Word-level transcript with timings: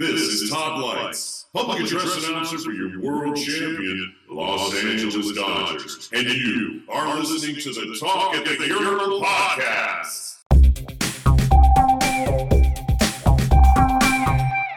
This 0.00 0.22
is 0.22 0.48
Todd 0.50 0.80
Leitz, 0.80 1.44
public 1.52 1.80
address 1.80 2.26
announcer 2.26 2.56
for 2.56 2.72
your 2.72 3.02
world 3.02 3.36
champion, 3.36 4.14
Los 4.30 4.74
Angeles 4.82 5.30
Dodgers. 5.36 6.08
And 6.14 6.26
you 6.26 6.80
are 6.88 7.18
listening 7.18 7.56
to 7.56 7.70
the 7.74 7.98
Talk 8.00 8.34
at 8.34 8.46
the 8.46 8.66
Urinal 8.66 9.20
podcast. 9.20 10.38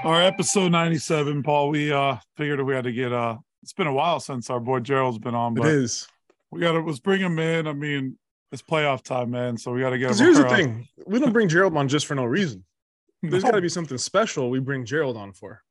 Our 0.04 0.22
episode 0.24 0.74
97, 0.74 1.42
Paul. 1.42 1.70
We 1.70 1.94
uh 1.94 2.18
figured 2.36 2.60
we 2.62 2.74
had 2.74 2.84
to 2.84 2.92
get 2.92 3.14
uh 3.14 3.38
it's 3.62 3.72
been 3.72 3.88
a 3.88 3.94
while 3.94 4.20
since 4.20 4.50
our 4.50 4.60
boy 4.60 4.82
Gerald's 4.82 5.20
been 5.20 5.36
on, 5.36 5.54
It 5.54 5.62
but 5.62 5.68
is. 5.70 6.06
we 6.52 6.60
gotta 6.60 6.82
let's 6.82 7.00
bring 7.00 7.22
him 7.22 7.40
in. 7.40 7.66
I 7.66 7.72
mean, 7.72 8.18
it's 8.52 8.62
playoff 8.62 9.04
time, 9.04 9.32
man. 9.32 9.58
So 9.58 9.72
we 9.72 9.80
gotta 9.80 9.98
get 9.98 10.08
Because 10.08 10.20
him 10.20 10.26
here's 10.26 10.38
the 10.40 10.48
uh, 10.48 10.54
thing: 10.54 10.90
we 11.08 11.18
don't 11.22 11.32
bring 11.32 11.48
Gerald 11.48 11.78
on 11.78 11.88
just 11.88 12.08
for 12.08 12.16
no 12.16 12.26
reason. 12.26 12.66
There's 13.24 13.44
No. 13.44 13.50
got 13.52 13.56
to 13.56 13.62
be 13.62 13.70
something 13.70 13.98
special 13.98 14.50
we 14.50 14.60
bring 14.60 14.86
Gerald 14.86 15.18
on 15.18 15.34
for. 15.34 15.62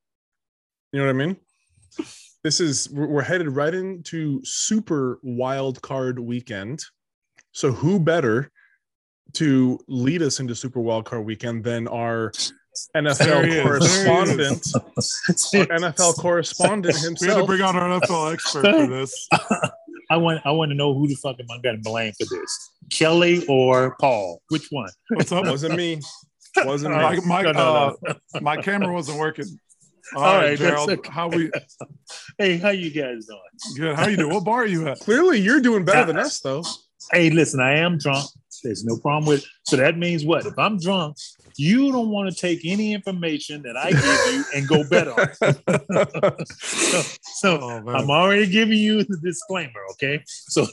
You 0.92 1.00
know 1.00 1.06
what 1.06 1.14
I 1.22 1.26
mean? 1.26 1.36
This 2.42 2.60
is 2.60 2.90
we're 2.90 3.06
we're 3.06 3.22
headed 3.22 3.48
right 3.48 3.72
into 3.74 4.40
super 4.44 5.20
wild 5.22 5.80
card 5.82 6.18
weekend. 6.18 6.82
So 7.52 7.70
who 7.70 8.00
better 8.00 8.50
to 9.34 9.78
lead 9.88 10.22
us 10.22 10.40
into 10.40 10.54
super 10.54 10.80
wild 10.80 11.04
card 11.04 11.24
weekend 11.24 11.64
than 11.64 11.86
our 11.88 12.32
NFL 12.96 13.10
is. 13.10 13.18
There 13.18 13.46
he 13.46 13.62
correspondent, 13.62 14.66
our 14.74 15.66
NFL 15.78 16.14
correspondent 16.18 16.96
himself. 16.96 17.20
We 17.20 17.28
had 17.28 17.36
to 17.36 17.44
bring 17.46 17.60
on 17.60 17.76
our 17.76 18.00
NFL 18.00 18.32
expert 18.32 18.62
for 18.62 18.86
this. 18.86 19.28
I 20.10 20.16
want 20.16 20.40
I 20.44 20.50
want 20.50 20.70
to 20.70 20.74
know 20.74 20.94
who 20.94 21.06
the 21.06 21.14
fuck 21.16 21.36
am 21.38 21.46
I 21.50 21.60
going 21.62 21.76
to 21.76 21.82
blame 21.82 22.12
for 22.18 22.24
this? 22.24 22.70
Kelly 22.90 23.46
or 23.46 23.94
Paul? 24.00 24.42
Which 24.48 24.68
one? 24.70 24.90
What's 25.10 25.32
up? 25.32 25.44
Wasn't 25.46 25.76
me. 25.76 26.00
Wasn't 26.56 26.94
My, 26.94 27.16
my, 27.26 27.42
No, 27.42 27.52
no, 27.52 27.96
uh, 28.06 28.14
my 28.40 28.56
camera 28.60 28.92
wasn't 28.92 29.18
working. 29.18 29.46
All 30.14 30.22
All 30.24 30.36
right, 30.36 30.48
right, 30.50 30.58
Gerald. 30.58 30.90
okay. 30.90 31.10
How 31.10 31.28
we 31.28 31.50
Hey, 32.38 32.58
how 32.58 32.70
you 32.70 32.90
guys 32.90 33.26
doing? 33.26 33.40
good? 33.76 33.96
How 33.96 34.08
you 34.08 34.16
doing? 34.16 34.34
What 34.34 34.44
bar 34.44 34.62
are 34.62 34.66
you 34.66 34.86
at? 34.88 35.00
Clearly, 35.00 35.40
you're 35.40 35.60
doing 35.60 35.84
better 35.84 36.04
than 36.06 36.18
us, 36.18 36.40
though. 36.40 36.62
Hey, 37.10 37.30
listen, 37.30 37.60
I 37.60 37.78
am 37.78 37.98
drunk. 37.98 38.26
There's 38.62 38.84
no 38.84 38.96
problem 38.96 39.26
with. 39.26 39.44
So 39.64 39.76
that 39.76 39.96
means 39.98 40.24
what? 40.24 40.46
If 40.46 40.58
I'm 40.58 40.78
drunk, 40.78 41.16
you 41.56 41.90
don't 41.92 42.08
want 42.10 42.30
to 42.30 42.34
take 42.34 42.60
any 42.64 42.92
information 42.94 43.62
that 43.62 43.76
I 43.76 43.90
give 43.90 44.34
you 44.34 44.44
and 44.54 44.68
go 44.68 44.84
bet 44.88 45.08
on. 45.08 46.44
so 46.54 47.02
so 47.22 47.58
Oh. 47.60 47.88
I'm 47.90 48.10
already 48.10 48.46
giving 48.46 48.78
you 48.78 49.04
the 49.04 49.16
disclaimer, 49.22 49.80
okay? 49.92 50.22
So 50.26 50.66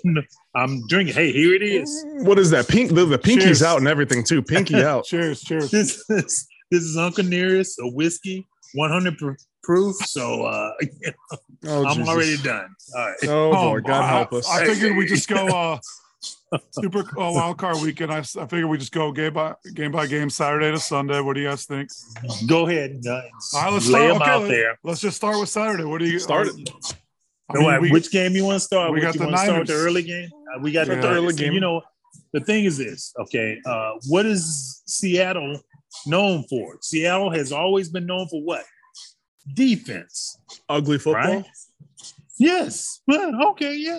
I'm 0.55 0.85
drinking. 0.87 1.15
Hey, 1.15 1.31
here 1.31 1.53
it 1.53 1.61
is. 1.63 2.05
What 2.21 2.39
is 2.39 2.49
that? 2.51 2.67
Pink. 2.67 2.93
The, 2.93 3.05
the 3.05 3.17
pinky's 3.17 3.45
Cheers. 3.45 3.63
out 3.63 3.77
and 3.79 3.87
everything 3.87 4.23
too. 4.23 4.41
Pinky 4.41 4.75
out. 4.83 5.05
Cheers, 5.05 5.41
cheers. 5.41 5.71
This 5.71 6.03
is 6.09 6.47
this 6.71 6.83
is 6.83 6.97
Uncle 6.97 7.23
Nearest, 7.23 7.79
a 7.79 7.87
whiskey, 7.89 8.47
100 8.75 9.17
pr- 9.17 9.31
proof. 9.63 9.95
So 9.97 10.43
uh, 10.45 10.71
Oh, 11.67 11.85
I'm 11.85 11.97
Jesus. 11.97 12.07
already 12.09 12.37
done. 12.37 12.73
All 12.95 13.05
right. 13.05 13.15
Oh 13.23 13.51
boy, 13.51 13.77
Um, 13.77 13.83
God 13.83 14.01
I- 14.03 14.07
help 14.07 14.33
us. 14.33 14.49
I, 14.49 14.65
figured 14.65 14.95
we 14.95 15.05
just 15.05 15.27
go 15.27 15.47
uh 15.47 15.79
super 16.71 16.99
uh, 17.19 17.31
wild 17.31 17.57
card 17.57 17.77
weekend. 17.81 18.11
I, 18.11 18.19
I 18.19 18.21
figured 18.23 18.65
we 18.69 18.77
just 18.77 18.91
go 18.91 19.11
game 19.11 19.33
by 19.33 19.55
game 19.73 19.91
by 19.91 20.07
game, 20.07 20.29
Saturday 20.29 20.71
to 20.71 20.79
Sunday. 20.79 21.19
What 21.21 21.33
do 21.35 21.41
you 21.41 21.47
guys 21.49 21.65
think? 21.65 21.89
Go 22.47 22.67
ahead. 22.67 23.01
Uh, 23.07 23.11
All 23.11 23.61
right, 23.63 23.73
let's 23.73 23.87
lay 23.87 24.07
start. 24.07 24.13
them 24.13 24.21
okay, 24.21 24.31
out 24.31 24.41
let- 24.41 24.47
there. 24.49 24.79
Let's 24.83 25.01
just 25.01 25.17
start 25.17 25.39
with 25.39 25.49
Saturday. 25.49 25.83
What 25.83 25.99
do 25.99 26.05
you 26.07 26.19
Start 26.19 26.47
uh, 26.47 26.51
it. 26.57 26.69
I 27.51 27.57
mean, 27.57 27.69
uh, 27.73 27.79
we- 27.79 27.91
which 27.91 28.11
game 28.11 28.35
you 28.35 28.45
want 28.45 28.55
to 28.55 28.59
start? 28.59 28.91
we 28.91 28.95
with? 28.95 29.03
got 29.03 29.15
you 29.15 29.19
the 29.21 29.25
want 29.27 29.37
to 29.37 29.43
start 29.43 29.59
with 29.59 29.67
the 29.69 29.73
early 29.75 30.03
game? 30.03 30.29
Uh, 30.55 30.59
we 30.61 30.71
got 30.71 30.87
Yeah. 30.87 30.95
the 30.95 31.01
The 31.01 31.07
early 31.09 31.33
game. 31.33 31.53
You 31.53 31.59
know, 31.61 31.81
the 32.33 32.39
thing 32.41 32.65
is 32.65 32.77
this. 32.77 33.13
Okay, 33.21 33.57
uh, 33.65 33.91
what 34.07 34.25
is 34.25 34.81
Seattle 34.85 35.59
known 36.05 36.43
for? 36.49 36.77
Seattle 36.81 37.31
has 37.31 37.51
always 37.51 37.89
been 37.89 38.05
known 38.05 38.27
for 38.27 38.41
what? 38.43 38.63
Defense. 39.53 40.37
Ugly 40.67 40.99
football. 40.99 41.37
Right? 41.37 41.45
Yes. 42.37 43.01
Well, 43.07 43.49
okay, 43.51 43.75
yeah. 43.75 43.97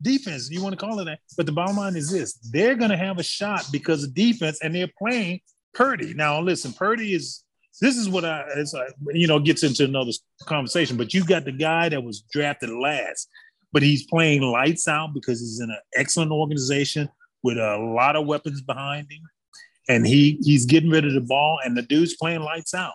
Defense, 0.00 0.50
you 0.50 0.62
want 0.62 0.78
to 0.78 0.84
call 0.84 0.98
it 1.00 1.04
that. 1.04 1.20
But 1.36 1.46
the 1.46 1.52
bottom 1.52 1.76
line 1.76 1.96
is 1.96 2.10
this 2.10 2.34
they're 2.52 2.74
going 2.74 2.90
to 2.90 2.96
have 2.96 3.18
a 3.18 3.22
shot 3.22 3.64
because 3.72 4.04
of 4.04 4.14
defense 4.14 4.58
and 4.62 4.74
they're 4.74 4.90
playing 4.98 5.40
Purdy. 5.74 6.14
Now, 6.14 6.40
listen, 6.40 6.72
Purdy 6.72 7.14
is, 7.14 7.44
this 7.80 7.96
is 7.96 8.08
what 8.08 8.24
I, 8.24 8.44
like, 8.72 8.94
you 9.14 9.26
know, 9.26 9.38
gets 9.38 9.62
into 9.62 9.84
another 9.84 10.12
conversation, 10.44 10.96
but 10.96 11.14
you 11.14 11.24
got 11.24 11.44
the 11.44 11.52
guy 11.52 11.88
that 11.88 12.02
was 12.02 12.22
drafted 12.32 12.70
last, 12.70 13.28
but 13.72 13.82
he's 13.82 14.06
playing 14.06 14.42
lights 14.42 14.86
out 14.86 15.14
because 15.14 15.40
he's 15.40 15.60
in 15.60 15.70
an 15.70 15.80
excellent 15.96 16.30
organization 16.30 17.08
with 17.42 17.56
a 17.56 17.78
lot 17.78 18.16
of 18.16 18.26
weapons 18.26 18.60
behind 18.60 19.10
him. 19.10 19.22
And 19.88 20.06
he 20.06 20.38
he's 20.42 20.64
getting 20.64 20.90
rid 20.90 21.04
of 21.04 21.12
the 21.12 21.20
ball, 21.20 21.58
and 21.64 21.76
the 21.76 21.82
dude's 21.82 22.14
playing 22.14 22.42
lights 22.42 22.72
out. 22.72 22.92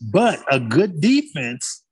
But 0.00 0.42
a 0.50 0.58
good 0.58 1.00
defense 1.00 1.84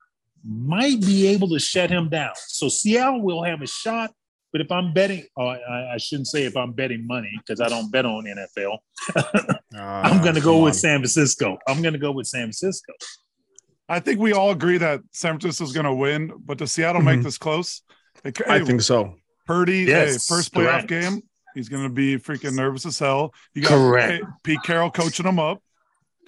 might 0.44 1.00
be 1.00 1.28
able 1.28 1.48
to 1.50 1.58
shut 1.58 1.90
him 1.90 2.08
down. 2.08 2.32
So 2.48 2.68
Seattle 2.68 3.22
will 3.22 3.44
have 3.44 3.62
a 3.62 3.66
shot. 3.66 4.12
But 4.52 4.60
if 4.60 4.70
I'm 4.70 4.92
betting, 4.92 5.24
or 5.36 5.46
I, 5.56 5.94
I 5.94 5.96
shouldn't 5.96 6.28
say 6.28 6.44
if 6.44 6.56
I'm 6.56 6.72
betting 6.72 7.06
money 7.06 7.30
because 7.38 7.60
I 7.60 7.68
don't 7.68 7.90
bet 7.90 8.04
on 8.04 8.24
NFL. 8.24 8.78
I'm 9.74 10.22
going 10.22 10.34
to 10.34 10.40
go 10.40 10.62
with 10.62 10.74
San 10.76 10.98
Francisco. 11.00 11.58
I'm 11.66 11.80
going 11.82 11.94
to 11.94 11.98
go 11.98 12.12
with 12.12 12.26
San 12.26 12.42
Francisco. 12.42 12.92
I 13.88 13.98
think 14.00 14.20
we 14.20 14.32
all 14.32 14.50
agree 14.50 14.78
that 14.78 15.00
San 15.12 15.32
Francisco's 15.38 15.72
going 15.72 15.86
to 15.86 15.94
win, 15.94 16.32
but 16.44 16.58
does 16.58 16.72
Seattle 16.72 17.02
make 17.02 17.20
Mhm. 17.20 17.24
this 17.24 17.38
close? 17.38 17.82
Hey, 18.22 18.32
I 18.46 18.58
hey, 18.58 18.64
think 18.64 18.82
so. 18.82 19.16
Purdy, 19.46 19.80
Yes, 19.80 20.28
hey, 20.28 20.34
first 20.36 20.52
playoff 20.54 20.86
correct. 20.86 20.88
game, 20.88 21.22
he's 21.54 21.68
going 21.68 21.82
to 21.84 21.88
be 21.90 22.16
freaking 22.16 22.54
nervous 22.54 22.86
as 22.86 22.98
hell. 22.98 23.34
You 23.54 23.62
got 23.62 23.70
Correct. 23.70 24.12
hey, 24.12 24.28
Pete 24.44 24.62
Carroll 24.64 24.90
coaching 24.90 25.26
him 25.26 25.38
up, 25.38 25.62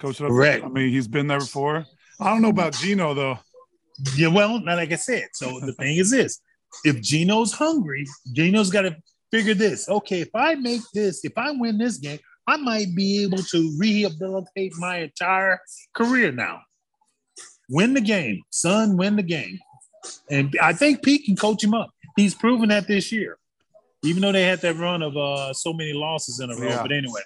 coaching 0.01 0.25
up. 0.25 0.31
Correct. 0.31 0.65
I 0.65 0.67
mean, 0.67 0.89
he's 0.89 1.07
been 1.07 1.27
there 1.27 1.39
before. 1.39 1.85
I 2.19 2.29
don't 2.29 2.41
know 2.41 2.49
about 2.49 2.73
Geno 2.73 3.13
though. 3.13 3.39
Yeah, 4.17 4.27
well, 4.27 4.59
now 4.59 4.75
like 4.75 4.91
I 4.91 4.95
said, 4.95 5.27
so 5.33 5.59
the 5.61 5.71
thing 5.73 5.95
is 5.97 6.11
this: 6.11 6.41
if 6.83 7.01
Geno's 7.01 7.53
hungry, 7.53 8.05
Geno's 8.33 8.69
got 8.69 8.81
to 8.81 8.95
figure 9.31 9.53
this. 9.53 9.89
Okay, 9.89 10.21
if 10.21 10.29
I 10.35 10.55
make 10.55 10.81
this, 10.93 11.23
if 11.23 11.37
I 11.37 11.51
win 11.51 11.77
this 11.77 11.97
game, 11.97 12.19
I 12.47 12.57
might 12.57 12.95
be 12.95 13.23
able 13.23 13.39
to 13.39 13.75
rehabilitate 13.79 14.73
my 14.77 14.97
entire 14.97 15.59
career 15.95 16.31
now. 16.31 16.61
Win 17.69 17.93
the 17.93 18.01
game, 18.01 18.41
son. 18.51 18.97
Win 18.97 19.15
the 19.15 19.23
game, 19.23 19.59
and 20.29 20.55
I 20.61 20.73
think 20.73 21.03
Pete 21.03 21.25
can 21.25 21.35
coach 21.35 21.63
him 21.63 21.73
up. 21.73 21.89
He's 22.15 22.35
proven 22.35 22.69
that 22.69 22.87
this 22.87 23.11
year, 23.11 23.37
even 24.03 24.21
though 24.21 24.31
they 24.31 24.43
had 24.43 24.61
that 24.61 24.75
run 24.77 25.01
of 25.01 25.17
uh, 25.17 25.53
so 25.53 25.73
many 25.73 25.93
losses 25.93 26.39
in 26.39 26.51
a 26.51 26.55
row. 26.55 26.69
Yeah. 26.69 26.81
But 26.83 26.91
anyway, 26.91 27.21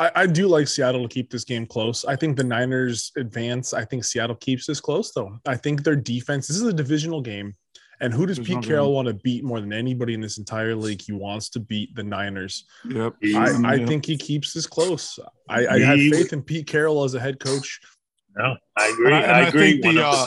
I, 0.00 0.10
I 0.16 0.26
do 0.26 0.48
like 0.48 0.66
Seattle 0.66 1.02
to 1.02 1.08
keep 1.08 1.30
this 1.30 1.44
game 1.44 1.64
close. 1.64 2.04
I 2.04 2.16
think 2.16 2.36
the 2.36 2.44
Niners 2.44 3.12
advance. 3.16 3.72
I 3.72 3.84
think 3.84 4.04
Seattle 4.04 4.36
keeps 4.36 4.66
this 4.66 4.80
close, 4.80 5.12
though. 5.12 5.38
I 5.46 5.56
think 5.56 5.84
their 5.84 5.96
defense. 5.96 6.48
This 6.48 6.56
is 6.56 6.64
a 6.64 6.72
divisional 6.72 7.20
game, 7.22 7.54
and 8.00 8.12
who 8.14 8.26
does 8.26 8.36
Divisional 8.38 8.60
Pete 8.62 8.68
Carroll 8.68 8.94
want 8.94 9.08
to 9.08 9.14
beat 9.14 9.44
more 9.44 9.60
than 9.60 9.72
anybody 9.72 10.14
in 10.14 10.20
this 10.20 10.38
entire 10.38 10.74
league? 10.74 11.02
He 11.02 11.12
wants 11.12 11.48
to 11.50 11.60
beat 11.60 11.94
the 11.94 12.02
Niners. 12.04 12.64
Yep. 12.84 13.14
I, 13.34 13.50
I 13.64 13.74
Yeah. 13.74 13.86
think 13.86 14.06
he 14.06 14.16
keeps 14.16 14.52
this 14.52 14.66
close. 14.66 15.18
I, 15.48 15.66
I 15.66 15.78
have 15.80 15.98
faith 15.98 16.32
in 16.32 16.42
Pete 16.42 16.66
Carroll 16.66 17.04
as 17.04 17.14
a 17.14 17.20
head 17.20 17.40
coach. 17.40 17.80
no, 18.36 18.56
I 18.76 18.84
And 18.86 18.94
agree. 18.94 19.12
I, 19.12 19.20
and 19.22 19.32
I, 19.32 19.38
I 19.40 19.48
agree. 19.48 19.80
think 19.82 19.96
the 19.96 20.06
uh, 20.06 20.26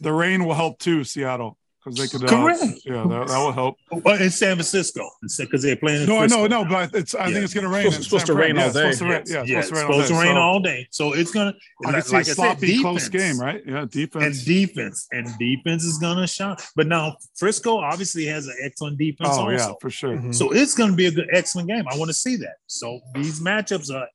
the 0.00 0.12
rain 0.12 0.44
will 0.44 0.54
help 0.54 0.78
too, 0.78 1.04
Seattle, 1.04 1.56
because 1.84 1.98
they 1.98 2.08
could. 2.18 2.24
Uh, 2.24 2.28
Correct. 2.42 2.80
Yeah, 2.84 3.04
that, 3.08 3.28
that 3.28 3.38
will 3.38 3.52
help. 3.52 3.76
Well, 3.92 4.20
in 4.20 4.30
San 4.30 4.56
Francisco, 4.56 5.08
because 5.38 5.62
they're 5.62 5.76
playing. 5.76 6.02
In 6.02 6.08
No, 6.08 6.16
I 6.18 6.26
know, 6.26 6.46
Frisco. 6.46 6.46
no, 6.48 6.64
but 6.64 6.94
it's. 6.94 7.14
I 7.14 7.26
Yeah. 7.28 7.32
think 7.34 7.44
it's 7.44 7.54
going 7.54 7.64
to 7.64 7.70
rain. 7.70 7.84
Supposed- 7.90 8.04
supposed 8.04 8.26
to 8.26 8.34
rain 8.34 8.54
Fran. 8.56 8.68
all 8.68 8.82
Yeah, 8.82 8.88
it's 8.88 8.98
supposed 8.98 8.98
day. 8.98 9.32
to 9.32 9.38
rain. 9.38 9.46
Yeah, 9.48 9.52
yeah, 9.54 9.58
it's 9.60 9.68
supposed 9.68 10.08
to 10.08 10.14
rain 10.14 10.36
all 10.36 10.60
day. 10.60 10.86
So. 10.90 11.04
So 11.04 11.12
it's 11.12 11.30
gonna. 11.32 11.52
I 11.84 11.90
like, 11.90 11.94
could 11.96 12.04
see 12.06 12.12
like 12.16 12.26
a 12.26 12.30
I 12.30 12.32
said, 12.32 12.34
sloppy, 12.34 12.80
close 12.80 13.08
game, 13.10 13.38
right? 13.38 13.62
Yeah, 13.66 13.84
defense 13.90 14.24
And 14.24 14.46
defense. 14.46 15.06
defense, 15.06 15.08
and 15.12 15.38
defense 15.38 15.84
is 15.84 15.98
gonna 15.98 16.26
shine. 16.26 16.56
But 16.76 16.86
now 16.86 17.16
Frisco 17.36 17.76
obviously 17.78 18.24
has 18.26 18.46
an 18.46 18.56
excellent 18.62 18.96
defense 18.96 19.28
oh 19.32 19.50
also. 19.50 19.50
yeah, 19.50 19.72
for 19.82 19.90
sure. 19.90 20.16
Mhm. 20.16 20.34
So 20.34 20.50
it's 20.52 20.74
gonna 20.74 20.94
be 20.94 21.06
a 21.06 21.10
good, 21.10 21.28
excellent 21.32 21.68
game. 21.68 21.84
I 21.92 21.96
want 21.98 22.08
to 22.08 22.14
see 22.14 22.36
that. 22.36 22.54
So 22.68 23.00
these 23.14 23.40
matchups 23.40 23.92
are, 23.94 24.08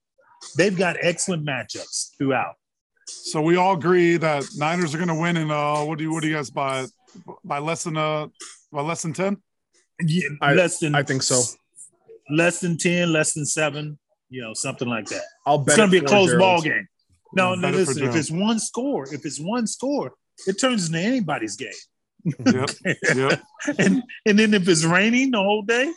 they've 0.58 0.76
got 0.76 0.96
excellent 1.02 1.46
matchups 1.46 2.18
throughout. 2.18 2.56
So 3.08 3.42
we 3.42 3.56
all 3.56 3.74
agree 3.74 4.18
that 4.18 4.46
Niners 4.58 4.94
are 4.94 4.98
going 4.98 5.08
to 5.10 5.16
win. 5.16 5.38
And 5.38 5.52
uh, 5.52 5.84
what 5.84 5.98
do 5.98 6.04
you 6.04 6.12
what 6.12 6.22
do 6.24 6.30
you 6.30 6.36
guys 6.36 6.50
by 6.50 6.86
by 7.44 7.60
less 7.60 7.84
than 7.84 7.98
uh 7.98 8.28
by 8.72 8.82
less 8.82 9.02
than 9.02 9.14
ten? 9.14 9.38
Yeah, 10.02 10.30
I- 10.42 10.54
less 10.54 10.80
than 10.80 10.96
I 10.96 11.04
think 11.04 11.24
so. 11.24 11.42
Less 12.30 12.60
than 12.60 12.78
ten, 12.78 13.12
less 13.12 13.34
than 13.34 13.46
seven. 13.46 13.98
You 14.30 14.42
know, 14.44 14.54
something 14.54 14.88
like 14.88 15.08
that. 15.08 15.24
I'll 15.46 15.58
bet 15.58 15.70
It's 15.74 15.78
gonna 15.78 15.88
it 15.88 16.00
be 16.02 16.06
a 16.06 16.08
close 16.08 16.28
Gerald. 16.30 16.40
ball 16.42 16.62
game. 16.62 16.88
No, 17.34 17.54
Yeah, 17.54 17.56
no, 17.56 17.62
bet 17.72 17.74
it 17.80 17.86
for 17.86 17.92
listen. 17.94 18.10
If 18.10 18.16
it's 18.16 18.32
one 18.32 18.60
score, 18.60 19.12
if 19.14 19.26
it's 19.26 19.40
one 19.40 19.66
score, 19.66 20.14
it 20.48 20.60
turns 20.60 20.88
into 20.88 21.00
anybody's 21.00 21.56
game. 21.56 21.70
Yep, 22.46 22.70
yep. 23.16 23.42
and 23.80 24.04
and 24.26 24.38
then 24.40 24.54
if 24.54 24.68
it's 24.68 24.84
raining 24.86 25.32
the 25.32 25.40
whole 25.40 25.64
day, 25.64 25.92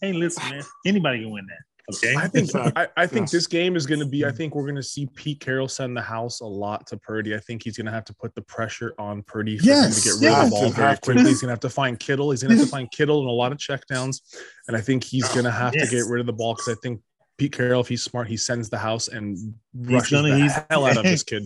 hey, 0.00 0.12
listen, 0.12 0.48
man, 0.48 0.62
anybody 0.86 1.20
can 1.22 1.30
win 1.30 1.46
that. 1.46 1.58
Okay. 1.92 2.14
I 2.16 2.28
think 2.28 2.44
Exactly. 2.46 2.72
I, 2.76 2.88
I 2.96 3.06
think 3.06 3.26
Yeah. 3.28 3.36
this 3.36 3.46
game 3.46 3.76
is 3.76 3.84
going 3.86 4.00
to 4.00 4.06
be. 4.06 4.24
I 4.24 4.28
mm. 4.30 4.36
think 4.36 4.54
we're 4.54 4.62
going 4.62 4.74
to 4.76 4.82
see 4.82 5.06
Pete 5.14 5.40
Carroll 5.40 5.68
send 5.68 5.96
the 5.96 6.00
house 6.02 6.40
a 6.40 6.46
lot 6.46 6.86
to 6.88 6.96
Purdy. 6.96 7.34
I 7.34 7.38
think 7.40 7.62
he's 7.62 7.76
going 7.76 7.86
to 7.86 7.92
have 7.92 8.04
to 8.06 8.14
put 8.14 8.34
the 8.34 8.40
pressure 8.42 8.94
on 8.98 9.22
Purdy 9.22 9.58
for 9.58 9.66
Yes, 9.66 9.98
him 10.06 10.12
to 10.14 10.18
get 10.20 10.26
rid 10.26 10.30
yes. 10.32 10.44
of 10.44 10.44
the 10.44 10.50
ball 10.50 10.70
very 10.70 10.94
to. 10.94 11.00
quickly. 11.02 11.24
He's 11.24 11.40
going 11.42 11.48
to 11.48 11.52
have 11.52 11.60
to 11.60 11.68
find 11.70 11.98
Kittle. 12.00 12.30
He's 12.30 12.42
going 12.42 12.52
to 12.52 12.56
have 12.58 12.66
to 12.66 12.70
find 12.70 12.90
Kittle 12.92 13.20
in 13.22 13.28
a 13.28 13.32
lot 13.32 13.52
of 13.52 13.58
checkdowns, 13.58 14.20
and 14.68 14.76
I 14.76 14.80
think 14.80 15.04
he's 15.04 15.28
going 15.28 15.44
to 15.44 15.50
oh, 15.50 15.52
have 15.52 15.74
Yes. 15.74 15.90
to 15.90 15.96
get 15.96 16.06
rid 16.10 16.20
of 16.20 16.26
the 16.26 16.32
ball 16.32 16.54
because 16.54 16.68
I 16.68 16.76
think 16.82 17.00
Pete 17.36 17.52
Carroll, 17.52 17.80
if 17.82 17.88
he's 17.88 18.02
smart, 18.02 18.28
he 18.28 18.36
sends 18.36 18.70
the 18.70 18.78
house 18.78 19.08
and 19.08 19.36
rushes 19.74 20.10
gonna- 20.10 20.30
the 20.30 20.36
he's- 20.38 20.60
hell 20.70 20.86
out 20.86 20.96
of 20.96 21.02
this 21.02 21.22
kid. 21.24 21.44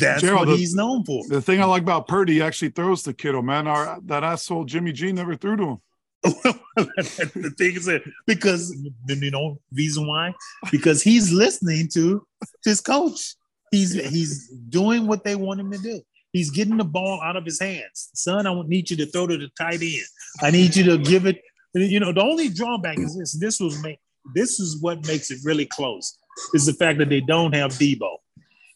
That's 0.00 0.22
Gerald, 0.22 0.48
what 0.48 0.58
he's 0.58 0.74
known 0.74 1.04
for. 1.04 1.22
The 1.28 1.42
thing 1.42 1.60
I 1.60 1.66
like 1.66 1.82
about 1.82 2.08
Purdy, 2.08 2.34
he 2.34 2.42
actually 2.42 2.70
throws 2.70 3.02
to 3.02 3.12
Kittle, 3.12 3.42
man. 3.42 3.66
Our, 3.66 4.00
that 4.06 4.24
asshole 4.24 4.64
Jimmy 4.64 4.90
G 4.92 5.12
never 5.12 5.36
threw 5.36 5.54
to 5.56 5.62
him. 5.64 5.78
the 6.76 7.52
thing 7.58 7.74
is 7.74 7.86
that 7.86 8.02
because 8.26 8.72
you 9.08 9.30
know 9.30 9.58
reason 9.72 10.06
why 10.06 10.32
because 10.70 11.02
he's 11.02 11.32
listening 11.32 11.88
to 11.94 12.24
his 12.64 12.80
coach. 12.80 13.34
He's 13.72 13.94
he's 14.10 14.48
doing 14.68 15.06
what 15.06 15.24
they 15.24 15.34
want 15.34 15.60
him 15.60 15.72
to 15.72 15.78
do. 15.78 16.00
He's 16.32 16.50
getting 16.50 16.76
the 16.76 16.84
ball 16.84 17.20
out 17.22 17.36
of 17.36 17.44
his 17.44 17.58
hands. 17.58 18.10
Son, 18.14 18.46
I 18.46 18.62
need 18.66 18.90
you 18.90 18.96
to 18.98 19.06
throw 19.06 19.26
to 19.26 19.36
the 19.36 19.48
tight 19.58 19.82
end. 19.82 20.02
I 20.42 20.50
need 20.50 20.76
you 20.76 20.84
to 20.84 20.98
give 20.98 21.26
it. 21.26 21.40
You 21.74 21.98
know, 22.00 22.12
the 22.12 22.22
only 22.22 22.48
drawback 22.50 22.98
is 22.98 23.16
this. 23.18 23.32
This 23.38 23.60
was 23.60 23.82
make. 23.82 23.98
This 24.34 24.60
is 24.60 24.80
what 24.80 25.06
makes 25.06 25.30
it 25.30 25.38
really 25.44 25.66
close. 25.66 26.16
Is 26.54 26.66
the 26.66 26.74
fact 26.74 26.98
that 26.98 27.08
they 27.08 27.20
don't 27.20 27.54
have 27.54 27.72
Deebo. 27.72 28.18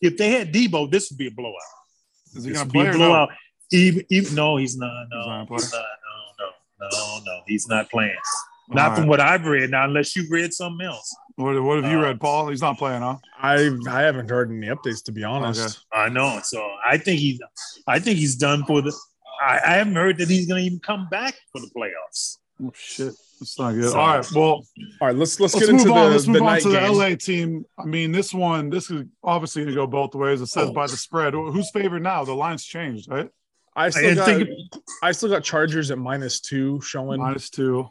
If 0.01 0.17
they 0.17 0.31
had 0.31 0.53
Deebo, 0.53 0.91
this 0.91 1.11
would 1.11 1.19
be 1.19 1.29
a 1.29 1.31
blowout. 1.31 1.55
Is 2.35 2.45
he 2.45 2.53
going 2.53 2.67
to 2.67 2.73
be 2.73 2.79
play 2.79 2.87
a 2.87 2.91
or 2.91 2.93
no? 2.99 2.99
blowout. 2.99 3.29
Even, 3.73 4.05
even 4.11 4.35
no, 4.35 4.57
he's 4.57 4.77
not. 4.77 5.07
No, 5.11 5.17
He's 5.19 5.27
not 5.27 5.49
he's 5.49 5.71
playing? 5.71 5.83
not. 5.83 5.85
No, 6.81 6.89
no, 6.93 7.19
no, 7.19 7.21
no. 7.25 7.41
He's 7.47 7.69
not 7.69 7.91
playing. 7.91 8.17
All 8.71 8.75
Not 8.77 8.97
from 8.97 9.07
what 9.07 9.21
I've 9.21 9.45
read. 9.47 9.71
Now, 9.71 9.85
unless 9.85 10.17
you've 10.17 10.31
read 10.31 10.53
something 10.53 10.87
else. 10.87 11.15
What, 11.37 11.63
what 11.63 11.83
have 11.83 11.93
you 11.93 11.99
Uh, 11.99 12.03
read, 12.03 12.21
Paul? 12.21 12.49
He's 12.49 12.61
not 12.63 12.79
playing, 12.79 13.03
huh? 13.03 13.17
I 13.41 13.71
I 13.89 14.01
haven't 14.03 14.29
heard 14.31 14.51
any 14.51 14.67
updates 14.67 15.05
to 15.05 15.13
be 15.13 15.23
honest. 15.23 15.85
I 15.93 16.09
know. 16.09 16.41
So 16.43 16.67
I 16.85 16.99
think 16.99 17.21
he's. 17.21 17.39
I 17.87 17.99
think 18.01 18.19
he's 18.19 18.35
done 18.37 18.65
for 18.65 18.81
the. 18.83 18.93
I, 19.43 19.61
I 19.65 19.71
haven't 19.75 19.95
heard 19.95 20.17
that 20.19 20.29
he's 20.29 20.47
going 20.47 20.63
to 20.63 20.67
even 20.67 20.81
come 20.81 21.09
back 21.11 21.35
for 21.53 21.61
the 21.61 21.71
playoffs. 21.77 22.39
Oh, 22.65 22.73
shit. 22.75 23.13
That's 23.39 23.59
not 23.59 23.73
good. 23.75 23.91
So- 23.91 23.99
All 24.01 24.17
right. 24.17 24.33
Well, 24.33 24.45
All 24.45 24.67
right, 25.03 25.15
let's 25.15 25.39
let's, 25.39 25.55
let's 25.55 25.67
get 25.67 25.75
into 25.75 25.89
move 25.89 25.97
on. 25.97 26.05
the, 26.07 26.11
Let's 26.13 26.25
the 26.25 26.31
move 26.33 26.43
on 26.43 26.47
night 26.49 26.63
to 26.63 26.69
the. 26.71 26.81
LA 26.91 27.15
team. 27.17 27.65
I 27.79 27.85
mean, 27.85 28.11
this 28.13 28.33
one, 28.33 28.71
this 28.71 28.91
is 28.91 29.05
obviously 29.23 29.63
going 29.63 29.75
to 29.75 29.81
go 29.83 29.87
both 29.87 30.15
ways. 30.15 30.41
It 30.41 30.45
Oh. 30.45 30.47
says 30.47 30.71
by 30.71 30.87
the 30.87 30.97
spread. 30.97 31.35
Who's 31.35 31.71
favored 31.71 32.03
now? 32.03 32.25
The 32.25 32.33
line's 32.35 32.65
changed, 32.65 33.11
right? 33.11 33.29
I 33.77 33.91
still 33.91 34.09
And 34.09 34.17
got 34.17 34.27
think- 34.27 34.49
I 35.03 35.13
still 35.13 35.29
got 35.29 35.45
Chargers 35.45 35.91
at 35.91 35.99
minus 35.99 36.41
two 36.41 36.81
showing. 36.81 37.21
Minus 37.21 37.51
two. 37.51 37.89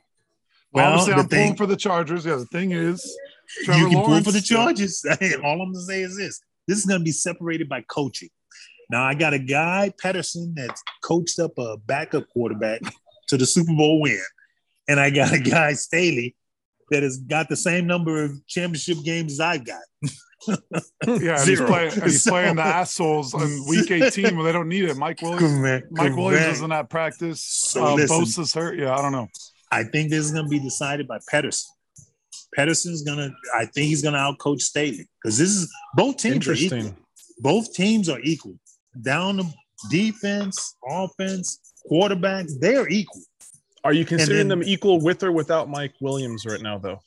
Well, 0.71 0.85
obviously, 0.93 1.13
I'm 1.13 1.29
pulling 1.29 1.55
for 1.55 1.67
the 1.67 1.77
Chargers. 1.77 2.25
Yeah, 2.25 2.35
the 2.35 2.45
thing 2.47 2.71
is, 2.71 3.15
Trevor 3.63 3.79
you 3.79 3.85
can 3.89 3.93
Lawrence, 3.95 4.23
pull 4.25 4.33
for 4.33 4.37
the. 4.37 4.41
Chargers. 4.41 5.05
All 5.43 5.51
I'm 5.53 5.57
going 5.59 5.73
to 5.73 5.81
say 5.81 6.01
is 6.01 6.17
this: 6.17 6.41
this 6.67 6.79
is 6.79 6.85
going 6.85 6.99
to 6.99 7.03
be 7.03 7.11
separated 7.11 7.69
by 7.69 7.81
coaching. 7.89 8.29
Now 8.89 9.03
I 9.03 9.13
got 9.13 9.33
a 9.33 9.39
guy 9.39 9.93
Pederson 10.03 10.53
that's 10.55 10.83
coached 11.03 11.39
up 11.39 11.51
a 11.57 11.77
backup 11.85 12.27
quarterback 12.29 12.81
to 13.27 13.37
the 13.37 13.45
Super 13.45 13.73
Bowl 13.73 14.01
win, 14.01 14.19
and 14.87 14.99
I 14.99 15.11
got 15.11 15.31
a 15.33 15.39
guy 15.39 15.73
Staley 15.73 16.35
that 16.91 17.03
has 17.03 17.17
got 17.17 17.47
the 17.47 17.55
same 17.55 17.87
number 17.87 18.23
of 18.23 18.45
championship 18.47 18.97
games 19.03 19.33
as 19.33 19.39
I've 19.39 19.65
got. 19.65 19.81
Yeah, 20.47 21.39
and 21.39 21.47
he's 21.47 21.61
playing, 21.61 21.93
and 21.93 22.03
he's 22.03 22.23
playing 22.27 22.55
the 22.55 22.61
assholes 22.65 23.33
on 23.33 23.67
week 23.67 23.91
18 23.91 24.35
when 24.35 24.45
they 24.45 24.51
don't 24.51 24.67
need 24.67 24.85
it. 24.85 24.97
Mike 24.97 25.21
Williams. 25.21 25.41
Correct, 25.59 25.87
Mike 25.91 26.15
Williams 26.15 26.39
correct. 26.39 26.53
isn't 26.53 26.71
at 26.71 26.89
practice. 26.89 27.41
So 27.43 27.85
uh, 27.85 27.95
listen. 27.95 28.17
Bosa's 28.21 28.53
hurt. 28.53 28.77
Yeah, 28.77 28.95
I 28.95 29.01
don't 29.01 29.11
know. 29.11 29.27
I 29.71 29.83
think 29.83 30.09
this 30.09 30.25
is 30.25 30.31
going 30.31 30.45
to 30.45 30.49
be 30.49 30.59
decided 30.59 31.07
by 31.07 31.19
Pederson. 31.31 31.65
Pederson's 32.57 33.03
going 33.03 33.17
to. 33.17 33.31
I 33.55 33.65
think 33.65 33.87
he's 33.87 34.01
going 34.01 34.13
to 34.13 34.19
outcoach 34.19 34.61
Staley 34.61 35.07
because 35.21 35.37
this 35.37 35.49
is 35.49 35.71
both 35.95 36.17
teams 36.17 36.47
are 36.47 36.53
equal. 36.53 36.77
Interesting. 36.77 36.97
both 37.39 37.73
teams 37.73 38.09
are 38.09 38.19
equal. 38.21 38.55
Down 39.01 39.37
the 39.37 39.53
defense, 39.89 40.75
offense, 40.87 41.59
quarterbacks, 41.91 42.53
they're 42.59 42.87
equal. 42.87 43.21
Are 43.83 43.93
you 43.93 44.05
considering 44.05 44.47
then- 44.47 44.59
them 44.59 44.63
equal 44.67 44.99
with 45.01 45.21
or 45.23 45.31
without 45.31 45.69
Mike 45.69 45.93
Williams 46.01 46.45
right 46.45 46.61
now, 46.61 46.77
though? 46.77 46.99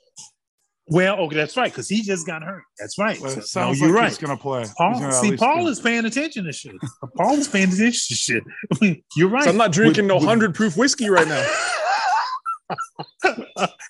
Well, 0.91 1.17
okay, 1.21 1.37
that's 1.37 1.57
right, 1.57 1.71
because 1.71 1.89
he 1.89 2.03
just 2.03 2.27
got 2.27 2.43
hurt. 2.43 2.63
That's 2.79 2.99
right. 2.99 3.19
But 3.21 3.31
So, 3.33 3.41
sounds 3.41 3.81
no, 3.81 3.87
you're 3.87 3.95
like 3.95 4.03
right. 4.05 4.09
he's 4.11 4.19
going 4.19 4.37
to 4.37 4.43
play. 4.43 4.65
Paul, 4.79 4.95
gonna 5.01 5.13
see, 5.13 5.37
Paul 5.37 5.63
play. 5.63 5.71
is 5.71 5.81
paying 5.81 6.05
attention 6.07 6.45
to 6.45 6.53
shit. 6.53 6.75
Paul 7.17 7.35
is 7.35 7.47
paying 7.49 7.69
attention 7.69 7.93
to 7.93 8.15
shit. 8.15 8.43
I 8.73 8.77
mean, 8.81 9.03
you're 9.17 9.29
right. 9.29 9.45
So 9.45 9.51
I'm 9.51 9.57
not 9.59 9.73
drinking 9.73 10.05
With- 10.05 10.09
no 10.09 10.15
with- 10.17 10.25
hundred 10.25 10.55
proof 10.55 10.77
whiskey 10.77 11.11
right 11.11 11.29
now. 11.29 11.47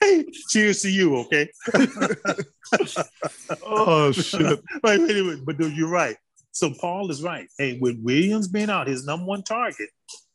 hey, 0.00 0.24
cheers 0.50 0.82
to 0.82 0.90
you, 0.90 1.16
okay? 1.18 1.48
Oh, 3.64 4.12
shit. 4.12 4.60
Wait, 4.82 5.00
wait, 5.00 5.22
wait, 5.22 5.44
but 5.44 5.56
dude, 5.56 5.74
you're 5.76 5.88
right. 5.88 6.16
So 6.52 6.70
Paul 6.80 7.10
is 7.10 7.22
right. 7.22 7.48
Hey, 7.58 7.78
with 7.80 7.98
Williams 8.02 8.48
being 8.48 8.68
out, 8.70 8.86
his 8.88 9.06
number 9.06 9.24
one 9.24 9.42
target, 9.42 9.88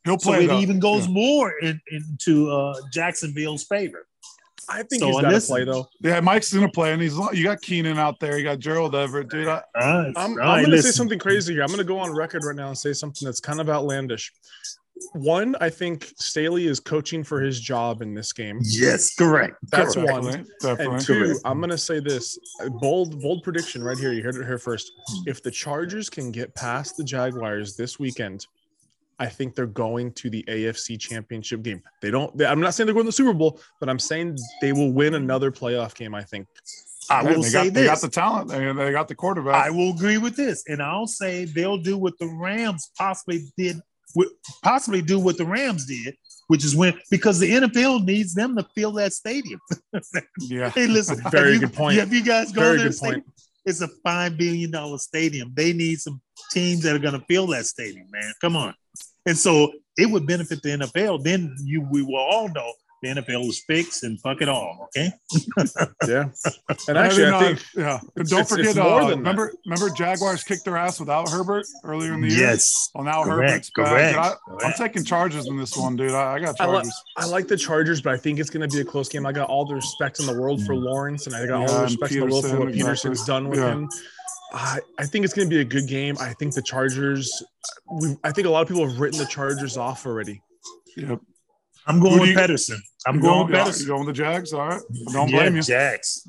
He'll 0.04 0.18
so 0.18 0.30
play. 0.32 0.44
it 0.44 0.48
though. 0.48 0.58
even 0.60 0.80
goes 0.80 1.06
Yeah. 1.06 1.12
more 1.12 1.52
in, 1.60 1.80
into 1.90 2.50
uh, 2.50 2.74
Jacksonville's 2.92 3.64
favor. 3.64 4.06
I 4.68 4.82
think 4.82 5.00
So 5.00 5.06
he's 5.06 5.20
got 5.20 5.30
to 5.30 5.40
play 5.40 5.64
though. 5.64 5.88
Yeah, 6.00 6.20
Mike's 6.20 6.52
going 6.52 6.66
to 6.66 6.72
play, 6.72 6.92
and 6.92 7.00
he's 7.00 7.16
you 7.32 7.44
got 7.44 7.60
Keenan 7.60 7.98
out 7.98 8.20
there. 8.20 8.38
You 8.38 8.44
got 8.44 8.58
Gerald 8.58 8.94
Everett, 8.94 9.28
dude. 9.28 9.48
I, 9.48 9.54
All 9.54 9.62
right, 9.74 10.12
I'm, 10.16 10.38
all 10.38 10.50
I'm 10.50 10.64
going 10.64 10.70
to 10.70 10.82
say 10.82 10.90
something 10.90 11.18
crazy 11.18 11.54
here. 11.54 11.62
I'm 11.62 11.68
going 11.68 11.78
to 11.78 11.84
go 11.84 11.98
on 11.98 12.14
record 12.14 12.44
right 12.44 12.56
now 12.56 12.68
and 12.68 12.78
say 12.78 12.92
something 12.92 13.26
that's 13.26 13.40
kind 13.40 13.60
of 13.60 13.68
outlandish. 13.68 14.32
One, 15.12 15.56
I 15.60 15.70
think 15.70 16.12
Staley 16.16 16.66
is 16.66 16.80
coaching 16.80 17.24
for 17.24 17.40
his 17.40 17.60
job 17.60 18.00
in 18.00 18.14
this 18.14 18.32
game. 18.32 18.60
Yes, 18.62 19.14
correct. 19.14 19.56
That's 19.70 19.94
correct. 19.94 20.12
one. 20.12 20.22
definitely, 20.22 20.52
definitely. 20.60 20.94
And 20.94 21.04
two, 21.04 21.24
Correct. 21.24 21.40
I'm 21.44 21.60
gonna 21.60 21.78
say 21.78 22.00
this 22.00 22.38
bold, 22.80 23.20
bold 23.20 23.42
prediction 23.42 23.82
right 23.82 23.98
here. 23.98 24.12
You 24.12 24.22
heard 24.22 24.36
it 24.36 24.46
here 24.46 24.58
first. 24.58 24.92
If 25.26 25.42
the 25.42 25.50
Chargers 25.50 26.08
can 26.08 26.30
get 26.30 26.54
past 26.54 26.96
the 26.96 27.04
Jaguars 27.04 27.76
this 27.76 27.98
weekend, 27.98 28.46
I 29.24 29.28
think 29.28 29.54
they're 29.54 29.66
going 29.66 30.12
to 30.12 30.28
the 30.28 30.44
AFC 30.46 31.00
Championship 31.00 31.62
game. 31.62 31.82
They 32.02 32.10
don't. 32.10 32.36
They, 32.36 32.44
I'm 32.44 32.60
not 32.60 32.74
saying 32.74 32.86
they're 32.86 32.94
going 32.94 33.06
to 33.06 33.08
the 33.08 33.12
Super 33.12 33.32
Bowl, 33.32 33.58
but 33.80 33.88
I'm 33.88 33.98
saying 33.98 34.36
they 34.60 34.72
will 34.72 34.92
win 34.92 35.14
another 35.14 35.50
playoff 35.50 35.94
game. 35.94 36.14
I 36.14 36.22
think. 36.22 36.46
I 37.10 37.22
will 37.22 37.42
they 37.42 37.48
say 37.48 37.64
got, 37.64 37.74
They 37.74 37.84
got 37.86 38.00
the 38.00 38.08
talent. 38.08 38.50
They, 38.50 38.72
they 38.72 38.92
got 38.92 39.08
the 39.08 39.14
quarterback. 39.14 39.54
I 39.54 39.70
will 39.70 39.90
agree 39.90 40.18
with 40.18 40.36
this, 40.36 40.64
and 40.68 40.82
I'll 40.82 41.06
say 41.06 41.46
they'll 41.46 41.78
do 41.78 41.96
what 41.96 42.18
the 42.18 42.26
Rams 42.26 42.90
possibly 42.98 43.46
did, 43.56 43.80
possibly 44.62 45.00
do 45.00 45.18
what 45.18 45.38
the 45.38 45.46
Rams 45.46 45.86
did, 45.86 46.16
which 46.48 46.64
is 46.64 46.76
when 46.76 46.98
because 47.10 47.38
the 47.38 47.50
NFL 47.50 48.04
needs 48.04 48.34
them 48.34 48.56
to 48.56 48.66
fill 48.74 48.92
that 48.92 49.14
stadium. 49.14 49.60
yeah. 50.40 50.68
Hey, 50.68 50.86
listen, 50.86 51.18
Very 51.30 51.54
you- 51.54 51.60
good 51.60 51.72
point. 51.72 51.98
Have 51.98 52.12
you 52.12 52.22
guys 52.22 52.52
gone 52.52 52.64
Very 52.64 52.78
to 52.78 52.84
the 52.84 52.90
good 52.90 52.98
point. 52.98 53.24
It's 53.66 53.80
a 53.80 53.88
five 54.02 54.36
billion 54.36 54.70
dollar 54.70 54.98
stadium. 54.98 55.50
They 55.54 55.72
need 55.72 55.98
some 55.98 56.20
teams 56.50 56.82
that 56.82 56.94
are 56.94 56.98
going 56.98 57.18
to 57.18 57.24
fill 57.26 57.46
that 57.46 57.64
stadium, 57.64 58.06
man. 58.10 58.30
Come 58.42 58.56
on, 58.56 58.74
and 59.26 59.36
so 59.38 59.72
it 59.96 60.10
would 60.10 60.26
benefit 60.26 60.62
the 60.62 60.70
NFL. 60.70 61.22
Then 61.22 61.54
you, 61.62 61.86
we 61.90 62.02
will 62.02 62.16
all 62.16 62.48
know 62.48 62.72
the 63.02 63.08
NFL 63.10 63.46
is 63.48 63.62
fixed 63.66 64.02
and 64.02 64.18
fuck 64.22 64.40
it 64.40 64.48
all. 64.48 64.88
Okay. 64.96 65.10
Yeah. 66.08 66.24
And 66.88 66.98
actually, 66.98 67.26
I 67.26 67.40
mean, 67.40 67.56
think 67.56 67.58
uh, 67.78 67.80
yeah. 67.80 68.00
And 68.16 68.28
don't 68.28 68.40
it's- 68.40 68.48
forget, 68.50 68.66
it's 68.66 68.76
more 68.76 68.86
uh, 69.02 69.08
than 69.08 69.08
that. 69.10 69.16
remember, 69.30 69.52
remember 69.66 69.90
Jaguars 69.90 70.42
kicked 70.44 70.64
their 70.64 70.76
ass 70.76 71.00
without 71.00 71.28
Herbert 71.30 71.64
earlier 71.84 72.12
in 72.14 72.20
the 72.22 72.28
year. 72.28 72.40
Yes. 72.40 72.90
Well, 72.94 73.04
now 73.04 73.24
Correct, 73.24 73.50
Herbert's 73.50 73.70
back. 73.70 73.86
correct, 74.14 74.38
Dude, 74.48 74.62
I, 74.62 74.66
I'm 74.66 74.72
taking 74.74 75.04
charges 75.04 75.46
in 75.46 75.56
this 75.56 75.76
one, 75.76 75.96
dude. 75.96 76.10
I, 76.12 76.34
I 76.34 76.38
got 76.40 76.60
I, 76.60 76.66
li- 76.66 76.90
I 77.16 77.26
like 77.26 77.46
the 77.48 77.56
Chargers, 77.56 78.02
but 78.02 78.12
I 78.12 78.16
think 78.18 78.38
it's 78.38 78.50
going 78.50 78.68
to 78.68 78.74
be 78.74 78.80
a 78.82 78.84
close 78.84 79.08
game. 79.08 79.24
I 79.26 79.32
got 79.32 79.48
all 79.48 79.64
the 79.64 79.74
respect 79.74 80.20
in 80.20 80.26
the 80.26 80.38
world 80.38 80.64
for 80.66 80.74
Lawrence, 80.74 81.26
and 81.26 81.34
I 81.36 81.46
got 81.46 81.60
all 81.60 81.66
the 81.66 81.74
and 81.74 81.82
respect 81.84 82.12
in 82.12 82.20
the 82.20 82.26
world 82.26 82.46
for 82.46 82.58
what 82.60 82.72
Peterson's 82.72 83.20
exactly. 83.20 83.32
done 83.34 83.48
with 83.48 83.58
Yeah. 83.60 83.72
him. 83.72 83.88
I, 84.54 84.78
I 84.98 85.04
think 85.06 85.24
it's 85.24 85.34
going 85.34 85.48
to 85.50 85.54
be 85.54 85.60
a 85.60 85.64
good 85.64 85.88
game. 85.88 86.16
I 86.20 86.32
think 86.34 86.54
the 86.54 86.62
Chargers. 86.62 87.42
We, 87.90 88.16
I 88.22 88.30
think 88.30 88.46
a 88.46 88.50
lot 88.50 88.62
of 88.62 88.68
people 88.68 88.86
have 88.88 88.98
written 89.00 89.18
the 89.18 89.26
Chargers 89.26 89.76
off 89.76 90.06
already. 90.06 90.40
Yep. 90.96 91.20
I'm 91.86 92.00
going 92.00 92.20
with 92.20 92.30
you- 92.30 92.36
Pederson. 92.36 92.78
I'm 93.06 93.20
going 93.20 93.34
going, 93.34 93.46
with 93.48 93.54
yeah, 93.56 93.64
you 93.66 93.70
Pederson. 93.72 93.86
going 93.88 94.06
with 94.06 94.16
the 94.16 94.22
Jags? 94.22 94.52
All 94.52 94.66
right. 94.68 94.80
Don't 95.12 95.28
yeah, 95.28 95.40
blame 95.40 95.56
you. 95.56 95.62
Jags. 95.62 96.28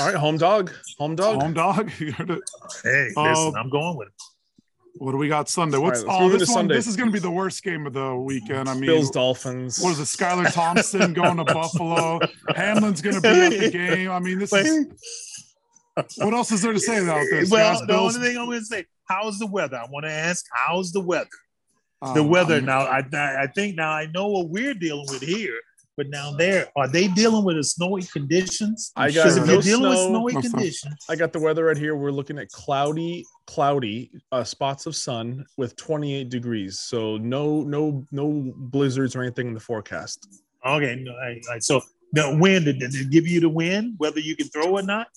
All 0.00 0.06
right, 0.06 0.14
home 0.14 0.38
dog, 0.38 0.72
home 0.98 1.14
dog. 1.14 1.42
Home 1.42 1.52
dog. 1.52 1.90
You 1.98 2.12
heard. 2.12 2.40
Hey, 2.82 3.10
Uh, 3.16 3.22
listen, 3.30 3.54
I'm 3.56 3.68
going 3.68 3.96
with 3.96 4.08
him. 4.08 4.14
What 4.98 5.12
do 5.12 5.18
we 5.18 5.28
got 5.28 5.48
Sunday? 5.48 5.78
What's 5.78 6.02
right, 6.02 6.08
let's 6.08 6.22
oh 6.34 6.38
this 6.38 6.48
one? 6.48 6.54
Sunday. 6.54 6.74
This 6.74 6.86
is 6.88 6.96
going 6.96 7.08
to 7.08 7.12
be 7.12 7.20
the 7.20 7.30
worst 7.30 7.62
game 7.62 7.86
of 7.86 7.92
the 7.92 8.16
weekend. 8.16 8.68
I 8.68 8.74
mean, 8.74 8.86
Bills 8.86 9.10
Dolphins. 9.10 9.78
what 9.80 9.92
is 9.92 10.00
it? 10.00 10.04
Skylar 10.04 10.52
Thompson 10.52 11.12
going 11.12 11.36
to 11.36 11.44
Buffalo. 11.54 12.18
Hamlin's 12.56 13.00
going 13.00 13.14
to 13.16 13.20
be 13.20 13.28
at 13.28 13.50
the 13.50 13.70
game. 13.70 14.10
I 14.10 14.18
mean, 14.18 14.38
this 14.40 14.52
is. 14.52 14.86
What 16.18 16.34
else 16.34 16.52
is 16.52 16.62
there 16.62 16.72
to 16.72 16.80
say 16.80 17.02
about 17.02 17.26
this? 17.30 17.50
well, 17.50 17.72
guys? 17.72 17.80
the 17.80 17.86
Bills, 17.86 18.16
only 18.16 18.28
thing 18.28 18.38
I'm 18.38 18.46
going 18.46 18.60
to 18.60 18.64
say, 18.64 18.84
how's 19.04 19.38
the 19.38 19.46
weather? 19.46 19.76
I 19.76 19.86
want 19.90 20.04
to 20.06 20.12
ask, 20.12 20.44
how's 20.52 20.92
the 20.92 21.00
weather? 21.00 21.28
uh, 22.02 22.14
The 22.14 22.22
weather. 22.22 22.54
I 22.54 22.58
mean, 22.58 22.66
now, 22.66 22.80
I, 22.80 23.02
I 23.12 23.42
I 23.42 23.46
think 23.48 23.76
now 23.76 23.90
I 23.90 24.06
know 24.06 24.28
what 24.28 24.48
we're 24.48 24.74
dealing 24.74 25.06
with 25.10 25.22
here, 25.22 25.58
but 25.96 26.08
now 26.10 26.32
there 26.32 26.68
are 26.76 26.86
they 26.86 27.08
dealing 27.08 27.44
with 27.44 27.56
the 27.56 27.64
snowy 27.64 28.02
conditions? 28.02 28.92
I 28.96 29.10
got 29.10 29.26
if 29.26 29.36
no 29.46 29.52
you're 29.54 29.62
dealing 29.62 29.88
with 29.90 29.98
snowy 29.98 30.32
No 30.34 30.40
conditions, 30.40 30.94
I 31.08 31.16
got 31.16 31.32
the 31.32 31.40
weather 31.40 31.64
right 31.64 31.76
here. 31.76 31.96
We're 31.96 32.12
looking 32.12 32.38
at 32.38 32.48
cloudy, 32.50 33.24
cloudy 33.46 34.12
uh, 34.30 34.44
spots 34.44 34.86
of 34.86 34.94
sun 34.94 35.44
with 35.56 35.74
28 35.76 36.28
degrees. 36.28 36.78
So 36.80 37.16
no, 37.16 37.62
no, 37.62 38.04
no 38.12 38.52
blizzards 38.56 39.16
or 39.16 39.22
anything 39.22 39.48
in 39.48 39.54
the 39.54 39.60
forecast. 39.60 40.28
okay. 40.64 40.94
No, 41.02 41.12
I, 41.12 41.40
I, 41.52 41.58
so 41.58 41.80
the 42.12 42.36
wind 42.40 42.66
did, 42.66 42.78
did 42.78 42.94
it 42.94 43.10
give 43.10 43.26
you 43.26 43.40
the 43.40 43.48
wind, 43.48 43.94
whether 43.98 44.20
you 44.20 44.36
can 44.36 44.46
throw 44.48 44.78
or 44.78 44.82
not? 44.82 45.08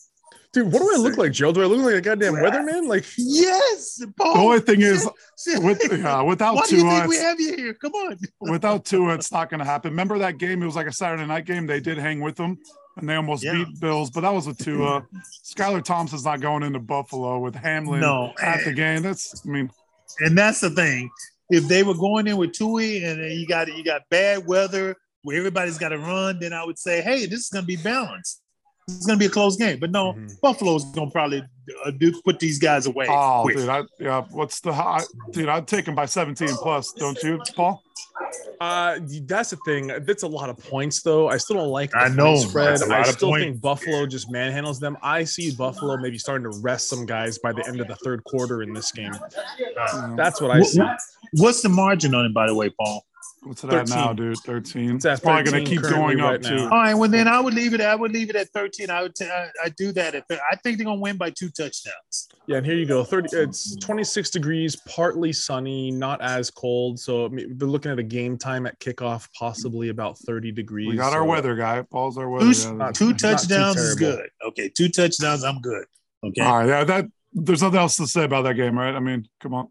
Dude, 0.53 0.69
what 0.71 0.79
do 0.81 0.91
I 0.93 0.97
look 0.97 1.17
like, 1.17 1.31
Joe? 1.31 1.53
Do 1.53 1.61
I 1.61 1.65
look 1.65 1.79
like 1.79 1.93
a 1.95 2.01
goddamn 2.01 2.33
weatherman? 2.33 2.85
Like, 2.87 3.05
Yes, 3.17 4.03
Paul. 4.17 4.33
The 4.33 4.39
only 4.41 4.59
thing 4.59 4.81
is, 4.81 5.07
Shit. 5.41 5.63
with 5.63 5.81
yeah, 5.89 6.21
without 6.21 6.55
Why 6.55 6.65
do 6.67 6.75
you 6.75 6.81
Tua, 6.83 6.91
think 6.91 7.07
we 7.07 7.15
have 7.17 7.39
you 7.39 7.55
here? 7.55 7.73
Come 7.73 7.93
on. 7.93 8.17
without 8.41 8.83
Tua, 8.83 9.13
it's 9.13 9.31
not 9.31 9.49
going 9.49 9.59
to 9.59 9.65
happen. 9.65 9.91
Remember 9.91 10.17
that 10.19 10.37
game? 10.39 10.61
It 10.61 10.65
was 10.65 10.75
like 10.75 10.87
a 10.87 10.91
Saturday 10.91 11.25
night 11.25 11.45
game. 11.45 11.67
They 11.67 11.79
did 11.79 11.97
hang 11.97 12.19
with 12.19 12.35
them, 12.35 12.57
and 12.97 13.07
they 13.07 13.15
almost 13.15 13.43
Yeah. 13.45 13.53
beat 13.53 13.79
Bills. 13.79 14.09
But 14.11 14.21
that 14.21 14.33
was 14.33 14.45
with 14.45 14.57
Tua. 14.57 14.97
Uh, 14.97 15.01
Skylar 15.45 15.81
Thompson's 15.83 16.25
not 16.25 16.41
going 16.41 16.63
into 16.63 16.79
Buffalo 16.79 17.39
with 17.39 17.55
Hamlin 17.55 18.01
No. 18.01 18.33
at 18.41 18.65
the 18.65 18.73
game. 18.73 19.03
That's, 19.03 19.41
I 19.47 19.49
mean, 19.49 19.71
and 20.19 20.37
that's 20.37 20.59
the 20.59 20.69
thing. 20.71 21.09
If 21.49 21.69
they 21.69 21.83
were 21.83 21.93
going 21.95 22.27
in 22.27 22.35
with 22.35 22.51
Tua 22.51 22.81
and 22.83 23.21
then 23.23 23.31
you 23.31 23.47
got 23.47 23.67
you 23.69 23.85
got 23.85 24.01
bad 24.09 24.45
weather 24.45 24.97
where 25.23 25.37
everybody's 25.37 25.77
got 25.77 25.89
to 25.89 25.97
run, 25.97 26.39
then 26.41 26.51
I 26.51 26.65
would 26.65 26.77
say, 26.77 27.01
hey, 27.01 27.25
this 27.25 27.39
is 27.41 27.49
going 27.49 27.63
to 27.63 27.67
be 27.67 27.77
balanced. 27.77 28.41
It's 28.87 29.05
going 29.05 29.17
to 29.17 29.23
be 29.23 29.27
a 29.27 29.29
close 29.29 29.55
game. 29.57 29.79
But 29.79 29.91
no, 29.91 30.13
Mhm. 30.13 30.41
Buffalo's 30.41 30.85
going 30.91 31.07
to 31.07 31.11
probably 31.11 31.43
uh, 31.85 31.91
do 31.91 32.19
put 32.23 32.39
these 32.39 32.59
guys 32.59 32.85
away. 32.87 33.05
Oh, 33.09 33.41
quick. 33.43 33.55
dude, 33.57 33.69
I, 33.69 33.83
yeah. 33.99 34.23
What's 34.31 34.59
the 34.59 34.73
high, 34.73 35.01
dude? 35.31 35.47
I'd 35.47 35.67
take 35.67 35.87
him 35.87 35.95
by 35.95 36.05
17 36.05 36.49
plus, 36.55 36.91
don't 36.93 37.21
you, 37.23 37.39
Paul? 37.55 37.81
Uh, 38.59 38.99
that's 39.25 39.51
the 39.51 39.57
thing. 39.65 39.87
That's 39.87 40.23
a 40.23 40.27
lot 40.27 40.49
of 40.49 40.57
points, 40.57 41.01
though. 41.01 41.29
I 41.29 41.37
still 41.37 41.55
don't 41.57 41.69
like. 41.69 41.91
The 41.91 41.97
I 41.99 42.09
know, 42.09 42.35
spread. 42.35 42.81
a 42.81 42.85
lot 42.87 42.99
I 43.07 43.11
still 43.11 43.29
points. 43.29 43.43
think 43.45 43.61
Buffalo 43.61 44.05
just 44.05 44.29
manhandles 44.31 44.79
them. 44.79 44.97
I 45.01 45.23
see 45.23 45.51
Buffalo 45.55 45.97
maybe 45.97 46.17
starting 46.17 46.51
to 46.51 46.57
rest 46.59 46.89
some 46.89 47.05
guys 47.05 47.37
by 47.39 47.53
the 47.53 47.65
end 47.67 47.79
of 47.79 47.87
the 47.87 47.95
third 47.97 48.23
quarter 48.25 48.61
in 48.63 48.73
this 48.73 48.91
game. 48.91 49.13
That's 50.15 50.41
what 50.41 50.51
I 50.51 50.59
What- 50.59 50.67
see. 50.67 50.81
what's 51.33 51.61
the 51.61 51.69
margin 51.69 52.13
on 52.15 52.25
it, 52.25 52.33
by 52.33 52.47
the 52.47 52.55
way, 52.55 52.69
Paul? 52.69 53.05
What's 53.43 53.63
it 53.63 53.73
at 53.73 53.87
13. 53.87 53.95
now, 53.95 54.13
dude? 54.13 54.37
13. 54.37 54.95
It's 54.97 55.05
It's 55.05 55.19
probably 55.19 55.51
going 55.51 55.65
to 55.65 55.69
keep 55.69 55.81
going 55.81 56.17
currently 56.19 56.21
up 56.23 56.31
right 56.31 56.43
too. 56.43 56.63
All 56.63 56.69
right, 56.69 56.93
well 56.93 57.09
then 57.09 57.27
I 57.27 57.39
would 57.39 57.55
leave 57.55 57.73
it. 57.73 57.81
I 57.81 57.95
would 57.95 58.11
leave 58.11 58.29
it 58.29 58.35
at 58.35 58.49
thirteen. 58.49 58.91
I 58.91 59.01
would. 59.01 59.15
T- 59.15 59.25
I, 59.25 59.47
I 59.63 59.69
do 59.69 59.91
that. 59.93 60.13
If 60.13 60.25
I 60.29 60.55
think 60.57 60.77
they're 60.77 60.85
gonna 60.85 60.99
win 60.99 61.17
by 61.17 61.31
two 61.31 61.49
touchdowns. 61.49 62.29
Yeah, 62.45 62.57
and 62.57 62.65
here 62.65 62.75
you 62.75 62.85
go. 62.85 63.03
30 63.03 63.29
it's 63.37 63.75
26 63.77 64.29
degrees, 64.29 64.75
partly 64.87 65.33
sunny, 65.33 65.89
not 65.89 66.21
as 66.21 66.51
cold. 66.51 66.99
So 66.99 67.25
I 67.25 67.29
mean, 67.29 67.57
we're 67.59 67.67
looking 67.67 67.91
at 67.91 67.97
a 67.97 68.03
game 68.03 68.37
time 68.37 68.67
at 68.67 68.79
kickoff, 68.79 69.27
possibly 69.37 69.89
about 69.89 70.19
30 70.19 70.51
degrees. 70.51 70.89
We 70.89 70.95
got 70.97 71.13
our 71.13 71.21
so- 71.21 71.25
weather 71.25 71.55
guy. 71.55 71.81
Paul's 71.81 72.19
our 72.19 72.29
weather 72.29 72.53
Two, 72.53 72.63
guy. 72.63 72.71
not- 72.73 72.95
two 72.95 73.13
touchdowns 73.15 73.77
is 73.77 73.95
good. 73.95 74.29
Okay, 74.45 74.69
two 74.69 74.89
touchdowns. 74.89 75.43
I'm 75.43 75.61
good. 75.61 75.85
Okay. 76.23 76.41
All 76.41 76.59
right, 76.59 76.67
yeah, 76.67 76.83
that 76.83 77.05
there's 77.33 77.63
nothing 77.63 77.79
else 77.79 77.97
to 77.97 78.05
say 78.05 78.23
about 78.25 78.43
that 78.43 78.53
game, 78.53 78.77
right? 78.77 78.93
I 78.93 78.99
mean, 78.99 79.27
come 79.39 79.55
on. 79.55 79.69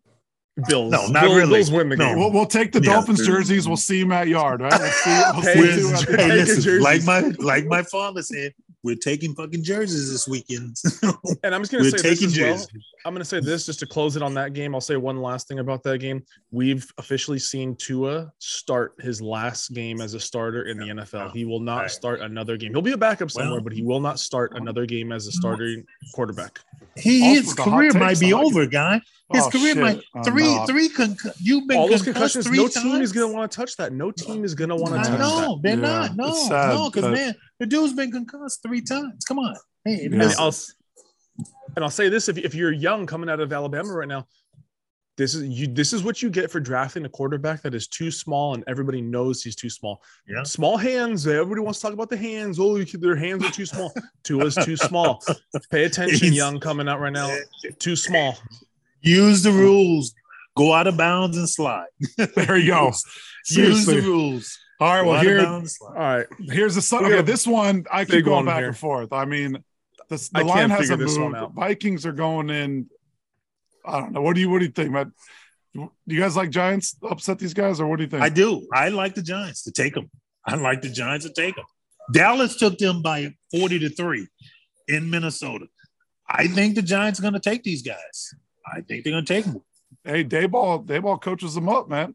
Bills. 0.68 0.90
No, 0.92 1.06
not 1.08 1.22
Bills, 1.22 1.34
really. 1.36 1.52
Bills 1.58 1.70
win 1.70 1.88
the 1.88 1.96
No. 1.96 2.06
game. 2.08 2.18
We'll, 2.18 2.30
we'll 2.32 2.46
take 2.46 2.72
the 2.72 2.80
Yeah. 2.82 2.94
Dolphins 2.94 3.26
jerseys. 3.26 3.66
We'll 3.66 3.76
see 3.76 4.00
them 4.02 4.12
at 4.12 4.28
yard, 4.28 4.60
right? 4.60 4.72
We'll 4.80 4.90
see, 4.92 5.22
we'll 5.34 5.42
see 5.42 5.48
Hey, 5.50 5.80
two 5.80 5.88
at 5.92 6.00
the- 6.00 6.16
Take 6.16 6.20
Hey, 6.20 6.28
listen, 6.44 6.80
like 6.82 7.04
my 7.04 7.20
like 7.38 7.66
my 7.66 7.82
father 7.82 8.22
said, 8.22 8.54
we're 8.82 8.96
taking 8.96 9.34
fucking 9.34 9.62
jerseys 9.62 10.10
this 10.10 10.26
weekend. 10.28 10.76
And 11.42 11.54
I'm 11.54 11.62
just 11.62 11.72
gonna 11.72 11.84
we're 11.84 11.90
say 11.90 12.10
this 12.10 12.18
taking 12.20 12.26
as 12.28 12.38
well. 12.38 12.56
jerseys. 12.56 12.84
I'm 13.06 13.14
going 13.14 13.22
to 13.22 13.28
say 13.28 13.40
this 13.40 13.64
just 13.64 13.78
to 13.80 13.86
close 13.86 14.14
it 14.16 14.22
on 14.22 14.34
that 14.34 14.52
game. 14.52 14.74
I'll 14.74 14.80
say 14.82 14.96
one 14.96 15.22
last 15.22 15.48
thing 15.48 15.58
about 15.58 15.82
that 15.84 15.98
game. 15.98 16.22
We've 16.50 16.86
officially 16.98 17.38
seen 17.38 17.74
Tua 17.76 18.30
start 18.40 18.94
his 19.00 19.22
last 19.22 19.72
game 19.72 20.02
as 20.02 20.12
a 20.12 20.20
starter 20.20 20.64
in 20.64 20.76
the 20.76 20.84
NFL. 20.84 21.28
Oh, 21.28 21.30
he 21.30 21.46
will 21.46 21.60
not 21.60 21.78
Right. 21.82 21.90
start 21.90 22.20
another 22.20 22.58
game. 22.58 22.72
He'll 22.72 22.82
be 22.82 22.92
a 22.92 22.98
backup 22.98 23.30
somewhere, 23.30 23.54
Well- 23.54 23.62
but 23.64 23.72
he 23.72 23.82
will 23.82 24.00
not 24.00 24.18
start 24.20 24.52
another 24.54 24.84
game 24.84 25.12
as 25.12 25.26
a 25.26 25.32
starting 25.32 25.78
mm-hmm. 25.80 26.10
quarterback. 26.14 26.60
He 26.96 27.20
his 27.36 27.54
career 27.54 27.92
might 27.94 28.20
be 28.20 28.32
I 28.34 28.36
like 28.36 28.42
it. 28.42 28.46
over, 28.46 28.66
guy. 28.66 29.00
His 29.32 29.44
Oh, 29.44 29.50
career 29.50 29.74
shit. 29.74 29.78
might 29.78 30.02
Oh, 30.16 30.22
three 30.24 30.42
no. 30.56 30.66
three 30.66 30.88
con- 30.88 31.16
you've 31.40 31.68
been 31.68 31.78
All 31.78 31.88
those 31.88 32.02
concussions, 32.02 32.46
three 32.46 32.56
no 32.58 32.64
times. 32.68 32.84
team 32.84 33.00
is 33.00 33.12
going 33.12 33.30
to 33.30 33.34
want 33.34 33.50
to 33.50 33.56
touch 33.56 33.76
that. 33.76 33.92
No 33.92 34.10
team 34.10 34.44
is 34.44 34.54
going 34.54 34.70
to 34.70 34.76
want 34.76 34.94
to 34.96 35.08
touch 35.10 35.10
I 35.10 35.16
know 35.18 35.54
that. 35.54 35.62
they're 35.62 35.76
Yeah, 35.76 35.98
not. 36.08 36.16
No, 36.16 36.34
sad, 36.48 36.74
no, 36.74 36.90
because 36.90 37.10
man, 37.12 37.34
the 37.60 37.66
dude's 37.66 37.92
been 37.92 38.10
concussed 38.10 38.62
three 38.62 38.80
times. 38.82 39.24
Come 39.24 39.38
on, 39.38 39.54
hey, 39.84 40.06
And. 40.06 40.20
I'll, 40.22 40.54
and 41.76 41.84
I'll 41.84 41.90
say 41.90 42.08
this: 42.08 42.28
if, 42.28 42.36
if 42.38 42.54
you're 42.54 42.72
young 42.72 43.06
coming 43.06 43.30
out 43.30 43.38
of 43.40 43.52
Alabama 43.52 43.92
right 43.92 44.08
now, 44.08 44.26
this 45.16 45.34
is 45.34 45.44
you. 45.44 45.66
This 45.66 45.92
is 45.92 46.02
what 46.02 46.22
you 46.22 46.30
get 46.30 46.50
for 46.50 46.58
drafting 46.60 47.04
a 47.04 47.08
quarterback 47.08 47.62
that 47.62 47.74
is 47.74 47.86
too 47.86 48.10
small, 48.10 48.54
and 48.54 48.64
everybody 48.66 49.00
knows 49.00 49.42
he's 49.42 49.54
too 49.54 49.70
small. 49.70 50.02
Yeah. 50.28 50.42
Small 50.42 50.76
hands. 50.76 51.26
Everybody 51.26 51.60
wants 51.60 51.78
to 51.80 51.84
talk 51.86 51.92
about 51.92 52.10
the 52.10 52.16
hands. 52.16 52.58
Oh, 52.58 52.76
you- 52.76 52.84
their 52.98 53.16
hands 53.16 53.44
are 53.44 53.50
too 53.50 53.66
small. 53.66 53.92
Tua's 54.24 54.54
too 54.56 54.76
small. 54.76 55.22
Pay 55.70 55.84
attention, 55.84 56.18
He's- 56.18 56.34
young 56.34 56.58
coming 56.58 56.88
out 56.88 57.00
right 57.00 57.12
now. 57.12 57.34
Too 57.78 57.96
small. 57.96 58.36
Use 59.02 59.42
the 59.42 59.52
rules. 59.52 60.14
Go 60.56 60.72
out 60.74 60.86
of 60.88 60.96
bounds 60.96 61.36
and 61.38 61.48
slide. 61.48 61.86
There 62.34 62.56
you 62.58 62.66
go. 62.72 62.92
Use 63.48 63.86
the 63.86 64.00
rules. 64.00 64.58
All 64.80 64.88
right, 64.94 65.06
well 65.06 65.20
here. 65.20 65.44
All 65.46 65.92
right. 65.94 66.26
here's 66.40 66.74
the 66.74 66.82
sun. 66.82 67.04
We 67.04 67.12
Okay, 67.14 67.22
this 67.22 67.46
one 67.46 67.84
I 67.92 68.04
keep 68.04 68.24
going 68.24 68.46
back 68.46 68.58
here. 68.58 68.68
and 68.68 68.76
forth. 68.76 69.12
I 69.12 69.24
mean, 69.26 69.62
this, 70.08 70.28
the 70.30 70.38
I 70.40 70.42
line 70.42 70.70
hasn't 70.70 70.88
figure 70.88 71.04
this 71.06 71.18
one 71.18 71.32
moved. 71.32 71.36
out. 71.36 71.54
Vikings 71.54 72.06
are 72.06 72.12
going 72.12 72.48
in. 72.50 72.86
I 73.84 74.00
don't 74.00 74.12
know. 74.12 74.22
What 74.22 74.34
do 74.34 74.40
you 74.40 74.48
what 74.50 74.58
do 74.60 74.64
you 74.64 74.70
think, 74.70 74.90
man? 74.92 75.12
Do 75.74 75.88
you 76.06 76.18
guys 76.20 76.34
like 76.36 76.50
Giants 76.50 76.96
upset 77.08 77.38
these 77.38 77.54
guys, 77.54 77.78
or 77.80 77.86
what 77.86 77.96
do 77.98 78.04
you 78.04 78.08
think? 78.10 78.22
I 78.22 78.28
do. 78.28 78.66
I 78.74 78.88
like 78.88 79.14
the 79.14 79.22
Giants 79.22 79.62
to 79.64 79.70
take 79.72 79.94
them. 79.94 80.10
I 80.44 80.56
like 80.56 80.82
the 80.82 80.88
Giants 80.90 81.26
to 81.26 81.32
take 81.32 81.54
them. 81.56 81.64
Dallas 82.12 82.56
took 82.56 82.76
them 82.78 83.02
by 83.02 83.34
40 83.52 83.78
to 83.80 83.88
3 83.90 84.26
in 84.88 85.08
Minnesota. 85.10 85.66
I 86.28 86.48
think 86.48 86.74
the 86.74 86.82
Giants 86.82 87.20
are 87.20 87.22
going 87.22 87.34
to 87.34 87.40
take 87.40 87.62
these 87.62 87.82
guys. 87.82 88.34
I 88.66 88.80
think 88.80 89.04
they're 89.04 89.12
going 89.12 89.24
to 89.24 89.32
take 89.34 89.44
them. 89.44 89.62
hey, 90.04 90.24
Daboll, 90.24 90.84
Daboll 90.84 91.20
coaches 91.22 91.54
them 91.54 91.68
up, 91.68 91.88
man. 91.88 92.14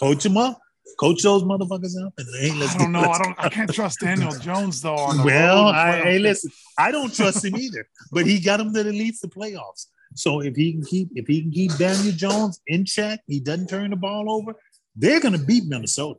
Coach 0.00 0.24
them 0.24 0.36
up. 0.36 0.58
Coach 0.98 1.22
those 1.22 1.42
motherfuckers 1.42 1.94
up. 2.04 2.12
And 2.18 2.26
hey, 2.40 2.52
let's 2.58 2.74
I 2.74 2.78
don't 2.78 2.92
know. 2.92 3.00
I 3.00 3.06
let's- 3.06 3.18
don't. 3.18 3.36
I 3.38 3.48
can't 3.48 3.72
trust 3.72 4.00
Daniel 4.00 4.32
Jones 4.40 4.80
though. 4.82 4.94
On 4.96 5.24
Well. 5.24 5.68
I, 5.68 6.00
hey, 6.00 6.18
listen, 6.18 6.50
I 6.78 6.90
don't 6.90 7.14
trust 7.14 7.44
him 7.44 7.56
either, 7.56 7.86
but 8.12 8.26
he 8.26 8.40
got 8.40 8.60
him 8.60 8.72
to 8.74 8.80
at 8.80 8.86
least 8.86 9.22
the 9.22 9.28
playoffs. 9.28 9.86
So 10.14 10.40
if 10.40 10.56
he 10.56 10.72
can 10.72 10.82
keep 10.84 11.08
if 11.14 11.26
he 11.26 11.42
can 11.42 11.52
keep 11.52 11.72
Daniel 11.76 12.12
Jones 12.14 12.60
in 12.66 12.84
check, 12.84 13.20
he 13.26 13.40
doesn't 13.40 13.68
turn 13.68 13.90
the 13.90 13.96
ball 13.96 14.30
over, 14.30 14.54
they're 14.96 15.20
gonna 15.20 15.38
beat 15.38 15.64
Minnesota. 15.66 16.18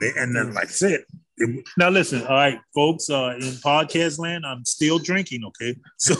They- 0.00 0.12
and 0.16 0.34
then, 0.34 0.54
like 0.54 0.68
I 0.68 0.70
said, 0.70 1.00
it- 1.36 1.64
now 1.76 1.90
listen, 1.90 2.22
all 2.26 2.34
right, 2.36 2.58
folks, 2.74 3.10
uh, 3.10 3.34
in 3.36 3.42
podcast 3.42 4.18
land, 4.18 4.44
I'm 4.46 4.64
still 4.64 4.98
drinking. 4.98 5.44
Okay, 5.44 5.76
so 5.98 6.16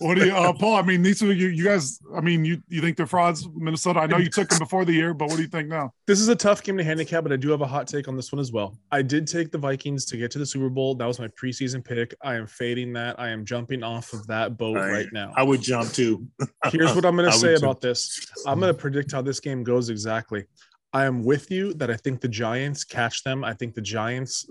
What 0.00 0.16
do 0.16 0.26
you, 0.26 0.32
uh, 0.32 0.52
Paul? 0.52 0.76
I 0.76 0.82
mean, 0.82 1.02
these 1.02 1.22
are 1.22 1.32
you, 1.32 1.48
you 1.48 1.64
guys. 1.64 2.00
I 2.14 2.20
mean, 2.20 2.44
you 2.44 2.62
you 2.68 2.80
think 2.80 2.96
they're 2.96 3.06
frauds, 3.06 3.48
Minnesota? 3.54 4.00
I 4.00 4.06
know 4.06 4.16
you 4.18 4.28
took 4.28 4.48
them 4.48 4.58
before 4.58 4.84
the 4.84 4.92
year, 4.92 5.14
but 5.14 5.28
what 5.28 5.36
do 5.36 5.42
you 5.42 5.48
think 5.48 5.68
now? 5.68 5.92
This 6.06 6.20
is 6.20 6.28
a 6.28 6.36
tough 6.36 6.62
game 6.62 6.76
to 6.78 6.84
handicap, 6.84 7.22
but 7.22 7.32
I 7.32 7.36
do 7.36 7.50
have 7.50 7.60
a 7.60 7.66
hot 7.66 7.86
take 7.86 8.08
on 8.08 8.16
this 8.16 8.32
one 8.32 8.40
as 8.40 8.52
well. 8.52 8.78
I 8.90 9.02
did 9.02 9.26
take 9.26 9.50
the 9.50 9.58
Vikings 9.58 10.04
to 10.06 10.16
get 10.16 10.30
to 10.32 10.38
the 10.38 10.46
Super 10.46 10.68
Bowl. 10.68 10.94
That 10.94 11.06
was 11.06 11.18
my 11.18 11.28
preseason 11.28 11.84
pick. 11.84 12.14
I 12.22 12.34
am 12.34 12.46
fading 12.46 12.92
that. 12.94 13.18
I 13.18 13.28
am 13.28 13.44
jumping 13.44 13.82
off 13.82 14.12
of 14.12 14.26
that 14.26 14.56
boat 14.58 14.76
Right. 14.76 14.90
right 14.92 15.06
now. 15.12 15.32
I 15.36 15.42
would 15.42 15.62
jump 15.62 15.90
too. 15.92 16.26
Here's 16.66 16.94
what 16.94 17.04
I'm 17.04 17.16
going 17.16 17.30
to 17.30 17.36
say 17.36 17.56
too. 17.56 17.64
about 17.64 17.80
this. 17.80 18.26
I'm 18.46 18.58
going 18.60 18.72
to 18.74 18.78
predict 18.78 19.12
how 19.12 19.22
this 19.22 19.40
game 19.40 19.62
goes 19.62 19.88
exactly. 19.88 20.44
I 20.92 21.04
am 21.04 21.22
with 21.22 21.50
you 21.50 21.74
that 21.74 21.90
I 21.90 21.96
think 21.96 22.20
the 22.20 22.28
Giants 22.28 22.82
catch 22.84 23.22
them. 23.22 23.44
I 23.44 23.54
think 23.54 23.74
the 23.74 23.82
Giants 23.82 24.46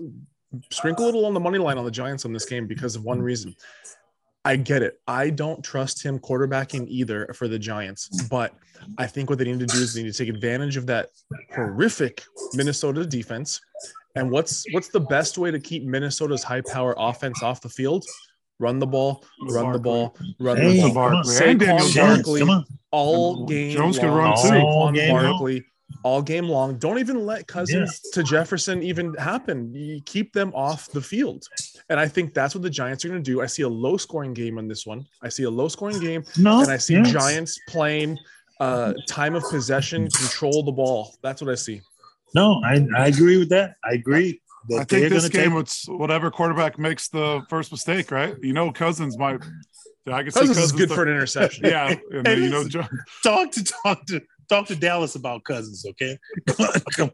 sprinkle 0.70 1.04
a 1.04 1.06
little 1.06 1.26
on 1.26 1.34
the 1.34 1.40
money 1.40 1.58
line 1.58 1.76
on 1.78 1.84
the 1.84 1.90
Giants 1.90 2.24
on 2.24 2.32
this 2.32 2.46
game 2.46 2.66
because 2.66 2.96
of 2.96 3.04
one 3.04 3.20
reason. 3.20 3.54
I 4.44 4.56
get 4.56 4.82
it. 4.82 5.00
I 5.06 5.30
don't 5.30 5.62
trust 5.62 6.02
him 6.02 6.18
quarterbacking 6.18 6.86
either 6.88 7.32
for 7.34 7.48
the 7.48 7.58
Giants, 7.58 8.08
but 8.28 8.54
I 8.96 9.06
think 9.06 9.28
what 9.28 9.38
they 9.38 9.44
need 9.44 9.58
to 9.60 9.66
do 9.66 9.78
is 9.78 9.94
they 9.94 10.02
need 10.02 10.12
to 10.12 10.18
take 10.18 10.32
advantage 10.32 10.76
of 10.76 10.86
that 10.86 11.10
horrific 11.54 12.22
Minnesota 12.54 13.04
defense. 13.04 13.60
And 14.14 14.30
what's 14.30 14.64
what's 14.72 14.88
the 14.88 15.00
best 15.00 15.38
way 15.38 15.50
to 15.50 15.60
keep 15.60 15.84
Minnesota's 15.84 16.42
high 16.42 16.62
power 16.62 16.94
offense 16.98 17.42
off 17.42 17.60
the 17.60 17.68
field? 17.68 18.04
Run 18.60 18.78
the 18.78 18.86
ball, 18.86 19.24
run 19.50 19.72
the 19.72 19.78
ball, 19.78 20.16
run 20.40 20.56
Hey, 20.56 20.82
the 20.82 20.92
ball. 20.92 21.10
Saquon 21.22 21.94
Barkley 21.94 22.64
all 22.90 23.46
game. 23.46 23.70
Jones 23.70 23.98
can 23.98 24.10
run 24.10 24.36
too. 24.42 24.48
All 24.48 24.88
Saquon 24.88 24.94
game 24.94 25.14
long. 25.14 25.24
Barkley 25.24 25.64
all 26.02 26.22
game 26.22 26.48
long. 26.48 26.78
Don't 26.78 26.98
even 26.98 27.24
let 27.26 27.46
Cousins 27.46 28.00
to 28.12 28.22
Jefferson 28.22 28.82
even 28.82 29.14
happen. 29.14 29.74
You 29.74 30.00
keep 30.04 30.32
them 30.32 30.52
off 30.54 30.88
the 30.90 31.00
field. 31.00 31.44
And 31.88 31.98
I 31.98 32.06
think 32.06 32.34
that's 32.34 32.54
what 32.54 32.62
the 32.62 32.70
Giants 32.70 33.04
are 33.04 33.08
going 33.08 33.22
to 33.22 33.30
do. 33.30 33.40
I 33.40 33.46
see 33.46 33.62
a 33.62 33.68
low 33.68 33.96
scoring 33.96 34.34
game 34.34 34.58
on 34.58 34.68
this 34.68 34.86
one. 34.86 35.06
I 35.22 35.28
see 35.28 35.44
a 35.44 35.50
low 35.50 35.68
scoring 35.68 35.98
game, 36.00 36.22
No, 36.36 36.60
and 36.60 36.70
I 36.70 36.76
see 36.76 36.94
yes. 36.94 37.10
Giants 37.10 37.58
playing 37.68 38.18
uh, 38.60 38.92
time 39.08 39.34
of 39.34 39.42
possession, 39.50 40.08
control 40.10 40.62
the 40.62 40.72
ball. 40.72 41.14
That's 41.22 41.40
what 41.40 41.50
I 41.50 41.54
see. 41.54 41.80
No, 42.34 42.60
I, 42.64 42.86
I 42.96 43.06
agree 43.06 43.38
with 43.38 43.48
that. 43.50 43.76
I 43.84 43.94
agree. 43.94 44.40
That 44.68 44.80
I 44.80 44.84
think 44.84 45.08
this 45.08 45.28
game, 45.30 45.52
take- 45.52 45.60
it's 45.60 45.88
whatever 45.88 46.30
quarterback 46.30 46.78
makes 46.78 47.08
the 47.08 47.40
first 47.48 47.72
mistake, 47.72 48.10
right? 48.10 48.34
You 48.42 48.52
know, 48.52 48.70
Cousins 48.70 49.16
might. 49.16 49.40
I 50.06 50.22
can 50.22 50.30
see 50.32 50.40
Cousins 50.40 50.58
is 50.58 50.72
good 50.72 50.90
the- 50.90 50.94
for 50.94 51.04
an 51.04 51.08
interception. 51.08 51.64
Yeah, 51.68 51.94
and 52.12 52.26
then, 52.26 52.42
you 52.42 52.50
know, 52.50 52.60
listen. 52.62 52.86
Talk 53.22 53.50
to 53.52 53.64
talk 53.64 54.04
to 54.06 54.20
talk 54.48 54.66
to 54.66 54.76
Dallas 54.76 55.14
about 55.14 55.44
cousins, 55.44 55.84
okay? 55.90 56.18
Come 56.46 56.66
on. 56.66 56.80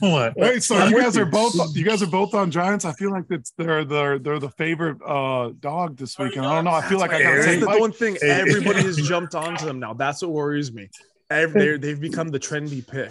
Come. 0.00 0.32
Wait, 0.36 0.62
so 0.62 0.84
you 0.86 1.00
guys 1.00 1.16
are 1.16 1.24
both 1.24 1.54
you 1.74 1.84
guys 1.84 2.02
are 2.02 2.06
both 2.06 2.34
on 2.34 2.50
Giants. 2.50 2.84
I 2.84 2.92
feel 2.92 3.10
like 3.10 3.24
it's 3.30 3.52
they're 3.56 3.84
they're 3.84 4.18
they're 4.18 4.38
the 4.38 4.50
favorite 4.50 4.98
uh 5.06 5.50
dog 5.60 5.96
this 5.96 6.18
weekend. 6.18 6.46
I 6.46 6.54
don't 6.56 6.64
know. 6.64 6.70
I 6.72 6.82
feel 6.82 6.98
like 6.98 7.12
I 7.12 7.22
gotta 7.22 7.42
take 7.44 7.60
the 7.60 7.66
one 7.66 7.92
thing. 7.92 8.16
Everybody 8.22 8.82
has 8.82 8.96
jumped 9.08 9.34
onto 9.34 9.64
them 9.64 9.80
now. 9.80 9.94
That's 9.94 10.22
what 10.22 10.32
worries 10.32 10.72
me. 10.72 10.88
Every, 11.30 11.60
they're- 11.60 11.78
they've 11.78 12.00
become 12.00 12.28
the 12.28 12.38
trendy 12.40 12.86
pick. 12.86 13.10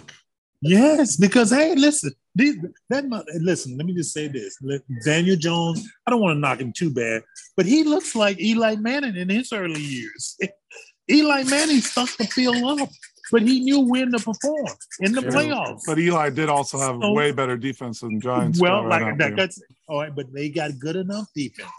Yes, 0.64 1.16
because 1.16 1.50
hey, 1.50 1.74
listen, 1.74 2.12
these, 2.36 2.54
that 2.88 3.04
mo- 3.08 3.24
listen. 3.40 3.76
Let 3.76 3.84
me 3.84 3.94
just 3.94 4.14
say 4.14 4.28
this: 4.28 4.56
Daniel 5.04 5.34
Jones. 5.36 5.84
I 6.06 6.10
don't 6.12 6.20
want 6.20 6.36
to 6.36 6.40
knock 6.40 6.60
him 6.60 6.72
too 6.72 6.94
bad, 6.94 7.24
but 7.56 7.66
he 7.66 7.82
looks 7.82 8.14
like 8.14 8.38
Eli 8.40 8.76
Manning 8.76 9.16
in 9.16 9.28
his 9.28 9.52
early 9.52 9.80
years. 9.80 10.38
Eli 11.12 11.44
Manning 11.44 11.80
stuck 11.80 12.08
the 12.16 12.24
field 12.26 12.80
up, 12.80 12.88
but 13.30 13.42
he 13.42 13.60
knew 13.60 13.80
when 13.80 14.10
to 14.12 14.18
perform 14.18 14.66
in 15.00 15.12
the 15.12 15.22
playoffs. 15.22 15.82
But 15.86 15.98
Eli 15.98 16.30
did 16.30 16.48
also 16.48 16.78
have 16.78 16.98
So- 17.00 17.12
way 17.12 17.32
better 17.32 17.56
defense 17.56 18.00
than 18.00 18.20
Giants. 18.20 18.60
well, 18.60 18.82
got 18.82 18.88
like 18.88 19.18
that, 19.18 19.36
that's 19.36 19.60
all 19.88 20.00
right, 20.00 20.14
but 20.14 20.32
they 20.32 20.48
got 20.48 20.78
good 20.78 20.96
enough 20.96 21.26
defense 21.34 21.70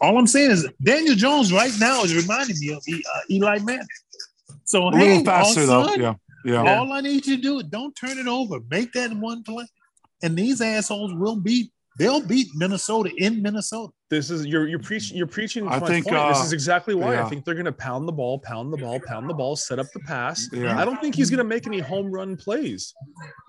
All 0.00 0.16
I'm 0.18 0.26
saying 0.26 0.50
is 0.50 0.68
Daniel 0.82 1.14
Jones 1.14 1.52
right 1.52 1.72
now 1.80 2.02
is 2.04 2.14
reminding 2.14 2.56
me 2.60 2.68
of 2.72 2.82
uh, 2.92 3.20
Eli 3.30 3.58
Manning. 3.60 3.86
So 4.64 4.88
A 4.88 4.96
hey, 4.96 5.08
little 5.08 5.24
faster 5.24 5.64
though. 5.66 5.94
Yeah. 5.94 6.14
Yeah. 6.44 6.78
all 6.78 6.92
I 6.92 7.00
need 7.00 7.26
you 7.26 7.36
to 7.36 7.42
do 7.42 7.58
is 7.58 7.64
don't 7.64 7.94
turn 7.96 8.18
it 8.18 8.28
over. 8.28 8.60
Make 8.70 8.92
that 8.92 9.10
in 9.10 9.20
one 9.20 9.42
play, 9.42 9.66
and 10.22 10.36
these 10.36 10.60
assholes 10.60 11.12
will 11.14 11.36
beat. 11.36 11.72
They'll 11.98 12.20
beat 12.20 12.48
Minnesota 12.54 13.10
in 13.16 13.42
Minnesota. 13.42 13.92
This 14.08 14.30
is 14.30 14.46
you're 14.46 14.68
you're 14.68 14.78
preaching 14.78 15.16
you're 15.16 15.26
preaching 15.26 15.66
I 15.66 15.80
think, 15.80 16.06
point. 16.06 16.28
this 16.28 16.40
uh, 16.40 16.44
is 16.44 16.52
exactly 16.52 16.94
why 16.94 17.14
yeah. 17.14 17.26
I 17.26 17.28
think 17.28 17.44
they're 17.44 17.54
gonna 17.54 17.72
pound 17.72 18.06
the 18.06 18.12
ball, 18.12 18.38
pound 18.38 18.72
the 18.72 18.76
ball, 18.76 19.00
pound 19.00 19.28
the 19.28 19.34
ball, 19.34 19.56
set 19.56 19.78
up 19.78 19.86
the 19.92 20.00
pass. 20.00 20.48
Yeah. 20.52 20.80
I 20.80 20.84
don't 20.84 21.00
think 21.00 21.16
he's 21.16 21.28
gonna 21.28 21.44
make 21.44 21.66
any 21.66 21.80
home 21.80 22.10
run 22.10 22.36
plays. 22.36 22.94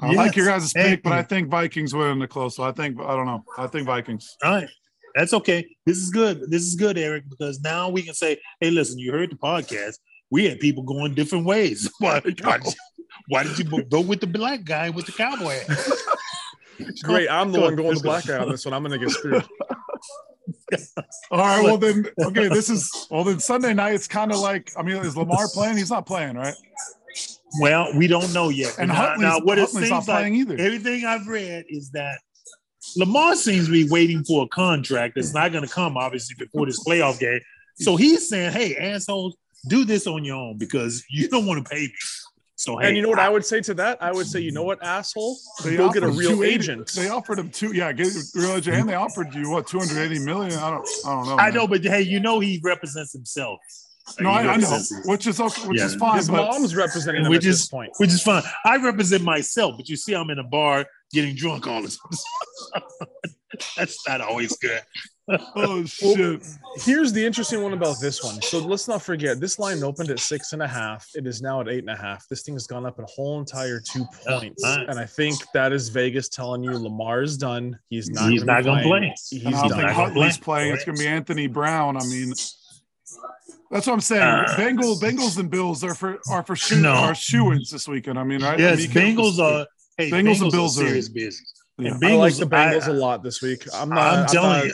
I 0.01 0.13
like 0.13 0.35
your 0.35 0.47
Yes, 0.47 0.61
guys' 0.61 0.73
thank 0.73 0.87
pick, 0.89 1.03
but 1.03 1.13
I 1.13 1.21
think 1.21 1.49
Vikings 1.49 1.93
win 1.93 2.09
in 2.09 2.19
the 2.19 2.27
close. 2.27 2.55
So 2.55 2.63
I 2.63 2.71
think 2.71 2.99
I 2.99 3.15
don't 3.15 3.27
know. 3.27 3.43
I 3.57 3.67
think 3.67 3.85
Vikings. 3.85 4.35
All 4.43 4.51
right. 4.51 4.69
That's 5.15 5.33
okay. 5.33 5.67
This 5.85 5.97
is 5.97 6.09
good. 6.09 6.49
This 6.49 6.63
is 6.63 6.75
good, 6.75 6.97
Eric, 6.97 7.29
because 7.29 7.59
now 7.61 7.89
we 7.89 8.03
can 8.03 8.13
say, 8.13 8.39
hey, 8.59 8.69
listen, 8.71 8.99
you 8.99 9.11
heard 9.11 9.31
the 9.31 9.35
podcast. 9.35 9.97
We 10.31 10.45
had 10.45 10.59
people 10.59 10.83
going 10.83 11.15
different 11.15 11.45
ways. 11.45 11.89
Why, 11.99 12.19
why, 12.19 12.19
did, 12.19 12.39
you, 12.39 12.73
why 13.29 13.43
did 13.43 13.57
you 13.57 13.83
go 13.85 14.01
with 14.01 14.21
the 14.21 14.27
black 14.27 14.63
guy 14.63 14.91
with 14.91 15.07
the 15.07 15.11
cowboy 15.11 15.59
hat? 15.67 15.77
Great, 17.03 17.29
I'm 17.29 17.51
the 17.51 17.59
one 17.59 17.75
going 17.75 17.87
the 17.87 17.89
let's 17.89 18.01
black 18.01 18.25
guy 18.25 18.37
on 18.37 18.49
this 18.49 18.65
one. 18.65 18.73
I'm 18.73 18.83
gonna 18.83 18.97
get 18.97 19.09
screwed. 19.11 19.43
All 21.31 21.39
right. 21.39 21.63
Well 21.63 21.77
then, 21.77 22.05
okay. 22.21 22.47
This 22.47 22.69
is 22.69 23.07
well 23.09 23.23
then 23.23 23.39
Sunday 23.39 23.73
night. 23.73 23.93
It's 23.93 24.07
kind 24.07 24.31
of 24.31 24.39
like 24.39 24.71
I 24.77 24.83
mean, 24.83 24.97
is 24.97 25.17
Lamar 25.17 25.47
playing? 25.53 25.77
He's 25.77 25.89
not 25.89 26.05
playing, 26.05 26.35
right? 26.35 26.55
Well, 27.59 27.91
we 27.95 28.07
don't 28.07 28.31
know 28.33 28.49
yet. 28.49 28.77
And 28.77 28.89
now, 28.89 28.95
Huntley's, 28.95 29.21
now 29.21 29.39
what 29.39 29.57
it 29.57 29.61
Huntley's 29.61 29.89
not 29.89 29.99
seems 30.03 30.07
like, 30.07 30.17
playing 30.19 30.35
either. 30.35 30.57
everything 30.57 31.05
I've 31.05 31.27
read 31.27 31.65
is 31.67 31.89
that 31.91 32.19
Lamar 32.95 33.35
seems 33.35 33.65
to 33.65 33.71
be 33.71 33.89
waiting 33.89 34.23
for 34.23 34.45
a 34.45 34.47
contract 34.49 35.15
that's 35.15 35.33
not 35.33 35.51
going 35.51 35.65
to 35.65 35.69
come, 35.69 35.97
obviously, 35.97 36.35
before 36.37 36.65
this 36.65 36.83
playoff 36.83 37.19
game. 37.19 37.39
So 37.75 37.95
he's 37.95 38.29
saying, 38.29 38.51
hey, 38.51 38.75
assholes, 38.75 39.35
do 39.67 39.83
this 39.85 40.05
on 40.07 40.23
your 40.23 40.35
own 40.35 40.57
because 40.57 41.03
you 41.09 41.27
don't 41.27 41.45
want 41.45 41.65
to 41.65 41.69
pay 41.69 41.81
me. 41.81 41.93
So, 42.59 42.75
hey, 42.77 42.89
and 42.89 42.97
you 42.97 43.01
know 43.01 43.07
what 43.07 43.19
I 43.19 43.29
would 43.29 43.45
say 43.45 43.61
to 43.61 43.73
that? 43.75 44.03
I 44.03 44.11
would 44.11 44.27
say, 44.27 44.41
you 44.41 44.51
know 44.51 44.63
what, 44.63 44.83
asshole? 44.83 45.37
They 45.63 45.77
Go 45.77 45.89
get 45.93 46.03
a 46.03 46.09
real 46.09 46.43
agent. 46.43 46.91
They 46.93 47.07
offered 47.07 47.39
him 47.39 47.49
two. 47.49 47.73
Yeah, 47.73 47.93
get 47.93 48.07
a 48.07 48.19
real 48.35 48.51
agent, 48.57 48.75
and 48.75 48.89
they 48.89 48.95
offered 48.95 49.33
you 49.33 49.49
what 49.49 49.65
280 49.65 50.25
million. 50.25 50.59
I 50.59 50.69
don't. 50.71 50.85
I 51.05 51.09
don't 51.09 51.25
know. 51.25 51.35
I 51.37 51.45
man. 51.45 51.53
know, 51.53 51.67
but 51.67 51.81
hey, 51.85 52.01
you 52.01 52.19
know 52.19 52.41
he 52.41 52.59
represents 52.61 53.13
himself. 53.13 53.59
No, 54.19 54.29
I, 54.29 54.41
I 54.41 54.57
know, 54.57 54.77
which 55.05 55.25
is 55.25 55.39
okay, 55.39 55.67
which 55.69 55.79
Yeah. 55.79 55.85
is 55.85 55.95
fine. 55.95 56.17
His 56.17 56.27
But 56.27 56.51
mom's 56.51 56.75
representing 56.75 57.23
him 57.23 57.29
Which 57.31 57.45
at 57.45 57.49
this 57.49 57.61
is- 57.61 57.69
point. 57.69 57.91
which 57.97 58.09
is 58.09 58.21
fine. 58.23 58.43
I 58.65 58.75
represent 58.75 59.23
myself, 59.23 59.75
but 59.77 59.87
you 59.87 59.95
see, 59.95 60.13
I'm 60.13 60.29
in 60.29 60.39
a 60.39 60.43
bar 60.43 60.85
getting 61.13 61.35
drunk 61.35 61.65
all 61.65 61.81
the 61.81 61.87
time. 61.87 62.83
That's 63.77 64.05
not 64.05 64.19
always 64.19 64.57
good. 64.57 64.81
Oh 65.55 65.83
shit. 65.85 66.41
Here's 66.77 67.11
the 67.13 67.25
interesting 67.25 67.61
one 67.61 67.73
about 67.73 67.99
this 67.99 68.23
one. 68.23 68.41
So 68.41 68.59
let's 68.59 68.87
not 68.87 69.01
forget 69.01 69.39
this 69.39 69.59
line 69.59 69.83
opened 69.83 70.09
at 70.09 70.19
six 70.19 70.53
and 70.53 70.61
a 70.61 70.67
half. 70.67 71.07
It 71.15 71.27
is 71.27 71.41
now 71.41 71.61
at 71.61 71.67
eight 71.69 71.79
and 71.79 71.89
a 71.89 71.95
half. 71.95 72.27
This 72.29 72.41
thing 72.43 72.55
has 72.55 72.67
gone 72.67 72.85
up 72.85 72.99
a 72.99 73.05
whole 73.05 73.39
entire 73.39 73.79
two 73.79 74.05
points. 74.25 74.63
nice. 74.63 74.85
And 74.87 74.97
I 74.99 75.05
think 75.05 75.37
that 75.53 75.71
is 75.71 75.89
Vegas 75.89 76.29
telling 76.29 76.63
you 76.63 76.71
Lamar's 76.77 77.37
done. 77.37 77.77
He's 77.89 78.09
not 78.09 78.31
He's 78.31 78.43
gonna 78.43 78.53
not 78.53 78.63
gonna 78.65 78.81
be 78.83 78.87
play. 78.89 79.13
He's 79.29 79.45
I 79.45 79.51
don't 79.51 79.59
done. 79.61 79.69
think 79.69 79.81
done. 79.81 79.93
Huntley's 79.93 80.37
playing. 80.37 80.73
It's 80.73 80.85
going 80.85 80.97
to 80.97 81.03
be 81.03 81.07
Anthony 81.07 81.47
Brown. 81.47 81.97
I 81.97 82.03
mean, 82.05 82.29
that's 83.71 83.85
what 83.87 83.93
I'm 83.93 84.01
saying. 84.01 84.21
Uh, 84.23 84.45
Bengals, 84.57 84.99
Bengals, 85.01 85.37
and 85.37 85.49
Bills 85.49 85.83
are 85.83 85.93
for 85.95 86.19
are 86.29 86.43
for 86.43 86.55
shoe 86.55 86.81
No. 86.81 86.91
are 86.93 87.13
shoe-ins 87.15 87.69
this 87.69 87.87
weekend. 87.87 88.17
I 88.17 88.23
mean, 88.23 88.41
right? 88.41 88.59
I 88.59 88.63
Yes, 88.63 88.77
mean, 88.79 88.87
you 88.87 88.93
can't- 88.93 89.17
Bengals 89.17 89.39
are. 89.39 89.67
Hey, 89.97 90.09
Bengals 90.09 90.11
Bengals, 90.11 90.41
and 90.41 90.47
are 90.47 90.51
Bills 90.51 90.79
are- 90.79 90.87
serious 90.87 91.09
business. 91.09 91.53
Yeah. 91.77 91.93
And 91.93 92.05
I 92.05 92.15
like 92.15 92.35
the 92.35 92.45
Bengals 92.45 92.87
a 92.87 92.93
lot 92.93 93.23
this 93.23 93.41
week. 93.41 93.65
I'm 93.73 93.89
not. 93.89 93.97
I'm 93.99 94.19
I'm 94.21 94.25
telling 94.27 94.49
not- 94.49 94.65
you, 94.65 94.73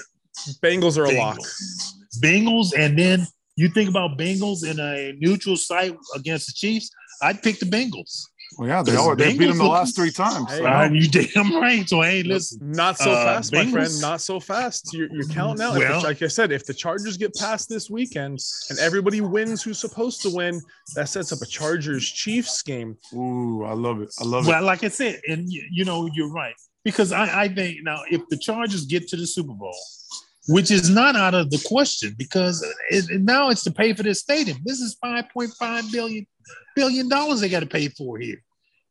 Bengals 0.63 0.97
are 0.97 1.05
a 1.05 1.17
lock. 1.17 1.37
Bengals. 1.39 1.93
Bengals, 2.21 2.73
and 2.77 2.97
then 2.97 3.27
you 3.55 3.69
think 3.69 3.89
about 3.89 4.17
Bengals 4.17 4.69
in 4.69 4.79
a 4.79 5.13
neutral 5.19 5.55
site 5.57 5.95
against 6.15 6.47
the 6.47 6.53
Chiefs. 6.53 6.89
I'd 7.21 7.41
pick 7.41 7.59
the 7.59 7.65
Bengals. 7.65 8.23
Well, 8.57 8.67
yeah, 8.69 8.83
they 8.83 8.95
are. 8.95 9.15
They 9.15 9.35
beat 9.35 9.47
them 9.47 9.57
the 9.57 9.65
last 9.65 9.95
three 9.95 10.11
times. 10.11 10.49
Hey, 10.51 10.59
so- 10.59 10.65
Uh, 10.67 10.89
you 10.93 11.07
damn 11.09 11.55
right. 11.55 11.87
So 11.89 12.01
hey, 12.01 12.21
listen. 12.23 12.59
Not 12.71 12.97
so 12.97 13.11
Uh, 13.11 13.25
fast, 13.25 13.51
my 13.51 13.65
friend. 13.65 13.87
Bengals? 13.87 14.01
Not 14.01 14.21
so 14.21 14.39
fast. 14.39 14.93
You're, 14.93 15.11
you're 15.11 15.27
counting 15.27 15.63
out. 15.65 15.75
If 15.81 15.87
the- 15.87 15.99
like 16.01 16.21
I 16.21 16.27
said, 16.27 16.51
if 16.51 16.65
the 16.65 16.73
Chargers 16.73 17.17
get 17.17 17.33
past 17.35 17.67
this 17.69 17.89
weekend 17.89 18.39
and 18.69 18.77
everybody 18.79 19.19
wins 19.19 19.63
who's 19.63 19.79
supposed 19.79 20.21
to 20.21 20.29
win, 20.29 20.61
that 20.93 21.09
sets 21.09 21.33
up 21.33 21.39
a 21.41 21.45
Chargers 21.45 22.07
Chiefs 22.09 22.61
game. 22.61 22.97
Ooh, 23.13 23.63
I 23.65 23.73
love 23.73 23.99
it. 24.01 24.13
I 24.19 24.23
love 24.23 24.45
it. 24.45 24.49
Well, 24.49 24.63
like 24.63 24.83
I 24.83 24.89
said, 24.89 25.21
and 25.27 25.51
you, 25.51 25.63
you 25.71 25.83
know, 25.83 26.07
you're 26.13 26.31
right. 26.31 26.55
Because 26.83 27.11
I, 27.11 27.43
I 27.45 27.47
think 27.47 27.79
now 27.83 28.01
if 28.11 28.21
the 28.29 28.37
Chargers 28.37 28.85
get 28.85 29.07
to 29.07 29.17
the 29.17 29.25
Super 29.25 29.53
Bowl, 29.53 29.75
which 30.47 30.69
is 30.71 30.89
not 30.89 31.15
out 31.15 31.33
of 31.33 31.49
the 31.49 31.61
question, 31.65 32.13
because 32.17 32.61
it, 32.89 33.05
it- 33.09 33.21
now 33.21 33.49
it's 33.49 33.63
to 33.63 33.71
pay 33.71 33.93
for 33.93 34.03
this 34.03 34.19
stadium. 34.19 34.57
This 34.63 34.79
is 34.79 34.97
5.5 35.03 35.91
billion 35.91 36.25
billion 36.75 37.07
dollars 37.09 37.39
they 37.41 37.49
got 37.49 37.61
to 37.61 37.65
pay 37.65 37.87
for 37.89 38.17
here. 38.17 38.41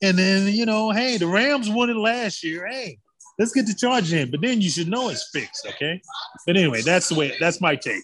And 0.03 0.19
then, 0.19 0.49
you 0.49 0.67
know, 0.67 0.91
hey, 0.91 1.17
the 1.19 1.27
Rams 1.27 1.69
won 1.71 1.89
it 1.91 1.97
last 1.97 2.43
year. 2.43 2.67
Hey, 2.67 2.99
let's 3.39 3.53
get 3.53 3.67
the 3.67 3.75
charge 3.75 4.13
in. 4.13 4.31
But 4.31 4.41
then 4.43 4.61
you 4.61 4.69
should 4.69 4.89
know 4.89 5.09
it's 5.11 5.31
fixed, 5.33 5.67
okay? 5.67 6.01
But 6.47 6.57
anyway, 6.57 6.83
that's 6.83 7.09
the 7.09 7.15
way 7.15 7.33
that's 7.41 7.61
my 7.61 7.77
take. 7.77 8.03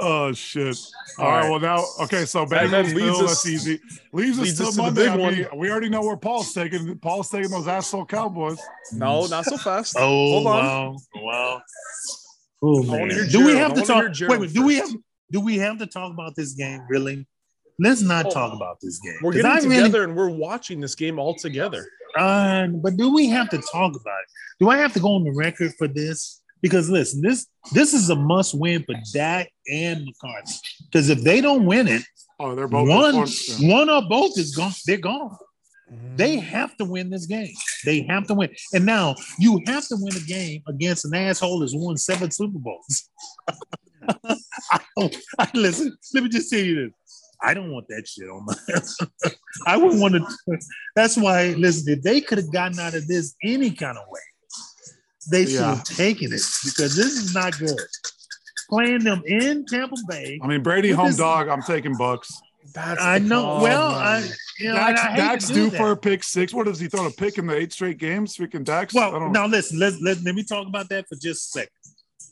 Oh 0.00 0.32
shit! 0.32 0.78
All 1.18 1.24
All 1.26 1.32
right. 1.32 1.40
right. 1.40 1.50
Well, 1.50 1.58
now 1.58 1.84
okay. 2.04 2.24
So 2.24 2.42
And 2.42 2.50
then 2.52 2.70
Bengals, 2.70 2.94
leads 2.94 2.94
Bill, 3.18 3.24
us- 3.24 3.30
that's 3.42 3.46
easy. 3.48 3.80
Leaves 4.12 4.38
us 4.38 4.44
leads 4.44 4.58
till 4.58 4.68
us 4.68 4.74
to 4.74 4.76
the 4.76 4.82
Monday. 4.84 5.02
big 5.02 5.10
I 5.10 5.16
mean, 5.16 5.44
one. 5.50 5.58
we 5.58 5.70
already 5.72 5.88
know 5.88 6.02
where 6.02 6.16
Paul's 6.16 6.52
taking. 6.52 6.96
Paul's 6.98 7.30
taking 7.30 7.50
those 7.50 7.66
asshole 7.66 8.04
Cowboys. 8.06 8.60
No, 8.92 9.26
not 9.26 9.44
so 9.44 9.56
fast. 9.56 9.96
Oh, 9.98 10.02
Hold 10.04 10.46
on. 10.46 10.54
wow. 10.54 10.96
Wow. 11.16 11.62
Oh, 12.62 12.82
man. 12.82 13.08
Do 13.30 13.44
we 13.44 13.52
have 13.56 13.74
to 13.74 13.82
talk? 13.82 14.04
Wait, 14.28 14.40
wait, 14.40 14.52
do 14.52 14.64
we 14.64 14.76
have 14.76 14.90
do 15.30 15.40
we 15.40 15.58
have 15.58 15.78
to 15.78 15.86
talk 15.86 16.12
about 16.12 16.34
this 16.36 16.54
game? 16.54 16.80
Really? 16.88 17.26
Let's 17.78 18.02
not 18.02 18.26
Oh, 18.26 18.30
talk 18.30 18.54
about 18.54 18.78
this 18.82 18.98
game. 18.98 19.14
We're 19.22 19.32
getting 19.32 19.46
I 19.50 19.60
together 19.60 20.00
really- 20.00 20.04
and 20.04 20.16
we're 20.16 20.30
watching 20.30 20.80
this 20.80 20.94
game 20.96 21.18
all 21.18 21.34
together. 21.34 21.86
uh, 22.18 22.66
but 22.82 22.96
do 22.96 23.12
we 23.14 23.28
have 23.28 23.48
to 23.50 23.58
talk 23.58 23.92
about 23.94 24.18
it? 24.22 24.28
Do 24.58 24.70
I 24.70 24.78
have 24.78 24.92
to 24.94 25.00
go 25.00 25.14
on 25.14 25.24
the 25.24 25.32
record 25.32 25.72
for 25.78 25.86
this? 25.86 26.40
Because 26.60 26.90
listen, 26.90 27.20
this 27.22 27.46
this 27.72 27.94
is 27.94 28.10
a 28.10 28.16
must 28.16 28.58
win 28.58 28.82
for 28.82 28.94
Dak 29.12 29.48
and 29.70 30.04
McCarthy. 30.04 30.54
Because 30.90 31.08
if 31.08 31.22
they 31.22 31.40
don't 31.40 31.66
win 31.66 31.86
it, 31.86 32.02
Oh, 32.40 32.54
they're 32.54 32.66
both 32.68 32.88
one 32.88 33.26
one 33.68 33.90
or 33.90 34.02
both 34.08 34.36
is 34.38 34.56
gone. 34.56 34.72
They're 34.86 34.96
gone. 34.96 35.36
They 36.16 36.36
have 36.36 36.76
to 36.76 36.84
win 36.84 37.10
this 37.10 37.26
game. 37.26 37.52
They 37.84 38.02
have 38.02 38.26
to 38.26 38.34
win. 38.34 38.50
And 38.74 38.84
now 38.84 39.14
you 39.38 39.60
have 39.66 39.86
to 39.88 39.96
win 39.98 40.14
a 40.16 40.20
game 40.26 40.62
against 40.68 41.04
an 41.04 41.14
asshole 41.14 41.60
that's 41.60 41.74
won 41.74 41.96
seven 41.96 42.30
Super 42.30 42.58
Bowls. 42.58 43.08
I, 44.70 44.80
don't- 44.96 45.16
I- 45.38 45.50
listen, 45.54 45.96
let 46.14 46.22
me 46.24 46.28
just 46.28 46.50
tell 46.50 46.60
you 46.60 46.86
this. 46.86 46.92
I 47.40 47.54
don't 47.54 47.70
want 47.70 47.86
that 47.88 48.06
shit 48.08 48.28
on 48.28 48.44
my. 48.46 48.54
I 49.66 49.76
wouldn't 49.76 50.00
want 50.00 50.14
to. 50.14 50.58
That's 50.96 51.16
why, 51.16 51.50
listen, 51.56 51.92
if 51.92 52.02
they 52.02 52.20
could 52.20 52.38
have 52.38 52.52
gotten 52.52 52.80
out 52.80 52.94
of 52.94 53.06
this 53.06 53.36
any 53.44 53.70
kind 53.70 53.96
of 53.96 54.04
way, 54.08 54.20
they 55.30 55.44
should 55.46 55.54
Yeah. 55.60 55.76
have 55.76 55.84
taken 55.84 56.26
it 56.32 56.42
because 56.64 56.96
this 56.96 57.16
is 57.16 57.34
not 57.34 57.56
good. 57.58 57.78
Playing 58.68 59.04
them 59.04 59.22
in 59.24 59.64
Tampa 59.66 59.94
Bay. 60.08 60.40
I 60.42 60.46
mean, 60.48 60.62
Brady 60.64 60.90
home 60.90 61.14
dog. 61.14 61.46
I'm 61.48 61.62
taking 61.62 61.96
Bucks. 61.96 62.28
That's 62.74 63.00
I 63.00 63.18
the 63.18 63.24
know. 63.26 63.60
Well, 63.62 63.92
problem. 63.92 64.02
I 64.02 64.30
you 64.58 64.68
know, 64.68 64.76
and 64.76 64.96
Dak's, 64.96 65.00
I 65.00 65.10
hate 65.10 65.16
Dak's 65.16 65.46
to 65.48 65.54
do 65.54 65.64
due 65.64 65.70
that. 65.70 65.76
for 65.78 65.90
a 65.92 65.96
pick 65.96 66.22
six. 66.24 66.52
What 66.52 66.66
does 66.66 66.80
he 66.80 66.88
throw 66.88 67.06
a 67.06 67.10
pick 67.10 67.38
in 67.38 67.46
the 67.46 67.56
eight 67.56 67.72
straight 67.72 67.98
games? 67.98 68.36
Freaking 68.36 68.64
Dax. 68.64 68.94
I 68.94 68.98
Well, 68.98 69.12
don't 69.12 69.32
know. 69.32 69.40
now 69.42 69.46
listen, 69.46 69.78
let's 69.78 70.00
let, 70.00 70.20
let 70.22 70.34
me 70.34 70.42
talk 70.44 70.66
about 70.66 70.88
that 70.90 71.06
for 71.08 71.14
just 71.16 71.56
a 71.56 71.60
second. 71.60 71.70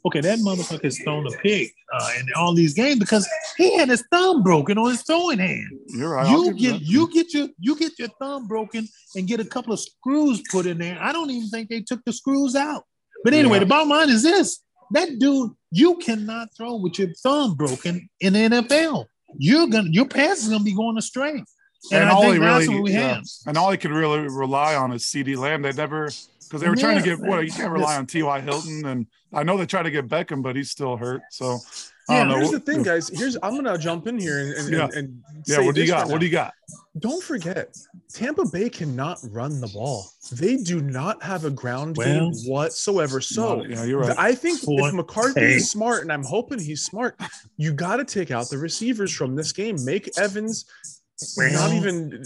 Okay, 0.04 0.20
that 0.20 0.38
motherfucker 0.40 0.84
has 0.84 0.98
thrown 1.00 1.26
a 1.26 1.30
pick 1.38 1.72
uh, 1.92 2.10
in 2.20 2.26
all 2.36 2.54
these 2.54 2.74
games 2.74 2.98
because 3.00 3.28
he 3.56 3.76
had 3.76 3.88
his 3.88 4.04
thumb 4.12 4.42
broken 4.42 4.78
on 4.78 4.90
his 4.90 5.02
throwing 5.02 5.38
hand. 5.38 5.66
You're 5.88 6.10
right. 6.10 6.30
You 6.30 6.52
get 6.54 6.80
you 6.80 7.10
get 7.12 7.32
your 7.34 7.48
you 7.58 7.76
get 7.76 7.98
your 7.98 8.08
thumb 8.20 8.46
broken 8.46 8.86
and 9.16 9.26
get 9.26 9.40
a 9.40 9.44
couple 9.44 9.72
of 9.72 9.80
screws 9.80 10.42
put 10.50 10.66
in 10.66 10.78
there. 10.78 10.96
I 11.00 11.12
don't 11.12 11.30
even 11.30 11.48
think 11.48 11.68
they 11.70 11.80
took 11.80 12.04
the 12.04 12.12
screws 12.12 12.54
out. 12.54 12.84
But 13.24 13.34
anyway, 13.34 13.54
Yeah. 13.56 13.60
the 13.60 13.66
bottom 13.66 13.88
line 13.88 14.10
is 14.10 14.22
this: 14.22 14.62
that 14.92 15.18
dude, 15.18 15.50
you 15.72 15.96
cannot 15.96 16.48
throw 16.56 16.76
with 16.76 16.98
your 17.00 17.08
thumb 17.22 17.54
broken 17.54 18.08
in 18.20 18.34
the 18.34 18.38
NFL. 18.40 19.06
You're 19.38 19.68
gonna 19.68 19.90
your 19.90 20.06
pass 20.06 20.38
is 20.42 20.48
gonna 20.48 20.64
be 20.64 20.74
going 20.74 20.96
astray. 20.98 21.44
And, 21.92 22.04
I 22.04 22.10
all 22.10 22.22
think 22.22 22.34
he 22.34 22.40
that's 22.40 22.66
really, 22.66 22.74
what 22.74 22.84
we 22.84 22.92
yeah. 22.92 23.14
have. 23.14 23.24
and 23.46 23.56
all 23.56 23.70
he 23.70 23.76
could 23.76 23.92
really 23.92 24.20
rely 24.20 24.74
on 24.74 24.92
is 24.92 25.04
CeeDee 25.04 25.36
Lamb. 25.36 25.62
They 25.62 25.72
never 25.72 26.10
because 26.40 26.60
they 26.60 26.68
were 26.68 26.76
trying 26.76 26.98
to 26.98 27.04
get 27.04 27.18
what 27.18 27.44
you 27.44 27.52
can't 27.52 27.72
rely 27.72 27.96
on 27.96 28.06
T.Y. 28.06 28.40
Hilton, 28.40 28.86
and 28.86 29.06
I 29.32 29.42
know 29.42 29.56
they 29.56 29.66
tried 29.66 29.84
to 29.84 29.90
get 29.90 30.08
Beckham, 30.08 30.42
but 30.42 30.56
he's 30.56 30.70
still 30.70 30.96
hurt. 30.96 31.22
So 31.30 31.58
I 32.08 32.18
don't 32.18 32.28
know. 32.28 32.36
Here's 32.36 32.50
the 32.52 32.60
thing, 32.60 32.82
guys. 32.82 33.08
Here's 33.08 33.36
I'm 33.42 33.56
gonna 33.56 33.76
jump 33.76 34.06
in 34.06 34.18
here 34.18 34.38
and, 34.38 34.52
and, 34.54 34.68
Yeah. 34.70 34.84
and, 34.84 34.94
and 34.94 35.22
Yeah, 35.46 35.60
what 35.60 35.74
do 35.74 35.80
you 35.80 35.88
got? 35.88 36.02
right 36.02 36.10
what 36.10 36.20
do 36.20 36.26
you 36.26 36.32
got? 36.32 36.52
Don't 36.98 37.22
forget, 37.22 37.76
Tampa 38.12 38.44
Bay 38.46 38.70
cannot 38.70 39.18
run 39.30 39.60
the 39.60 39.66
ball. 39.68 40.06
They 40.32 40.56
do 40.56 40.80
not 40.80 41.22
have 41.22 41.44
a 41.44 41.50
ground 41.50 41.96
Well, 41.96 42.30
game 42.30 42.32
whatsoever. 42.46 43.20
So 43.20 43.64
yeah, 43.64 43.84
you're 43.84 44.00
right. 44.00 44.18
I 44.18 44.34
think 44.34 44.62
Boy, 44.64 44.88
if 44.88 44.94
McCarthy 44.94 45.40
hey. 45.40 45.54
is 45.56 45.70
smart, 45.70 46.02
and 46.02 46.12
I'm 46.12 46.24
hoping 46.24 46.58
he's 46.58 46.84
smart, 46.84 47.20
you 47.56 47.72
got 47.72 47.96
to 47.96 48.04
take 48.04 48.30
out 48.30 48.48
the 48.48 48.56
receivers 48.58 49.12
from 49.12 49.34
this 49.34 49.52
game. 49.52 49.76
Make 49.84 50.08
Evans 50.16 50.64
not 51.38 51.72
even. 51.72 52.22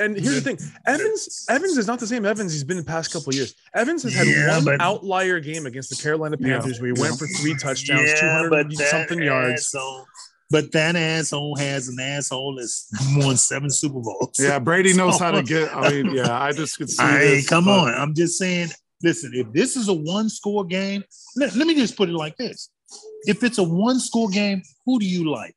And 0.00 0.16
here's 0.16 0.42
the 0.42 0.54
thing: 0.54 0.58
Evans, 0.86 1.46
Evans 1.48 1.76
is 1.78 1.86
not 1.86 1.98
the 2.00 2.06
same 2.06 2.24
Evans 2.26 2.52
he's 2.52 2.64
been 2.64 2.76
the 2.76 2.84
past 2.84 3.12
couple 3.12 3.30
of 3.30 3.34
years. 3.36 3.54
Evans 3.74 4.02
has 4.02 4.14
had 4.14 4.26
Yeah, 4.26 4.56
one 4.56 4.64
but- 4.64 4.80
outlier 4.80 5.40
game 5.40 5.66
against 5.66 5.90
the 5.90 5.96
Carolina 5.96 6.36
Yeah. 6.38 6.58
Panthers 6.58 6.80
where 6.80 6.90
he 6.92 6.96
Yeah. 6.96 7.02
went 7.08 7.18
for 7.18 7.26
three 7.26 7.54
touchdowns, 7.54 8.08
Yeah, 8.10 8.20
two 8.20 8.28
hundred 8.28 8.72
something 8.88 9.22
yards. 9.22 9.62
asshole- 9.74 10.06
but 10.50 10.72
that 10.72 10.94
asshole 10.94 11.56
has 11.56 11.88
an 11.88 11.98
asshole 11.98 12.56
that's 12.56 12.88
won 13.16 13.36
seven 13.36 13.70
Super 13.70 14.00
Bowls. 14.00 14.36
Yeah, 14.38 14.58
Brady 14.58 14.92
knows 14.96 15.18
how 15.18 15.30
to 15.30 15.42
get. 15.42 15.74
I 15.74 15.90
mean, 15.90 16.14
yeah, 16.14 16.38
I 16.38 16.52
just 16.52 16.76
could 16.78 16.90
see. 16.96 17.02
Hey, 17.02 17.36
this, 17.36 17.48
come 17.48 17.64
but- 17.64 17.88
on. 17.88 17.94
I'm 17.94 18.14
just 18.14 18.38
saying, 18.38 18.68
listen, 19.02 19.32
if 19.34 19.50
this 19.52 19.76
is 19.76 19.88
a 19.88 19.94
one 19.94 20.28
score 20.28 20.64
game, 20.64 21.02
let, 21.36 21.54
let 21.56 21.66
me 21.66 21.74
just 21.74 21.96
put 21.96 22.08
it 22.08 22.14
like 22.14 22.36
this. 22.36 22.68
If 23.26 23.42
it's 23.42 23.58
a 23.58 23.62
one 23.64 23.98
score 24.00 24.28
game, 24.28 24.62
who 24.84 24.98
do 25.00 25.06
you 25.06 25.30
like? 25.30 25.56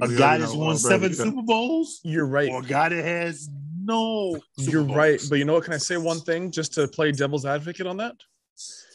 A 0.00 0.08
We 0.08 0.16
guy 0.16 0.24
already 0.28 0.42
that's 0.44 0.54
won 0.54 0.76
seven 0.78 1.00
Brady. 1.00 1.14
Super 1.14 1.42
Bowls 1.42 2.00
You're 2.02 2.26
right. 2.26 2.50
or 2.50 2.60
a 2.62 2.64
guy 2.64 2.88
that 2.88 3.04
has 3.04 3.48
no 3.84 4.38
Super 4.58 4.70
You're 4.70 4.84
Bowls? 4.84 4.96
right. 4.96 5.20
But 5.28 5.36
you 5.38 5.44
know 5.44 5.54
what? 5.54 5.64
Can 5.64 5.74
I 5.74 5.78
say 5.78 5.96
one 5.96 6.20
thing 6.20 6.50
just 6.50 6.72
to 6.74 6.88
play 6.88 7.12
devil's 7.12 7.44
advocate 7.44 7.86
on 7.86 7.96
that? 7.98 8.14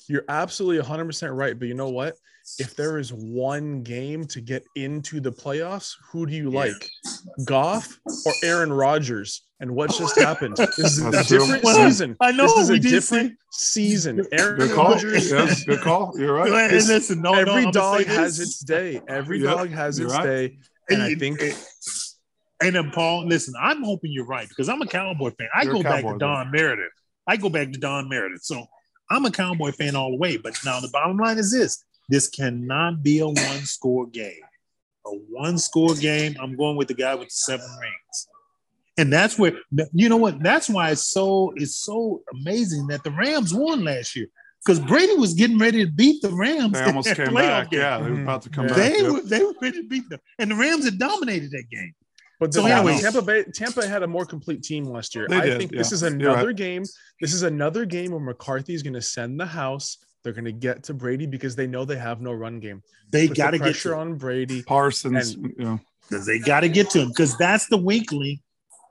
You're 0.07 0.23
absolutely 0.29 0.81
100% 0.83 1.35
right. 1.37 1.57
But 1.59 1.67
you 1.67 1.73
know 1.73 1.89
what? 1.89 2.15
If 2.59 2.77
there 2.77 2.97
is 2.97 3.11
one 3.11 3.83
game 3.83 4.23
to 4.27 4.39
get 4.39 4.63
into 4.75 5.19
the 5.19 5.31
playoffs, 5.31 5.91
who 6.09 6.25
do 6.25 6.33
you 6.33 6.49
Yeah. 6.51 6.59
like? 6.59 6.89
Goff 7.45 7.99
or 8.25 8.33
Aaron 8.43 8.71
Rodgers? 8.71 9.43
And 9.59 9.71
what 9.71 9.91
just 9.91 10.17
happened? 10.17 10.55
This 10.77 10.97
is 10.97 10.99
a 11.05 11.11
true. 11.25 11.39
different 11.39 11.63
Well, 11.63 11.75
season. 11.75 12.15
I 12.21 12.31
know, 12.31 12.43
This 12.45 12.57
is 12.63 12.69
we 12.69 12.75
a 12.77 12.79
did 12.79 12.89
different 12.91 13.33
season. 13.51 14.25
Aaron 14.31 14.57
Good 14.59 14.71
call. 14.71 14.91
Rodgers. 14.93 15.29
Yes, 15.29 15.63
good 15.65 15.81
call. 15.87 16.13
You're 16.17 16.33
right. 16.35 16.47
ahead 16.51 16.71
and 16.73 16.87
listen, 16.87 17.21
no, 17.21 17.33
no, 17.33 17.39
Every 17.41 17.65
I'm 17.65 17.71
dog 17.71 18.05
has 18.05 18.37
this. 18.37 18.47
its 18.47 18.59
day. 18.59 19.01
Every 19.09 19.41
Yep, 19.41 19.53
dog 19.55 19.69
has 19.71 19.99
you're 19.99 20.07
its 20.07 20.17
right. 20.17 20.25
day. 20.25 20.57
And 20.89 21.01
I 21.03 21.09
think 21.19 21.41
it- 21.41 21.57
and 22.61 22.75
then 22.75 22.91
Paul, 22.91 23.27
listen, 23.27 23.53
I'm 23.59 23.83
hoping 23.83 24.11
you're 24.11 24.25
right 24.25 24.47
because 24.49 24.67
I'm 24.69 24.81
a 24.81 24.87
Cowboy 24.87 25.31
fan. 25.31 25.47
I 25.55 25.63
go 25.65 25.83
back 25.83 26.01
to 26.01 26.07
fan. 26.11 26.17
Don 26.19 26.51
Meredith. 26.51 26.91
I 27.27 27.37
go 27.37 27.49
back 27.49 27.71
to 27.71 27.79
Don 27.79 28.09
Meredith. 28.09 28.43
So 28.43 28.65
I'm 29.09 29.25
a 29.25 29.31
Cowboy 29.31 29.71
fan 29.71 29.95
all 29.95 30.11
the 30.11 30.17
way. 30.17 30.37
But 30.37 30.57
now 30.65 30.79
the 30.79 30.89
bottom 30.89 31.17
line 31.17 31.37
is 31.37 31.51
this: 31.51 31.83
this 32.09 32.27
cannot 32.29 33.03
be 33.03 33.19
a 33.19 33.27
one 33.27 33.65
score 33.65 34.07
game. 34.07 34.41
A 35.05 35.11
one 35.29 35.57
score 35.57 35.93
game. 35.95 36.35
I'm 36.41 36.55
going 36.57 36.77
with 36.77 36.87
the 36.87 36.93
guy 36.93 37.13
with 37.15 37.27
the 37.27 37.33
seven 37.35 37.67
rings. 37.79 38.27
And 38.97 39.13
that's 39.13 39.37
where 39.37 39.53
you 39.93 40.09
know 40.09 40.17
what? 40.17 40.41
That's 40.41 40.67
why 40.69 40.89
it's 40.91 41.05
so 41.07 41.53
it's 41.55 41.75
so 41.75 42.23
amazing 42.33 42.87
that 42.87 43.03
the 43.03 43.11
Rams 43.11 43.53
won 43.53 43.83
last 43.83 44.15
year 44.15 44.27
because 44.67 44.81
Brady 44.81 45.13
was 45.15 45.33
getting 45.33 45.57
ready 45.57 45.85
to 45.85 45.89
beat 45.91 46.21
the 46.21 46.29
Rams. 46.29 46.73
They 46.73 46.83
almost 46.83 47.15
came 47.15 47.33
back. 47.33 47.71
game. 47.71 47.79
Yeah, 47.79 47.99
they 47.99 48.11
were 48.11 48.21
about 48.21 48.41
to 48.41 48.49
come 48.49 48.67
Yeah. 48.67 48.75
back. 48.75 48.91
They 48.93 49.01
Yep. 49.01 49.11
were 49.13 49.21
they 49.21 49.43
were 49.43 49.53
ready 49.61 49.81
to 49.81 49.87
beat 49.87 50.09
them, 50.09 50.19
and 50.39 50.51
the 50.51 50.55
Rams 50.55 50.83
had 50.83 50.99
dominated 50.99 51.51
that 51.51 51.69
game. 51.71 51.93
But 52.39 52.53
So 52.53 52.61
the, 52.61 52.67
yeah, 52.67 52.79
anyways- 52.81 53.01
Tampa 53.01 53.21
Bay, 53.21 53.43
Tampa 53.45 53.87
had 53.87 54.03
a 54.03 54.07
more 54.07 54.25
complete 54.25 54.61
team 54.61 54.83
last 54.83 55.15
year. 55.15 55.25
They 55.29 55.37
I 55.37 55.45
did, 55.45 55.57
think 55.57 55.71
this 55.71 55.91
is 55.91 56.03
another 56.03 56.47
right. 56.47 56.55
game. 56.55 56.83
This 57.21 57.33
is 57.33 57.41
another 57.43 57.85
game 57.85 58.11
where 58.11 58.19
McCarthy 58.19 58.73
is 58.75 58.83
going 58.83 58.93
to 58.93 59.01
send 59.01 59.39
the 59.39 59.45
house. 59.45 59.97
They're 60.23 60.33
going 60.33 60.45
to 60.45 60.51
get 60.51 60.83
to 60.83 60.93
Brady 60.93 61.25
because 61.25 61.55
they 61.55 61.65
know 61.65 61.85
they 61.85 61.95
have 61.97 62.21
no 62.21 62.33
run 62.33 62.59
game. 62.59 62.83
They 63.11 63.27
Put 63.27 63.37
the 63.37 63.41
got 63.41 63.51
to 63.51 63.57
get 63.57 63.63
pressure 63.63 63.89
to 63.91 63.97
on 63.97 64.15
Brady. 64.17 64.61
Parsons. 64.63 65.35
you 65.35 65.53
know, 65.57 65.79
because 66.09 66.25
they 66.25 66.37
got 66.39 66.59
to 66.59 66.69
get 66.69 66.89
to 66.91 66.99
him 67.01 67.07
because 67.09 67.35
that's 67.37 67.67
the 67.69 67.77
weakling 67.77 68.39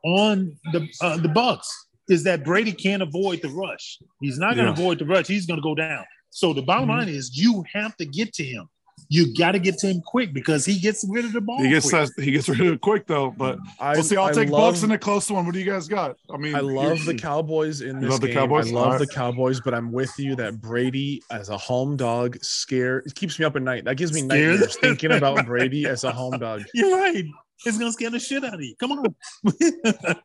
on 0.04 0.56
the 0.72 0.88
uh, 1.02 1.16
the 1.18 1.28
Bucks 1.28 1.85
is 2.08 2.22
that 2.24 2.44
Brady 2.44 2.72
can't 2.72 3.02
avoid 3.02 3.42
the 3.42 3.48
rush. 3.48 3.98
He's 4.20 4.38
not 4.38 4.54
going 4.56 4.66
to 4.66 4.72
Yeah. 4.72 4.84
avoid 4.86 4.98
the 4.98 5.06
rush. 5.06 5.26
He's 5.26 5.46
going 5.46 5.58
to 5.58 5.62
go 5.62 5.74
down. 5.74 6.04
So 6.30 6.52
the 6.52 6.62
bottom 6.62 6.88
Mhm. 6.88 6.98
line 6.98 7.08
is 7.08 7.36
you 7.36 7.64
have 7.72 7.96
to 7.96 8.04
get 8.06 8.32
to 8.34 8.44
him. 8.44 8.68
You 9.08 9.34
got 9.36 9.52
to 9.52 9.58
get 9.58 9.78
to 9.78 9.86
him 9.88 10.00
quick 10.04 10.32
because 10.32 10.64
he 10.64 10.78
gets 10.80 11.04
rid 11.08 11.24
of 11.26 11.32
the 11.32 11.40
ball. 11.40 11.62
he 11.62 11.68
gets 11.68 11.88
quick. 11.90 12.08
he 12.18 12.32
gets 12.32 12.48
rid 12.48 12.60
of 12.62 12.66
it 12.72 12.80
quick 12.80 13.06
though. 13.06 13.30
But 13.30 13.58
I, 13.78 13.92
we'll 13.92 14.02
see. 14.02 14.16
I'll 14.16 14.24
I 14.24 14.32
take 14.32 14.48
love, 14.48 14.72
Bucks 14.72 14.82
in 14.82 14.90
a 14.90 14.98
close 14.98 15.30
one. 15.30 15.44
What 15.44 15.52
do 15.54 15.60
you 15.60 15.70
guys 15.70 15.86
got? 15.86 16.16
I 16.32 16.36
mean, 16.38 16.54
I 16.56 16.60
love 16.60 17.04
the 17.04 17.14
Cowboys 17.28 17.82
in 17.82 18.00
this 18.00 18.10
love 18.10 18.20
the 18.20 18.28
game. 18.28 18.36
Cowboys? 18.36 18.68
I 18.72 18.74
love 18.74 18.84
Alright. 18.86 19.00
the 19.00 19.06
Cowboys, 19.06 19.60
but 19.60 19.74
I'm 19.74 19.92
with 19.92 20.12
you 20.18 20.34
that 20.36 20.60
Brady 20.60 21.22
as 21.30 21.50
a 21.50 21.58
home 21.58 21.96
dog 21.96 22.38
scare 22.42 22.98
it 22.98 23.14
keeps 23.14 23.38
me 23.38 23.44
up 23.44 23.54
at 23.54 23.62
night. 23.62 23.84
That 23.84 23.96
gives 23.96 24.12
me 24.12 24.22
Scared? 24.22 24.50
nightmares 24.60 24.76
thinking 24.76 25.12
about 25.12 25.44
Brady 25.46 25.86
as 25.86 26.02
a 26.04 26.10
home 26.10 26.38
dog. 26.38 26.64
You're 26.74 26.96
right. 26.98 27.24
It's 27.64 27.78
gonna 27.78 27.92
scare 27.92 28.10
the 28.10 28.18
shit 28.18 28.44
out 28.44 28.54
of 28.54 28.60
you. 28.62 28.74
Come 28.80 28.92
on. 28.92 29.14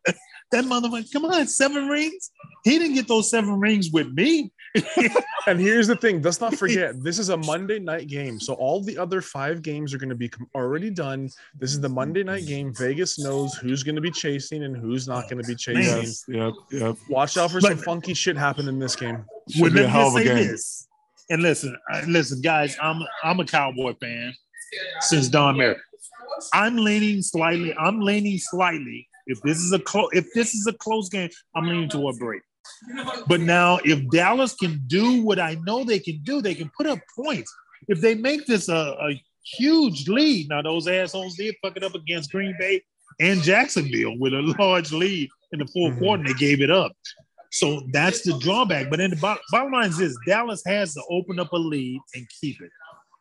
that 0.52 0.64
motherfucker, 0.64 1.12
come 1.12 1.24
on, 1.24 1.46
seven 1.48 1.88
rings. 1.88 2.30
He 2.64 2.78
didn't 2.78 2.94
get 2.94 3.08
those 3.08 3.28
seven 3.28 3.58
rings 3.60 3.90
with 3.90 4.12
me. 4.12 4.52
And 5.48 5.58
here's 5.58 5.88
the 5.88 5.96
thing: 5.96 6.22
let's 6.22 6.40
not 6.40 6.54
forget 6.54 7.02
this 7.02 7.18
is 7.18 7.30
a 7.30 7.36
Monday 7.36 7.80
night 7.80 8.06
game, 8.06 8.38
so 8.38 8.54
all 8.54 8.80
the 8.80 8.96
other 8.96 9.20
five 9.20 9.60
games 9.60 9.92
are 9.92 9.98
going 9.98 10.08
to 10.08 10.14
be 10.14 10.30
already 10.54 10.88
done. 10.88 11.30
This 11.58 11.72
is 11.72 11.80
the 11.80 11.88
Monday 11.88 12.22
night 12.22 12.46
game. 12.46 12.72
Vegas 12.72 13.18
knows 13.18 13.54
who's 13.54 13.82
going 13.82 13.96
to 13.96 14.00
be 14.00 14.12
chasing 14.12 14.62
and 14.62 14.76
who's 14.76 15.08
not 15.08 15.28
going 15.28 15.42
to 15.42 15.48
be 15.48 15.56
chasing. 15.56 15.82
Yes, 15.82 16.24
yep, 16.28 16.52
yep. 16.70 16.96
Watch 17.08 17.36
out 17.36 17.50
for 17.50 17.60
But- 17.60 17.70
some 17.70 17.78
funky 17.78 18.14
shit 18.14 18.36
happen 18.36 18.68
in 18.68 18.78
this 18.78 18.94
game. 18.94 19.24
Should 19.50 19.74
be 19.74 19.82
a 19.82 19.88
hell 19.88 20.08
of 20.08 20.14
a 20.14 20.22
game. 20.22 20.36
this. 20.36 20.86
And 21.28 21.42
listen, 21.42 21.76
uh, 21.92 22.02
listen, 22.06 22.40
guys, 22.40 22.76
I'm 22.80 23.02
I'm 23.24 23.40
a 23.40 23.44
Cowboy 23.44 23.94
fan 24.00 24.32
since 25.00 25.28
Don 25.28 25.56
Meredith. 25.56 25.82
I'm 26.52 26.76
leaning 26.76 27.20
slightly. 27.20 27.74
I'm 27.76 28.00
leaning 28.00 28.38
slightly. 28.38 29.08
If 29.26 29.40
this 29.42 29.58
is 29.58 29.72
a 29.72 29.78
close, 29.78 30.10
if 30.12 30.26
this 30.34 30.54
is 30.54 30.66
a 30.66 30.72
close 30.72 31.08
game, 31.08 31.30
I'm 31.54 31.66
leaning 31.66 31.88
toward 31.88 32.18
Brady. 32.18 32.42
But 33.28 33.40
now, 33.40 33.78
if 33.84 34.08
Dallas 34.10 34.54
can 34.54 34.82
do 34.86 35.22
what 35.22 35.38
I 35.38 35.54
know 35.66 35.84
they 35.84 35.98
can 35.98 36.20
do, 36.24 36.40
they 36.42 36.54
can 36.54 36.70
put 36.76 36.86
up 36.86 36.98
points. 37.16 37.52
If 37.88 38.00
they 38.00 38.14
make 38.14 38.46
this 38.46 38.68
a, 38.68 38.96
a 39.00 39.22
huge 39.58 40.08
lead, 40.08 40.48
now 40.48 40.62
those 40.62 40.86
assholes 40.88 41.34
did 41.36 41.54
fuck 41.62 41.76
it 41.76 41.82
up 41.82 41.94
against 41.94 42.30
Green 42.30 42.54
Bay 42.58 42.82
and 43.20 43.42
Jacksonville 43.42 44.16
with 44.18 44.32
a 44.32 44.54
large 44.58 44.92
lead 44.92 45.28
in 45.52 45.58
the 45.58 45.64
4th 45.66 45.94
Mhm. 45.94 45.98
quarter, 45.98 46.22
and 46.22 46.28
they 46.30 46.38
gave 46.38 46.60
it 46.62 46.70
up. 46.70 46.92
So 47.50 47.82
that's 47.92 48.22
the 48.22 48.38
drawback. 48.38 48.88
But 48.88 48.98
then 48.98 49.10
the 49.10 49.16
bo- 49.16 49.36
bottom 49.50 49.72
line 49.72 49.90
is 49.90 49.98
this: 49.98 50.16
Dallas 50.26 50.62
has 50.66 50.94
to 50.94 51.02
open 51.10 51.38
up 51.38 51.52
a 51.52 51.56
lead 51.56 52.00
and 52.14 52.26
keep 52.40 52.60
it. 52.62 52.70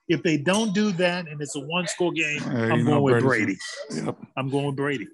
If 0.08 0.24
they 0.24 0.38
don't 0.38 0.74
do 0.74 0.92
that, 0.94 1.28
and 1.28 1.42
it's 1.42 1.56
a 1.56 1.60
one-score 1.60 2.12
game, 2.14 2.42
I'm 2.44 2.70
going 2.70 2.86
know 2.86 3.02
with 3.02 3.24
Brady. 3.24 3.58
Yep. 3.94 4.18
I'm 4.38 4.50
going 4.50 4.68
with 4.68 4.76
Brady. 4.76 5.08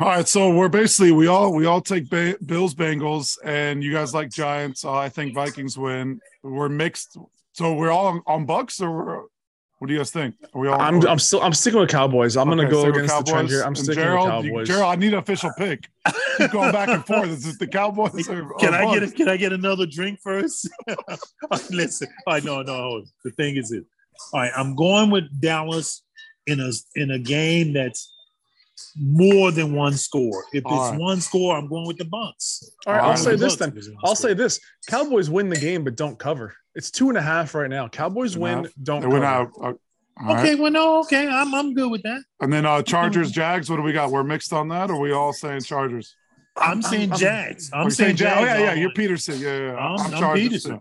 All 0.00 0.08
right, 0.08 0.26
so 0.26 0.50
we're 0.54 0.68
basically 0.68 1.12
we 1.12 1.26
all 1.26 1.52
we 1.54 1.66
all 1.66 1.80
take 1.80 2.08
ba- 2.08 2.36
Bills 2.44 2.74
Bengals, 2.74 3.36
and 3.44 3.82
you 3.84 3.92
guys 3.92 4.14
like 4.14 4.30
Giants. 4.30 4.84
Uh, 4.84 4.92
I 4.94 5.08
think 5.10 5.34
Vikings 5.34 5.76
win. 5.76 6.20
We're 6.42 6.68
mixed, 6.70 7.18
so 7.52 7.74
we're 7.74 7.90
all 7.90 8.06
on, 8.06 8.22
on 8.26 8.46
Bucks, 8.46 8.80
or 8.80 8.90
we're- 8.90 9.26
what 9.78 9.86
do 9.88 9.94
you 9.94 10.00
guys 10.00 10.10
think? 10.10 10.34
Are 10.54 10.60
we 10.60 10.68
all? 10.68 10.78
I'm 10.78 11.06
I'm 11.06 11.18
still 11.18 11.40
I'm 11.42 11.54
sticking 11.54 11.80
with 11.80 11.88
Cowboys. 11.88 12.36
I'm 12.36 12.48
Okay, 12.50 12.56
gonna 12.58 12.70
go 12.70 12.84
against 12.84 13.16
the 13.16 13.22
trend 13.32 13.48
here. 13.48 13.62
I'm 13.62 13.68
And 13.68 13.78
sticking 13.78 13.94
Gerald, 14.02 14.28
with 14.36 14.44
you- 14.44 14.50
Cowboys. 14.52 14.68
Gerald, 14.68 14.92
I 14.92 14.96
need 14.96 15.12
an 15.14 15.18
official 15.20 15.50
pick. 15.56 15.88
Keep 16.36 16.50
going 16.50 16.70
back 16.72 16.88
and 16.90 17.06
forth. 17.06 17.28
Is 17.30 17.46
it 17.46 17.58
the 17.58 17.66
Cowboys? 17.66 18.28
Or, 18.28 18.52
Can 18.58 18.74
or 18.74 18.76
I 18.76 18.92
get 18.94 19.02
a, 19.02 19.10
Can 19.10 19.28
I 19.30 19.38
get 19.38 19.54
another 19.54 19.86
drink 19.86 20.18
first? 20.22 20.68
Listen, 21.70 22.08
I 22.26 22.40
know, 22.40 22.60
no. 22.62 23.04
The 23.24 23.30
thing 23.32 23.56
is, 23.56 23.72
it. 23.72 23.84
All 24.34 24.40
right, 24.40 24.52
I'm 24.54 24.74
going 24.74 25.10
with 25.10 25.24
Dallas 25.40 26.02
in 26.46 26.60
a 26.60 26.70
in 26.94 27.10
a 27.12 27.18
game 27.18 27.72
that's 27.72 28.12
more 28.98 29.50
than 29.50 29.74
one 29.74 29.94
score. 29.94 30.44
If 30.52 30.64
All 30.66 30.72
it's 30.82 30.90
right. 30.92 31.00
one 31.00 31.20
score, 31.20 31.56
I'm 31.56 31.68
going 31.68 31.86
with 31.86 31.98
the 31.98 32.04
Bucks. 32.04 32.70
All 32.86 32.92
right, 32.94 33.02
All 33.02 33.10
I'll 33.10 33.16
say 33.16 33.32
The 33.32 33.36
this 33.38 33.56
then. 33.56 33.68
if 33.70 33.76
it's 33.76 33.88
one 33.88 33.96
I'll 34.04 34.14
score. 34.14 34.30
say 34.30 34.34
this: 34.34 34.60
Cowboys 34.88 35.28
win 35.30 35.48
the 35.48 35.58
game, 35.58 35.84
but 35.84 35.96
don't 35.96 36.18
cover. 36.18 36.54
It's 36.74 36.90
two 36.90 37.08
and 37.08 37.18
a 37.18 37.22
half 37.22 37.54
right 37.54 37.68
now. 37.70 37.88
Cowboys 37.88 38.34
Two 38.34 38.40
win, 38.40 38.68
don't 38.82 39.00
They 39.00 39.06
went 39.08 39.24
cover. 39.24 39.26
out. 39.26 39.48
Uh, 39.60 39.72
all 40.22 40.34
right. 40.34 40.40
Okay, 40.40 40.54
well, 40.54 40.70
no, 40.70 41.00
okay, 41.00 41.26
I'm 41.26 41.54
I'm 41.54 41.72
good 41.74 41.90
with 41.90 42.02
that. 42.02 42.22
And 42.40 42.52
then 42.52 42.66
uh, 42.66 42.82
Chargers, 42.94 43.30
Jags. 43.30 43.70
What 43.70 43.76
do 43.76 43.82
we 43.82 43.92
got? 43.92 44.10
We're 44.10 44.22
mixed 44.24 44.52
on 44.52 44.68
that, 44.68 44.90
or 44.90 45.00
we 45.00 45.12
all 45.12 45.32
saying 45.32 45.62
Chargers? 45.62 46.14
I'm 46.56 46.82
saying 46.82 47.10
I'm- 47.12 47.18
Jags. 47.18 47.70
I'm 47.72 47.84
We're 47.84 47.90
saying 47.90 48.16
Jags. 48.16 48.40
Oh 48.40 48.44
yeah, 48.44 48.58
yeah. 48.58 48.74
You're. 48.74 48.90
Peterson. 48.92 49.38
Yeah, 49.38 49.56
yeah. 49.58 49.66
yeah. 49.72 49.76
I'm- 49.76 50.00
I'm 50.00 50.10
Chargers, 50.20 50.42
Peterson. 50.42 50.72
yeah. 50.72 50.78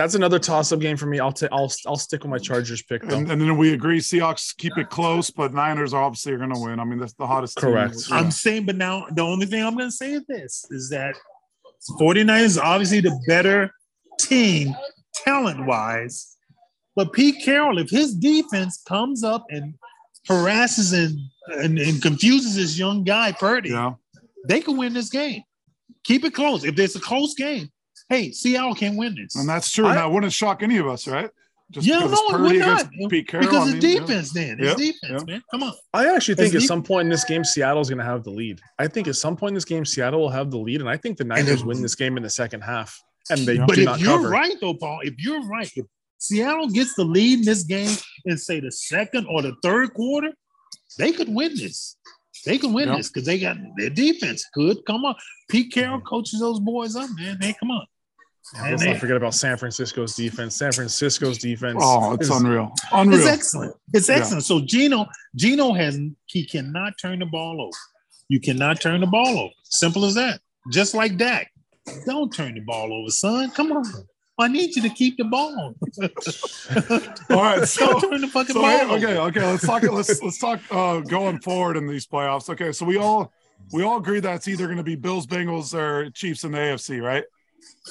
That's 0.00 0.14
another 0.14 0.38
toss-up 0.38 0.80
game 0.80 0.96
for 0.96 1.04
me. 1.04 1.20
I'll 1.20 1.30
take. 1.30 1.52
I'll 1.52 1.70
I'll 1.86 1.96
stick 1.96 2.22
with 2.22 2.30
my 2.30 2.38
Chargers 2.38 2.80
pick. 2.80 3.02
And, 3.02 3.30
and 3.30 3.38
then 3.38 3.58
we 3.58 3.74
agree 3.74 3.98
Seahawks 3.98 4.56
keep 4.56 4.78
it 4.78 4.88
close, 4.88 5.28
but 5.28 5.52
Niners 5.52 5.92
obviously 5.92 6.32
are 6.32 6.38
going 6.38 6.54
to 6.54 6.58
win. 6.58 6.80
I 6.80 6.84
mean, 6.84 6.98
that's 6.98 7.12
the 7.12 7.26
hottest. 7.26 7.58
team. 7.58 7.70
Correct. 7.70 7.96
Yeah. 8.08 8.16
I'm 8.16 8.30
saying, 8.30 8.64
but 8.64 8.76
now 8.76 9.04
the 9.10 9.20
only 9.20 9.44
thing 9.44 9.62
I'm 9.62 9.76
going 9.76 9.90
to 9.90 9.94
say 9.94 10.12
is 10.12 10.24
this: 10.26 10.64
is 10.70 10.88
that 10.88 11.16
49ers 12.00 12.40
is 12.44 12.58
obviously 12.58 13.00
the 13.00 13.14
better 13.26 13.70
team 14.18 14.74
talent 15.12 15.66
wise, 15.66 16.34
but 16.96 17.12
Pete 17.12 17.44
Carroll, 17.44 17.76
if 17.76 17.90
his 17.90 18.14
defense 18.14 18.82
comes 18.88 19.22
up 19.22 19.44
and 19.50 19.74
harasses 20.26 20.94
and 20.94 21.18
and, 21.62 21.78
and 21.78 22.00
confuses 22.00 22.56
this 22.56 22.78
young 22.78 23.04
guy 23.04 23.32
Purdy, 23.32 23.68
yeah. 23.68 23.92
they 24.48 24.62
can 24.62 24.78
win 24.78 24.94
this 24.94 25.10
game. 25.10 25.42
Keep 26.04 26.24
it 26.24 26.32
close. 26.32 26.64
If 26.64 26.78
it's 26.78 26.96
a 26.96 27.00
close 27.00 27.34
game, 27.34 27.68
hey, 28.10 28.32
Seattle 28.32 28.74
can 28.74 28.96
win 28.96 29.14
this. 29.14 29.34
And 29.36 29.48
that's 29.48 29.70
true. 29.72 29.86
I- 29.86 29.94
that 29.94 30.10
wouldn't 30.12 30.32
shock 30.32 30.62
any 30.62 30.76
of 30.76 30.86
us, 30.86 31.06
right? 31.06 31.30
Just 31.70 31.86
Yeah, 31.86 31.98
because 31.98 32.10
no, 32.10 32.16
it's 32.18 32.22
it 32.22 32.36
Purdy 32.36 32.58
would 32.58 32.66
not. 32.66 33.10
Pete 33.10 33.28
Carroll. 33.28 33.46
because 33.46 33.68
I 33.72 33.76
it's 33.76 33.84
mean, 33.84 33.92
yeah. 33.94 34.00
defense, 34.00 34.32
then 34.32 34.56
it's 34.58 34.68
Yep, 34.68 34.76
defense, 34.76 35.12
yep. 35.20 35.26
man. 35.28 35.42
Come 35.52 35.62
on. 35.62 35.72
I 35.94 36.12
actually 36.12 36.34
think 36.34 36.48
As 36.48 36.54
at 36.56 36.58
deep- 36.62 36.68
some 36.68 36.82
point 36.82 37.06
in 37.06 37.10
this 37.10 37.22
game, 37.24 37.44
Seattle's 37.44 37.88
going 37.88 38.00
to 38.00 38.04
have 38.04 38.24
the 38.24 38.30
lead. 38.30 38.60
I 38.80 38.88
think 38.88 39.06
at 39.06 39.14
some 39.14 39.36
point 39.36 39.50
in 39.50 39.54
this 39.54 39.64
game, 39.64 39.84
Seattle 39.84 40.18
will 40.20 40.30
have 40.30 40.50
the 40.50 40.58
lead, 40.58 40.80
and 40.80 40.90
I 40.90 40.96
think 40.96 41.16
the 41.16 41.22
Niners 41.24 41.64
win 41.64 41.80
this 41.80 41.94
game 41.94 42.16
in 42.16 42.24
the 42.24 42.30
second 42.30 42.62
half, 42.62 43.00
and 43.30 43.46
they 43.46 43.56
But 43.58 43.76
do 43.76 43.82
if 43.82 43.86
not 43.86 44.00
you're 44.00 44.16
cover. 44.16 44.28
right, 44.30 44.56
though, 44.60 44.74
Paul, 44.74 44.98
if 45.04 45.14
you're 45.18 45.46
right, 45.46 45.70
if 45.76 45.86
Seattle 46.18 46.68
gets 46.68 46.94
the 46.94 47.04
lead 47.04 47.38
in 47.38 47.44
this 47.44 47.62
game 47.62 47.96
in 48.24 48.36
say 48.36 48.58
the 48.58 48.72
second 48.72 49.26
or 49.30 49.40
the 49.40 49.54
third 49.62 49.94
quarter, 49.94 50.32
they 50.98 51.12
could 51.12 51.28
win 51.28 51.54
this. 51.54 51.96
They 52.46 52.58
can 52.58 52.72
win 52.72 52.88
Yep. 52.88 52.96
this 52.96 53.08
because 53.10 53.26
they 53.26 53.38
got 53.38 53.56
their 53.76 53.90
defense 53.90 54.44
good. 54.54 54.78
Come 54.88 55.04
on, 55.04 55.14
Pete 55.48 55.72
Carroll 55.72 56.00
coaches 56.00 56.40
those 56.40 56.58
boys 56.58 56.96
up, 56.96 57.08
man. 57.16 57.38
They 57.40 57.52
come 57.52 57.70
on. 57.70 57.86
And 58.56 58.70
Let's 58.70 58.82
they- 58.82 58.90
not 58.92 59.00
forget 59.00 59.16
about 59.16 59.34
San 59.34 59.56
Francisco's 59.56 60.14
defense. 60.16 60.56
San 60.56 60.72
Francisco's 60.72 61.38
defense. 61.38 61.78
Oh, 61.80 62.14
it's 62.14 62.24
is- 62.24 62.30
unreal. 62.30 62.72
It's 62.92 63.26
excellent. 63.26 63.74
It's 63.92 64.08
Yeah. 64.08 64.16
excellent. 64.16 64.44
So 64.44 64.60
Geno, 64.60 65.06
Geno 65.36 65.72
has 65.72 65.98
he 66.26 66.44
cannot 66.44 66.94
turn 67.00 67.20
the 67.20 67.26
ball 67.26 67.60
over. 67.60 67.76
You 68.28 68.40
cannot 68.40 68.80
turn 68.80 69.00
the 69.00 69.06
ball 69.06 69.38
over. 69.38 69.52
Simple 69.64 70.04
as 70.04 70.14
that. 70.14 70.40
Just 70.72 70.94
like 70.94 71.16
Dak. 71.16 71.50
Don't 72.06 72.32
turn 72.32 72.54
the 72.54 72.60
ball 72.60 72.92
over, 72.92 73.10
son. 73.10 73.50
Come 73.50 73.72
on. 73.72 73.84
I 74.38 74.48
need 74.48 74.74
you 74.74 74.82
to 74.82 74.88
keep 74.88 75.16
the 75.18 75.24
ball. 75.24 75.74
All 77.30 77.42
right, 77.42 77.68
so 77.68 77.86
Don't 77.86 78.10
turn 78.10 78.20
the 78.22 78.28
fucking 78.28 78.54
So 78.54 78.62
ball 78.62 78.80
over. 78.80 78.94
okay, 78.94 79.16
okay, 79.18 79.46
let's 79.46 79.66
talk. 79.66 79.82
Let's 79.82 80.22
let's 80.22 80.38
talk 80.38 80.60
uh, 80.70 81.00
going 81.00 81.40
forward 81.40 81.76
in 81.76 81.86
these 81.86 82.06
playoffs. 82.06 82.48
Okay, 82.48 82.72
so 82.72 82.84
we 82.86 82.96
all 82.96 83.32
we 83.72 83.82
all 83.82 83.98
agree 83.98 84.20
that 84.20 84.34
it's 84.36 84.48
either 84.48 84.64
going 84.66 84.78
to 84.78 84.82
be 84.82 84.96
Bills, 84.96 85.26
Bengals, 85.26 85.74
or 85.74 86.10
Chiefs 86.10 86.44
in 86.44 86.52
the 86.52 86.58
AFC, 86.58 87.02
right? 87.02 87.24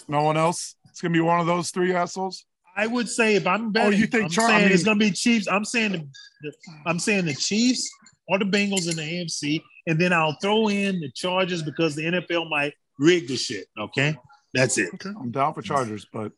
No 0.08 0.24
one 0.24 0.38
else. 0.38 0.76
It's 0.90 1.02
going 1.02 1.14
to 1.14 1.18
be 1.18 1.22
one 1.22 1.40
of 1.40 1.46
those 1.48 1.72
three 1.72 1.94
assholes. 1.94 2.46
I 2.78 2.88
would 2.88 3.10
say 3.10 3.36
if 3.36 3.46
I'm 3.46 3.72
betting, 3.72 3.94
Oh, 3.94 3.96
you 3.98 4.08
think 4.08 4.26
I'm 4.26 4.30
Char- 4.30 4.48
saying 4.48 4.60
I 4.62 4.64
mean- 4.66 4.74
it's 4.74 4.84
gonna 4.84 5.00
be 5.00 5.12
Chiefs. 5.12 5.48
I'm 5.48 5.66
saying 5.66 5.92
the, 5.92 6.08
the 6.44 6.54
I'm 6.86 6.98
saying 7.00 7.26
the 7.26 7.34
Chiefs 7.34 7.90
or 8.30 8.40
the 8.40 8.46
Bengals 8.46 8.90
in 8.90 8.96
the 8.96 9.02
AFC, 9.02 9.62
and 9.88 10.00
then 10.00 10.14
I'll 10.14 10.38
throw 10.42 10.70
in 10.70 11.00
the 11.02 11.12
Chargers 11.14 11.62
because 11.62 11.96
the 11.96 12.04
NFL 12.06 12.50
might 12.50 12.74
rig 12.98 13.28
the 13.28 13.36
shit. 13.36 13.66
Okay, 13.78 14.16
that's 14.54 14.78
it. 14.78 14.90
I'm 15.04 15.32
down 15.32 15.54
for 15.54 15.62
Chargers, 15.62 16.06
but 16.14 16.32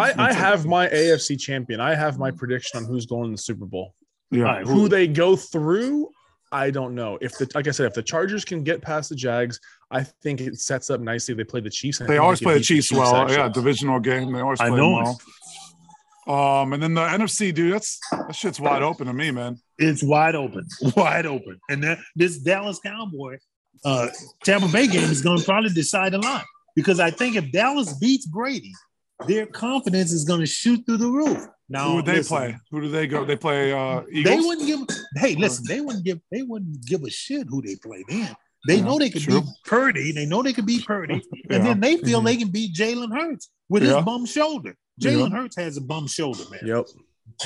I, 0.00 0.14
I 0.16 0.32
have 0.32 0.66
my 0.66 0.88
AFC 0.88 1.38
champion. 1.38 1.80
I 1.80 1.94
have 1.94 2.18
my 2.18 2.32
prediction 2.32 2.78
on 2.78 2.86
who's 2.86 3.06
going 3.06 3.26
to 3.26 3.30
the 3.32 3.38
Super 3.42 3.66
Bowl. 3.66 3.94
yeah, 4.32 4.38
All 4.40 4.44
right, 4.46 4.66
Who 4.66 4.88
they 4.88 5.06
go 5.06 5.36
through, 5.36 6.08
I 6.54 6.70
don't 6.70 6.94
know. 6.94 7.18
If 7.20 7.36
the 7.36 7.50
like 7.52 7.66
I 7.66 7.72
said, 7.72 7.86
if 7.86 7.94
the 7.94 8.02
Chargers 8.02 8.44
can 8.44 8.62
get 8.62 8.80
past 8.80 9.08
the 9.08 9.16
Jags, 9.16 9.58
I 9.90 10.04
think 10.04 10.40
it 10.40 10.56
sets 10.60 10.88
up 10.88 11.00
nicely. 11.00 11.34
They 11.34 11.42
play 11.42 11.60
the 11.60 11.68
Chiefs. 11.68 11.98
they 11.98 12.18
always 12.18 12.38
can 12.38 12.46
play 12.46 12.54
the 12.54 12.60
beat 12.60 12.66
Chiefs 12.66 12.92
well. 12.92 13.16
actually. 13.16 13.38
Yeah, 13.38 13.48
divisional 13.48 13.98
game. 13.98 14.32
They 14.32 14.38
always 14.38 14.60
I 14.60 14.68
play 14.68 14.76
know 14.76 15.04
them 15.04 15.16
well. 16.26 16.60
Um, 16.60 16.72
and 16.72 16.80
then 16.80 16.94
the 16.94 17.00
NFC, 17.00 17.52
dude, 17.52 17.74
that's 17.74 17.98
that 18.12 18.36
shit's 18.36 18.60
wide 18.60 18.84
open 18.84 19.08
to 19.08 19.12
me, 19.12 19.32
man. 19.32 19.58
It's 19.78 20.04
wide 20.04 20.36
open, 20.36 20.68
wide 20.96 21.26
open, 21.26 21.60
and 21.68 21.82
that 21.82 21.98
this 22.14 22.38
Dallas 22.38 22.78
Cowboy, 22.78 23.38
uh, 23.84 24.08
Tampa 24.44 24.68
Bay 24.68 24.86
game 24.86 25.10
is 25.10 25.22
going 25.22 25.38
to 25.38 25.44
probably 25.44 25.70
decide 25.70 26.14
a 26.14 26.18
lot 26.18 26.44
because 26.76 27.00
I 27.00 27.10
think 27.10 27.34
if 27.34 27.50
Dallas 27.50 27.94
beats 27.94 28.26
Brady, 28.26 28.72
their 29.26 29.46
confidence 29.46 30.12
is 30.12 30.24
going 30.24 30.40
to 30.40 30.46
shoot 30.46 30.86
through 30.86 30.98
the 30.98 31.10
roof. 31.10 31.48
Now, 31.68 31.88
Who 31.88 31.94
would 31.96 32.06
they 32.06 32.16
listen, 32.16 32.36
play? 32.36 32.56
Who 32.70 32.80
do 32.82 32.88
they 32.90 33.06
go? 33.06 33.24
They 33.24 33.36
play 33.36 33.72
uh, 33.72 34.02
They 34.12 34.36
wouldn't 34.36 34.66
give. 34.66 34.80
Hey, 35.16 35.34
listen, 35.34 35.64
they 35.66 35.80
wouldn't 35.80 36.04
give. 36.04 36.20
They 36.30 36.42
wouldn't 36.42 36.84
give 36.84 37.02
a 37.04 37.10
shit 37.10 37.46
who 37.48 37.62
they 37.62 37.76
play. 37.76 38.04
Then 38.08 38.36
they 38.68 38.76
Yeah, 38.76 38.84
know 38.84 38.98
they 38.98 39.08
could 39.10 39.22
true. 39.22 39.40
beat 39.40 39.50
Purdy. 39.64 40.12
They 40.12 40.26
know 40.26 40.42
they 40.42 40.52
could 40.52 40.66
beat 40.66 40.84
Purdy, 40.86 41.22
Yeah. 41.48 41.56
and 41.56 41.66
then 41.66 41.80
they 41.80 41.96
feel 41.96 42.20
Mhm. 42.20 42.24
they 42.26 42.36
can 42.36 42.48
beat 42.50 42.74
Jalen 42.74 43.16
Hurts 43.18 43.50
with 43.68 43.82
Yeah. 43.82 43.96
his 43.96 44.04
bum 44.04 44.26
shoulder. 44.26 44.76
Yeah. 44.98 45.10
Jalen 45.12 45.32
Hurts 45.32 45.56
has 45.56 45.76
a 45.76 45.80
bum 45.80 46.06
shoulder, 46.06 46.44
man. 46.50 46.60
Yep. 46.66 46.86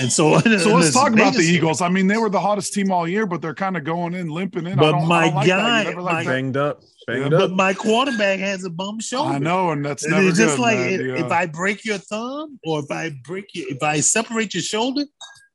And 0.01 0.13
so, 0.13 0.39
So 0.41 0.49
let's 0.51 0.65
listen, 0.67 0.93
talk 0.93 1.13
about 1.13 1.35
the 1.35 1.43
Eagles. 1.43 1.81
I 1.81 1.89
mean, 1.89 2.07
they 2.07 2.17
were 2.19 2.29
the 2.31 2.41
hottest 2.41 2.75
team 2.75 2.91
all 2.93 3.09
year, 3.09 3.27
but 3.27 3.41
they're 3.43 3.55
kind 3.55 3.77
of 3.77 3.85
going 3.85 4.15
in 4.15 4.29
limping 4.29 4.67
in. 4.67 4.75
I 4.75 4.77
But 4.83 4.93
don't, 4.93 5.05
I 5.05 5.07
my 5.07 5.25
don't 5.27 5.35
like 5.35 5.47
guy- 5.49 5.85
never 5.85 6.03
my- 6.03 6.25
Banged 6.25 6.57
up. 6.57 6.83
Banged 7.07 7.33
Yeah, 7.33 7.39
up. 7.39 7.51
But 7.51 7.53
my 7.53 7.73
quarterback 7.75 8.39
has 8.41 8.65
a 8.65 8.71
bum 8.71 9.01
shoulder. 9.01 9.35
I 9.35 9.39
know, 9.39 9.71
and 9.71 9.85
that's 9.85 10.05
And 10.05 10.15
it's 10.27 10.37
just 10.39 10.57
good, 10.57 10.63
like 10.63 10.79
man. 10.79 10.93
if, 10.93 11.01
Yeah. 11.01 11.25
if 11.27 11.33
I 11.33 11.47
break 11.47 11.85
your 11.85 11.99
thumb 11.99 12.59
or 12.65 12.81
if 12.81 12.91
I 12.91 13.13
break 13.25 13.47
you, 13.55 13.67
if 13.71 13.83
I 13.83 14.01
separate 14.01 14.53
your 14.55 14.63
shoulder, 14.63 15.05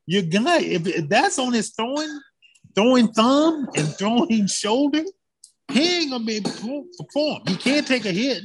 your 0.07 0.23
guy, 0.23 0.59
if, 0.61 0.87
if 0.87 1.07
that's 1.09 1.37
on 1.39 1.53
his 1.53 1.69
throwing, 1.69 2.19
throwing 2.75 3.07
thumb 3.13 3.69
and 3.75 3.87
throwing 3.97 4.47
shoulder, 4.47 5.03
he 5.71 5.97
ain't 6.01 6.11
gonna 6.11 6.23
be 6.25 6.37
able 6.37 6.49
to 6.51 6.85
perform. 6.97 7.41
He 7.47 7.55
can't 7.55 7.85
take 7.87 8.05
a 8.05 8.11
hit. 8.11 8.43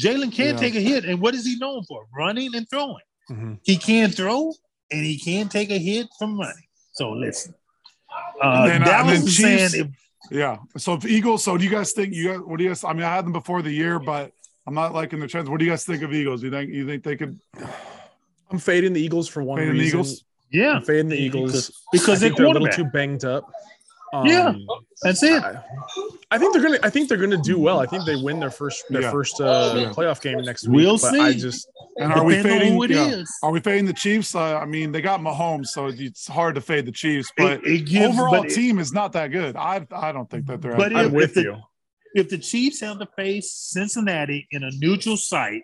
Jalen 0.00 0.32
can't 0.32 0.54
Yeah. 0.54 0.56
take 0.56 0.74
a 0.74 0.80
hit. 0.80 1.04
And 1.06 1.20
what 1.20 1.34
is 1.34 1.44
he 1.46 1.56
known 1.58 1.84
for? 1.84 2.04
Running 2.16 2.54
and 2.54 2.68
throwing. 2.70 3.02
Mhm. 3.30 3.58
He 3.62 3.76
can't 3.76 4.14
throw 4.14 4.52
and 4.92 5.04
he 5.04 5.18
can't 5.18 5.50
take 5.50 5.70
a 5.70 5.78
hit 5.78 6.06
from 6.18 6.38
running. 6.38 6.64
So 6.92 7.10
listen. 7.10 7.54
Uh, 8.42 8.46
And 8.64 8.70
then, 8.70 8.82
uh, 8.82 8.84
Dallas 8.84 9.00
and 9.00 9.22
then 9.22 9.26
is 9.28 9.36
saying 9.36 9.58
Chiefs- 9.58 9.74
if 9.74 9.86
yeah. 10.30 10.56
So 10.76 10.94
if 10.94 11.04
Eagles, 11.04 11.42
so 11.44 11.56
do 11.58 11.64
you 11.64 11.70
guys 11.70 11.92
think 11.92 12.14
you 12.14 12.28
guys? 12.28 12.40
What 12.40 12.58
do 12.58 12.64
you 12.64 12.70
guys? 12.70 12.84
I 12.84 12.92
mean, 12.92 13.02
I 13.02 13.14
had 13.14 13.24
them 13.24 13.32
before 13.32 13.60
the 13.62 13.70
year, 13.72 13.98
but 13.98 14.32
I'm 14.66 14.74
not 14.74 14.92
liking 14.94 15.18
the 15.20 15.26
trends. 15.26 15.48
What 15.50 15.58
do 15.58 15.64
you 15.64 15.70
guys 15.72 15.84
think 15.84 16.02
of 16.02 16.12
Eagles? 16.12 16.40
Do 16.40 16.46
you 16.46 16.52
think 16.52 16.70
you 16.70 16.86
think 16.86 17.02
they 17.02 17.16
could 17.16 17.38
I'm 18.50 18.58
fading 18.58 18.92
the 18.92 19.00
Eagles 19.02 19.28
for 19.28 19.42
one 19.42 19.58
fade 19.58 19.68
in 19.68 19.74
reason. 19.74 19.98
the 20.00 20.04
Eagles? 20.04 20.24
yeah, 20.50 20.72
I'm 20.74 20.82
fading 20.84 21.08
the 21.08 21.16
Eagles 21.16 21.72
because 21.90 22.22
I 22.22 22.28
they're 22.28 22.36
they're 22.36 22.46
a 22.46 22.50
little 22.50 22.68
too 22.68 22.84
banged 22.84 23.24
up. 23.24 23.50
Um, 24.12 24.26
Yeah. 24.26 24.52
That's 25.02 25.22
it. 25.22 25.42
I, 25.42 25.58
I 26.30 26.38
think 26.38 26.52
they're 26.52 26.62
gonna. 26.62 26.78
I 26.82 26.90
think 26.90 27.08
they're 27.08 27.18
gonna 27.18 27.42
do 27.42 27.58
well. 27.58 27.80
I 27.80 27.86
think 27.86 28.04
they 28.04 28.16
win 28.16 28.38
their 28.40 28.50
first 28.50 28.84
their 28.90 29.02
Yeah. 29.02 29.10
first 29.10 29.40
uh, 29.40 29.74
Yeah. 29.76 29.90
playoff 29.92 30.20
game 30.20 30.40
next 30.42 30.66
week. 30.68 30.76
We'll 30.76 30.98
but 30.98 31.14
I 31.18 31.32
see. 31.32 31.40
just 31.40 31.68
And 31.96 32.12
are 32.12 32.24
we 32.24 32.40
fading? 32.42 32.74
who 32.74 32.82
it 32.84 32.90
yeah. 32.90 33.08
is. 33.08 33.30
Are 33.42 33.50
we 33.50 33.60
fading 33.60 33.86
the 33.86 33.92
Chiefs? 33.92 34.34
Uh, 34.34 34.58
I 34.58 34.64
mean, 34.64 34.92
they 34.92 35.00
got 35.00 35.20
Mahomes, 35.20 35.66
so 35.68 35.86
it's 35.88 36.26
hard 36.28 36.54
to 36.54 36.60
fade 36.60 36.86
the 36.86 36.92
Chiefs. 36.92 37.30
But 37.36 37.64
It- 37.64 37.66
it 37.66 37.78
gives- 37.86 38.16
overall 38.18 38.30
but 38.42 38.46
it- 38.50 38.54
team 38.54 38.78
is 38.78 38.92
not 38.92 39.12
that 39.12 39.28
good. 39.28 39.56
I 39.56 39.86
I 39.90 40.12
don't 40.12 40.28
think 40.30 40.46
that 40.46 40.60
they're. 40.62 40.76
But 40.76 40.94
I'm 40.94 41.06
if- 41.06 41.12
with 41.12 41.34
the- 41.34 41.42
you. 41.42 41.56
if 42.14 42.28
the 42.28 42.38
Chiefs 42.38 42.80
have 42.80 42.98
to 43.00 43.08
face 43.16 43.50
Cincinnati 43.52 44.46
in 44.52 44.62
a 44.62 44.70
neutral 44.78 45.16
site, 45.16 45.62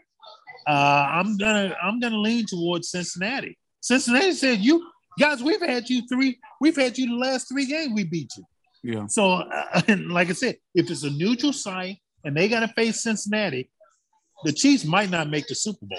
uh, 0.66 1.06
I'm 1.12 1.36
gonna 1.36 1.76
I'm 1.82 2.00
gonna 2.00 2.18
lean 2.18 2.44
towards 2.46 2.90
Cincinnati. 2.90 3.56
Cincinnati 3.80 4.32
said, 4.32 4.58
"You 4.60 4.84
guys, 5.18 5.42
we've 5.42 5.60
had 5.60 5.88
you 5.88 6.02
three. 6.08 6.38
We've 6.60 6.76
had 6.76 6.96
you 6.98 7.08
the 7.08 7.14
last 7.16 7.48
three 7.48 7.66
games. 7.66 7.92
We 7.94 8.04
beat 8.04 8.32
you." 8.36 8.44
yeah. 8.82 9.06
So, 9.06 9.30
uh, 9.32 9.82
like 10.08 10.30
I 10.30 10.32
said, 10.32 10.56
if 10.74 10.90
it's 10.90 11.02
a 11.04 11.10
neutral 11.10 11.52
site 11.52 11.98
and 12.24 12.36
they 12.36 12.48
got 12.48 12.60
to 12.60 12.68
face 12.68 13.02
Cincinnati, 13.02 13.70
the 14.44 14.52
Chiefs 14.52 14.84
might 14.84 15.10
not 15.10 15.28
make 15.28 15.46
the 15.48 15.54
Super 15.54 15.86
Bowl. 15.86 15.98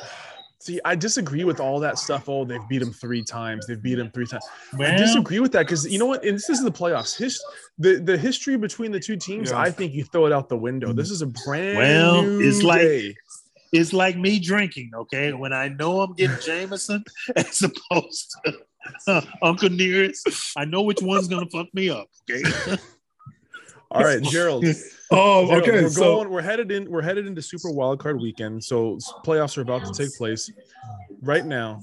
See, 0.61 0.77
I 0.83 0.93
disagree 0.95 1.45
with 1.45 1.61
all 1.61 1.79
that 1.79 1.97
stuff. 1.97 2.27
Oh, 2.27 2.43
they've 2.43 2.67
beat 2.67 2.79
them 2.79 2.91
three 2.91 3.23
times. 3.23 3.65
They've 3.65 3.81
beat 3.81 3.95
them 3.95 4.11
three 4.11 4.25
times. 4.25 4.43
I 4.77 4.91
disagree 4.97 5.39
with 5.39 5.53
that 5.53 5.65
because 5.65 5.89
you 5.89 5.97
know 5.99 6.05
what? 6.05 6.25
And 6.25 6.35
this 6.35 6.49
is 6.49 6.61
the 6.61 6.71
playoffs. 6.71 7.17
His, 7.17 7.41
the 7.77 7.95
the 7.99 8.17
history 8.17 8.57
between 8.57 8.91
the 8.91 8.99
two 8.99 9.15
teams, 9.15 9.51
Yeah. 9.51 9.59
I 9.59 9.71
think 9.71 9.93
you 9.93 10.03
throw 10.03 10.25
it 10.25 10.33
out 10.33 10.49
the 10.49 10.57
window. 10.57 10.91
This 10.91 11.11
is 11.11 11.21
a 11.21 11.27
brand 11.45 11.77
Well, 11.77 12.21
new 12.23 12.41
it's 12.41 12.61
like- 12.61 12.81
day. 12.81 13.15
it's 13.71 13.93
like 13.93 14.17
me 14.17 14.37
drinking. 14.39 14.91
Okay, 14.93 15.31
when 15.31 15.53
I 15.53 15.69
know 15.69 16.01
I'm 16.01 16.13
getting 16.13 16.35
Jameson 16.45 17.05
as 17.37 17.61
opposed 17.61 18.35
to 18.43 18.53
Uncle 19.41 19.69
Nearest, 19.69 20.27
I 20.57 20.65
know 20.65 20.81
which 20.81 21.01
one's 21.01 21.27
gonna 21.27 21.49
fuck 21.49 21.67
me 21.73 21.89
up. 21.89 22.07
Okay. 22.29 22.43
All 23.91 24.03
right, 24.03 24.21
Gerald. 24.21 24.63
Oh, 25.09 25.47
Gerald, 25.47 25.63
okay. 25.63 25.81
We're 25.83 25.89
So 25.89 26.01
going. 26.17 26.29
We're 26.29 26.41
headed 26.43 26.71
in. 26.71 26.89
We're 26.89 27.01
headed 27.01 27.25
into 27.25 27.41
Super 27.41 27.71
Wild 27.71 27.99
Card 27.99 28.21
Weekend. 28.21 28.63
So 28.63 28.97
playoffs 29.25 29.57
are 29.57 29.61
about 29.61 29.83
to 29.85 29.91
take 29.93 30.15
place. 30.15 30.51
Right 31.23 31.43
now, 31.45 31.81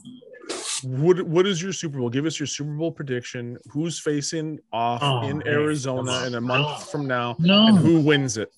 what 0.85 1.21
what 1.23 1.47
is 1.49 1.61
your 1.61 1.73
Super 1.73 1.99
Bowl? 1.99 2.09
Give 2.09 2.25
us 2.25 2.39
your 2.39 2.47
Super 2.47 2.71
Bowl 2.71 2.93
prediction. 2.93 3.59
Who's 3.71 3.99
facing 3.99 4.61
off 4.73 5.01
Oh, 5.03 5.29
in 5.29 5.39
man. 5.39 5.49
Arizona 5.49 6.13
Come 6.13 6.27
in 6.29 6.35
a 6.37 6.41
month 6.41 6.67
No. 6.69 6.77
from 6.87 7.07
now, 7.09 7.35
and 7.39 7.47
No, 7.47 7.75
who 7.75 8.01
wins 8.01 8.37
it? 8.37 8.53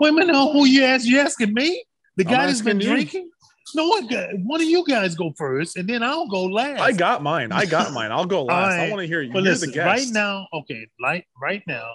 wait 0.00 0.10
a 0.10 0.12
minute. 0.12 0.34
Who 0.52 0.64
you 0.64 0.84
ask? 0.84 1.04
You 1.04 1.18
asking 1.20 1.52
me? 1.52 1.84
The 2.16 2.22
guy 2.24 2.46
that's 2.46 2.60
been 2.60 2.76
asking 2.76 2.88
you. 2.88 2.94
drinking? 2.94 3.30
No, 3.74 3.88
one 3.88 4.60
of 4.60 4.66
you 4.66 4.84
guys 4.86 5.14
go 5.14 5.32
first, 5.36 5.76
and 5.76 5.88
then 5.88 6.02
I'll 6.02 6.28
go 6.28 6.44
last. 6.44 6.80
I 6.80 6.92
got 6.92 7.22
mine. 7.22 7.52
I 7.52 7.66
got 7.66 7.92
mine. 7.92 8.12
I'll 8.12 8.24
go 8.24 8.44
last. 8.44 8.74
I 8.74 8.90
want 8.90 9.00
to 9.00 9.06
hear 9.06 9.22
you. 9.22 9.32
But 9.32 9.42
You're 9.42 9.52
listen, 9.52 9.72
right 9.78 10.06
now, 10.10 10.46
okay, 10.52 10.86
like 11.00 11.26
right 11.40 11.62
now, 11.66 11.88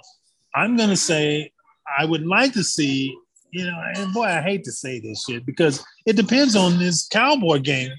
I'm 0.54 0.76
gonna 0.76 0.96
say 0.96 1.52
I 1.98 2.04
would 2.04 2.26
like 2.26 2.52
to 2.54 2.64
see, 2.64 3.16
you 3.50 3.64
know, 3.64 3.82
and 3.94 4.12
boy, 4.12 4.24
I 4.24 4.40
hate 4.40 4.64
to 4.64 4.72
say 4.72 5.00
this 5.00 5.24
shit 5.24 5.46
because 5.46 5.84
it 6.06 6.16
depends 6.16 6.56
on 6.56 6.78
this 6.78 7.08
Cowboy 7.08 7.58
game. 7.58 7.90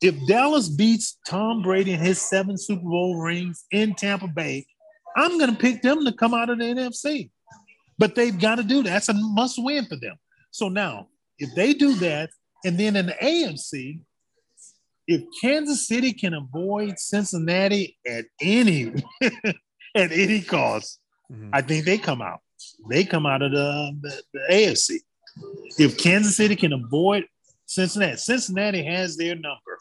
If 0.00 0.14
Dallas 0.26 0.68
beats 0.68 1.18
Tom 1.26 1.62
Brady 1.62 1.92
and 1.92 2.02
his 2.02 2.20
seven 2.20 2.58
Super 2.58 2.82
Bowl 2.82 3.20
rings 3.20 3.64
in 3.70 3.94
Tampa 3.94 4.26
Bay, 4.26 4.66
I'm 5.16 5.38
gonna 5.38 5.54
pick 5.54 5.82
them 5.82 6.04
to 6.04 6.12
come 6.12 6.34
out 6.34 6.50
of 6.50 6.58
the 6.58 6.64
NFC. 6.64 7.30
But 7.98 8.14
they've 8.14 8.36
got 8.36 8.56
to 8.56 8.64
do 8.64 8.82
that. 8.82 8.90
That's 8.90 9.08
a 9.10 9.14
must 9.14 9.62
win 9.62 9.86
for 9.86 9.96
them. 9.96 10.16
So 10.50 10.68
now, 10.68 11.08
if 11.38 11.54
they 11.54 11.72
do 11.72 11.94
that, 11.96 12.30
and 12.64 12.78
then 12.78 12.96
in 12.96 13.06
the 13.06 13.14
AFC, 13.20 14.00
if 15.06 15.22
Kansas 15.40 15.86
City 15.88 16.12
can 16.12 16.34
avoid 16.34 16.98
Cincinnati 16.98 17.98
at 18.06 18.24
any 18.40 18.92
at 19.94 20.12
any 20.12 20.40
cost, 20.42 20.98
Mhm. 21.32 21.50
I 21.52 21.62
think 21.62 21.84
they 21.86 21.98
come 21.98 22.20
out. 22.20 22.40
They 22.90 23.04
come 23.04 23.24
out 23.26 23.42
of 23.42 23.52
the, 23.52 23.96
the, 24.02 24.22
the 24.34 24.40
AFC. 24.54 24.96
If 25.78 25.96
Kansas 25.96 26.36
City 26.36 26.54
can 26.56 26.72
avoid 26.74 27.24
Cincinnati, 27.66 28.16
Cincinnati 28.16 28.82
has 28.84 29.16
their 29.16 29.34
number. 29.34 29.78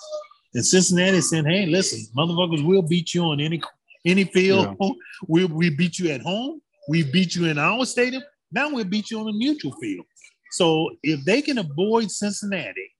And 0.53 0.65
Cincinnati 0.65 1.17
is 1.17 1.29
saying, 1.29 1.45
hey, 1.45 1.65
listen, 1.65 2.05
motherfuckers, 2.15 2.65
we'll 2.65 2.81
beat 2.83 3.13
you 3.13 3.23
on 3.23 3.39
any 3.41 3.61
any 4.05 4.23
field. 4.23 4.75
We 5.27 5.45
we 5.45 5.69
beat 5.69 5.99
you 5.99 6.09
at 6.11 6.21
home. 6.21 6.61
We 6.89 7.03
beat 7.03 7.35
you 7.35 7.45
in 7.45 7.57
our 7.59 7.85
stadium. 7.85 8.23
Now 8.51 8.69
we'll 8.73 8.85
beat 8.85 9.11
you 9.11 9.19
on 9.19 9.27
a 9.27 9.31
neutral 9.33 9.73
field. 9.81 10.05
So 10.51 10.89
if 11.03 11.23
they 11.25 11.41
can 11.41 11.57
avoid 11.57 12.11
Cincinnati, 12.11 12.91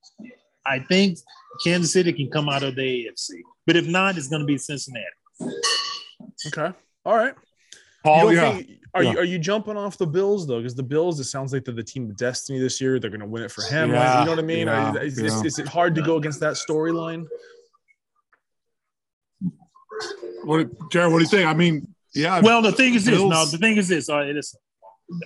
I 0.66 0.78
think 0.80 1.18
Kansas 1.64 1.92
City 1.92 2.12
can 2.12 2.30
come 2.30 2.48
out 2.48 2.62
of 2.62 2.76
the 2.76 2.82
AFC. 2.82 3.40
But 3.66 3.76
if 3.76 3.86
not, 3.86 4.16
it's 4.16 4.28
going 4.28 4.40
to 4.40 4.46
be 4.46 4.58
Cincinnati. 4.58 5.06
Okay. 6.46 6.72
All 7.04 7.16
right. 7.16 7.34
Paul, 8.04 8.32
you 8.32 8.38
yeah. 8.40 8.52
think, 8.54 8.70
Are 8.94 9.02
Yeah. 9.02 9.12
you 9.12 9.18
are 9.18 9.24
you 9.24 9.38
jumping 9.38 9.76
off 9.76 9.96
the 9.96 10.06
Bills 10.06 10.46
though? 10.46 10.58
Because 10.58 10.74
the 10.74 10.82
Bills, 10.82 11.20
it 11.20 11.24
sounds 11.24 11.52
like 11.52 11.64
they're 11.64 11.74
the 11.74 11.82
team 11.82 12.10
of 12.10 12.16
destiny 12.16 12.58
this 12.58 12.80
year. 12.80 12.98
They're 12.98 13.10
going 13.10 13.20
to 13.20 13.26
win 13.26 13.42
it 13.42 13.50
for 13.50 13.62
him. 13.62 13.90
Like, 13.90 13.98
Yeah, 14.00 14.20
you 14.20 14.24
know 14.26 14.32
what 14.32 14.38
I 14.38 14.42
mean? 14.42 14.66
Yeah, 14.66 14.94
is, 14.96 15.18
yeah. 15.20 15.26
is, 15.26 15.44
is 15.44 15.58
it 15.58 15.68
hard 15.68 15.94
to 15.94 16.02
go 16.02 16.16
against 16.16 16.40
that 16.40 16.54
storyline? 16.54 17.26
What, 20.44 20.90
Jared? 20.90 21.12
What 21.12 21.18
do 21.18 21.24
you 21.24 21.28
think? 21.30 21.46
I 21.48 21.54
mean, 21.54 21.94
yeah. 22.14 22.40
Well, 22.40 22.62
the 22.62 22.72
thing 22.72 22.94
is 22.94 23.04
this. 23.04 23.18
No, 23.18 23.46
the 23.46 23.58
thing 23.58 23.76
is 23.76 23.88
this. 23.88 24.08
All 24.08 24.18
right, 24.18 24.34
listen. 24.34 24.60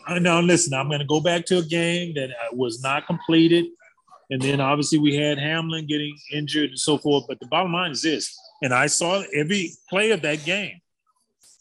I 0.07 0.19
know. 0.19 0.41
Listen, 0.41 0.75
I'm 0.75 0.89
going 0.89 1.01
to 1.01 1.07
go 1.07 1.21
back 1.21 1.45
to 1.47 1.59
a 1.59 1.63
game 1.63 2.15
that 2.15 2.31
uh, 2.31 2.55
was 2.55 2.83
not 2.83 3.07
completed, 3.07 3.67
and 4.31 4.41
then 4.43 4.61
obviously 4.61 4.99
we 4.99 5.15
had 5.17 5.39
Hamlin 5.39 5.87
getting 5.87 6.17
injured 6.33 6.71
and 6.71 6.79
so 6.79 6.99
forth. 6.99 7.25
But 7.29 7.41
the 7.41 7.47
bottom 7.47 7.73
line 7.73 7.91
is 7.93 8.03
this, 8.03 8.37
and 8.63 8.73
I 8.75 8.87
saw 8.87 9.23
every 9.35 9.73
play 9.89 10.11
of 10.13 10.23
that 10.23 10.45
game. 10.45 10.81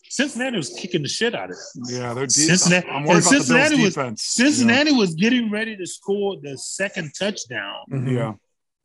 Cincinnati 0.09 0.55
was 0.55 0.69
kicking 0.69 1.01
the 1.01 1.09
shit 1.09 1.35
out 1.35 1.49
of 1.49 1.57
them. 1.75 1.83
yeah, 1.89 2.13
they're 2.13 2.25
deep. 2.25 2.31
Cincinnati- 2.31 2.87
I'm 2.87 3.03
worried 3.03 3.17
and 3.17 3.25
about 3.25 3.29
the 3.31 3.35
Cincinnati 3.37 3.69
Bills 3.75 3.81
was- 3.85 3.93
defense. 3.95 4.21
Cincinnati 4.23 4.91
was 4.93 5.13
getting 5.15 5.51
ready 5.51 5.75
to 5.75 5.85
score 5.85 6.37
the 6.41 6.57
second 6.57 7.11
touchdown 7.19 7.75
Mm-hmm. 7.91 8.15
Yeah. 8.15 8.33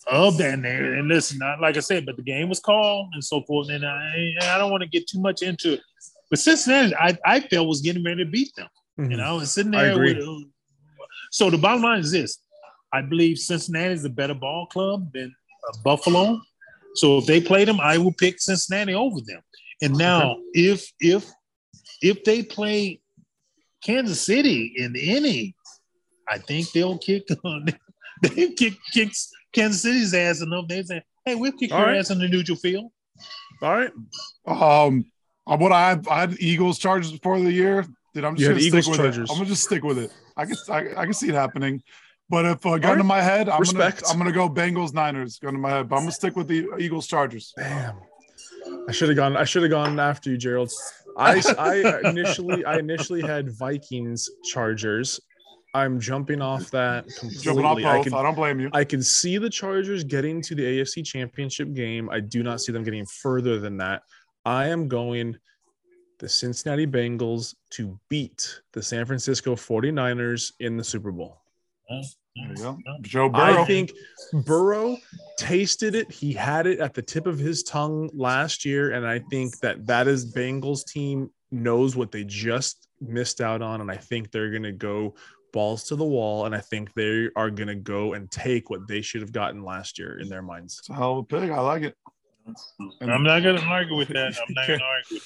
of 0.09 0.39
that. 0.39 0.55
And, 0.55 0.67
and 0.67 1.09
listen, 1.09 1.39
not 1.39 1.61
like 1.61 1.77
I 1.77 1.81
said, 1.81 2.05
but 2.07 2.17
the 2.17 2.23
game 2.23 2.49
was 2.49 2.59
called 2.59 3.11
and 3.13 3.23
so 3.23 3.43
forth. 3.43 3.69
And 3.69 3.85
I, 3.87 4.33
I 4.43 4.59
don't 4.59 4.73
want 4.73 4.83
to 4.83 4.89
get 4.89 5.07
too 5.07 5.21
much 5.21 5.43
into 5.43 5.75
it. 5.75 5.81
But 6.31 6.41
Cincinnati, 6.41 6.95
I, 6.97 7.17
I 7.25 7.41
felt 7.41 7.69
was 7.69 7.81
getting 7.81 8.03
ready 8.03 8.25
to 8.25 8.31
beat 8.31 8.51
them. 8.57 8.69
Mhm. 9.01 9.11
You 9.11 9.17
know, 9.17 9.39
and 9.39 9.49
sitting 9.49 9.75
I 9.75 9.85
there 9.85 9.99
with. 9.99 10.19
So 11.31 11.49
the 11.51 11.59
bottom 11.59 11.83
line 11.83 12.01
is 12.01 12.11
this: 12.11 12.39
I 12.93 13.03
believe 13.03 13.39
Cincinnati 13.39 13.95
is 13.95 14.05
a 14.05 14.11
better 14.11 14.35
ball 14.35 14.67
club 14.67 15.13
than 15.13 15.35
uh, 15.69 15.77
Buffalo. 15.83 16.41
So 16.97 17.19
if 17.19 17.27
they 17.27 17.41
play 17.41 17.65
them, 17.65 17.81
I 17.81 17.99
will 17.99 18.13
pick 18.13 18.41
Cincinnati 18.41 18.95
over 18.95 19.21
them. 19.27 19.41
And 19.83 19.97
now, 19.97 20.37
if 20.53 20.91
if 21.01 21.31
if 22.03 22.25
they 22.25 22.43
play 22.43 23.01
Kansas 23.83 24.21
City 24.21 24.73
in 24.77 24.95
any, 24.97 25.55
I 26.29 26.39
think 26.39 26.73
they'll 26.73 26.99
kick 26.99 27.27
on. 27.45 27.67
they 28.23 28.51
kick 28.53 28.75
kicks 28.93 29.31
Kansas 29.53 29.83
City's 29.83 30.13
ass 30.15 30.43
enough. 30.43 30.67
They 30.69 30.83
say, 30.83 31.03
"Hey, 31.25 31.37
we'll 31.37 31.53
kick 31.53 31.73
All 31.73 31.79
your 31.79 31.89
right. 31.89 31.99
ass 31.99 32.11
in 32.11 32.19
the 32.19 32.29
neutral 32.29 32.59
field." 32.59 32.91
All 33.63 33.77
right. 33.77 33.93
Um, 34.47 35.05
uh, 35.47 35.57
what 35.57 35.73
I 35.73 35.91
had, 35.91 36.09
I 36.09 36.21
had 36.21 36.37
Eagles 36.41 36.79
Chargers 36.79 37.13
before 37.13 37.39
the 37.39 37.53
year. 37.53 37.87
Dude, 38.15 38.25
I'm 38.25 38.37
just 38.37 38.49
gonna 38.49 38.61
Eagles, 38.61 38.85
stick 38.85 38.91
with 38.93 39.01
Chargers. 39.01 39.31
it. 39.31 39.33
I'm 39.33 39.39
gonna 39.39 39.49
just 39.49 39.65
stick 39.65 39.85
with 39.85 39.99
it. 39.99 40.13
I 40.37 40.45
can 40.47 40.57
I, 40.69 40.79
I 40.97 41.05
can 41.05 41.13
see 41.15 41.29
it 41.29 41.35
happening. 41.35 41.83
But 42.29 42.45
if 42.47 42.65
uh, 42.67 42.79
gun 42.79 42.93
All 42.93 42.97
to 42.99 43.05
my 43.05 43.21
head, 43.21 43.49
I'm 43.49 43.61
Respect. 43.61 44.03
gonna 44.03 44.13
I'm 44.13 44.19
gonna 44.19 44.33
go 44.33 44.49
Bengals 44.49 44.93
Niners. 44.95 45.39
Gun 45.39 45.55
to 45.55 45.59
my 45.59 45.71
head, 45.71 45.89
but 45.89 45.97
I'm 45.97 46.03
gonna 46.03 46.13
stick 46.13 46.37
with 46.37 46.49
the 46.49 46.69
Eagles 46.79 47.07
Chargers. 47.07 47.53
Damn. 47.57 47.97
I 48.89 48.93
should 48.93 49.09
have 49.09 49.17
gone. 49.17 49.37
I 49.37 49.45
should 49.45 49.63
have 49.63 49.71
gone 49.71 49.99
after 49.99 50.31
you, 50.31 50.37
Gerald. 50.37 50.71
I, 51.17 51.43
I 51.59 52.09
initially 52.09 52.65
I 52.65 52.79
initially 52.79 53.21
had 53.23 53.51
Vikings 53.51 54.29
Chargers. 54.45 55.21
I'm 55.73 56.01
jumping 56.01 56.43
off 56.43 56.71
that 56.73 57.05
completely. 57.19 57.43
Jumping 57.45 57.65
off 57.65 57.79
I 57.79 57.83
both. 57.97 58.05
can 58.05 58.15
I 58.15 58.23
don't 58.23 58.35
blame 58.35 58.59
you. 58.61 58.71
I 58.73 58.85
can 58.85 59.03
see 59.03 59.39
the 59.39 59.51
Chargers 59.51 60.03
getting 60.05 60.43
to 60.43 60.55
the 60.55 60.63
AFC 60.63 61.05
Championship 61.05 61.73
game. 61.75 62.11
I 62.11 62.21
do 62.21 62.43
not 62.43 62.61
see 62.61 62.73
them 62.73 62.83
getting 62.83 63.07
further 63.07 63.59
than 63.61 63.77
that. 63.79 64.03
I 64.45 64.69
am 64.69 64.89
going 64.89 65.37
the 66.21 66.29
Cincinnati 66.29 66.87
Bengals 66.87 67.55
to 67.71 67.99
beat 68.09 68.61
the 68.73 68.83
San 68.83 69.05
Francisco 69.07 69.57
49ers 69.57 70.53
in 70.61 70.77
the 70.77 70.85
Super 70.85 71.11
Bowl. 71.11 71.39
There 71.89 72.03
you 72.37 72.55
go. 72.57 72.79
Joe 73.01 73.29
Burrow. 73.29 73.63
I 73.63 73.65
think 73.65 73.91
Burrow 74.45 74.97
tasted 75.37 75.95
it. 75.97 76.13
He 76.13 76.33
had 76.33 76.67
it 76.67 76.79
at 76.79 76.95
the 76.95 77.03
tip 77.03 77.27
of 77.27 77.39
his 77.39 77.63
tongue 77.65 78.09
last 78.13 78.65
year, 78.65 78.93
and 78.93 79.05
I 79.07 79.19
think 79.31 79.59
that 79.61 79.87
that 79.87 80.07
is 80.07 80.33
Bengals 80.33 80.87
team 80.87 81.31
knows 81.51 81.97
what 81.97 82.13
they 82.13 82.23
just 82.25 82.87
missed 83.01 83.41
out 83.41 83.63
on, 83.63 83.81
and 83.81 83.91
I 83.91 83.97
think 83.97 84.31
they're 84.31 84.51
gonna 84.53 84.71
go 84.71 85.15
balls 85.53 85.83
to 85.85 85.97
the 85.97 86.05
wall, 86.05 86.47
and 86.47 86.55
I 86.55 86.61
think 86.61 86.93
they 86.95 87.29
are 87.35 87.51
gonna 87.51 87.75
go 87.75 88.13
and 88.13 88.31
take 88.31 88.71
what 88.71 88.87
they 88.87 89.01
should 89.01 89.23
have 89.23 89.33
gotten 89.33 89.65
last 89.65 89.99
year 89.99 90.21
in 90.21 90.29
their 90.29 90.43
minds. 90.43 90.79
it's 90.79 90.91
a 90.91 90.95
hell 90.95 91.13
of 91.13 91.19
a 91.19 91.23
pick. 91.25 91.51
I 91.51 91.61
like 91.61 91.83
it. 91.83 91.97
And- 93.01 93.11
I'm 93.13 93.23
not 93.25 93.43
going 93.43 93.57
to 93.61 93.65
argue 93.65 93.97
with 93.97 94.09
that. 94.09 94.35
I'm 94.49 94.55
not 94.55 94.67
going 94.67 94.79
to 94.79 94.85
argue. 94.85 95.19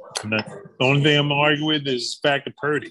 With 0.00 0.16
it. 0.16 0.24
I'm 0.24 0.30
not- 0.30 0.46
the 0.78 0.84
only 0.84 1.02
thing 1.02 1.18
I'm 1.18 1.28
to 1.28 1.34
argue 1.34 1.64
with 1.66 1.86
is 1.86 2.18
the 2.22 2.28
fact 2.28 2.46
of 2.46 2.54
Purdy. 2.56 2.90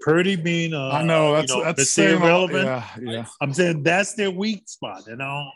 Purdy 0.00 0.36
being, 0.36 0.74
uh, 0.74 0.88
I 0.90 1.02
know 1.02 1.34
that's 1.34 1.50
you 1.50 1.58
know, 1.58 1.64
that's 1.64 1.78
let's 1.78 1.90
say 1.90 2.06
saying 2.08 2.16
a 2.16 2.20
lot. 2.20 2.50
irrelevant. 2.50 2.64
Yeah, 2.64 3.12
yeah. 3.12 3.24
I'm 3.40 3.52
saying 3.52 3.82
that's 3.82 4.14
their 4.14 4.30
weak 4.30 4.68
spot. 4.68 5.04
You 5.06 5.16
know, 5.16 5.50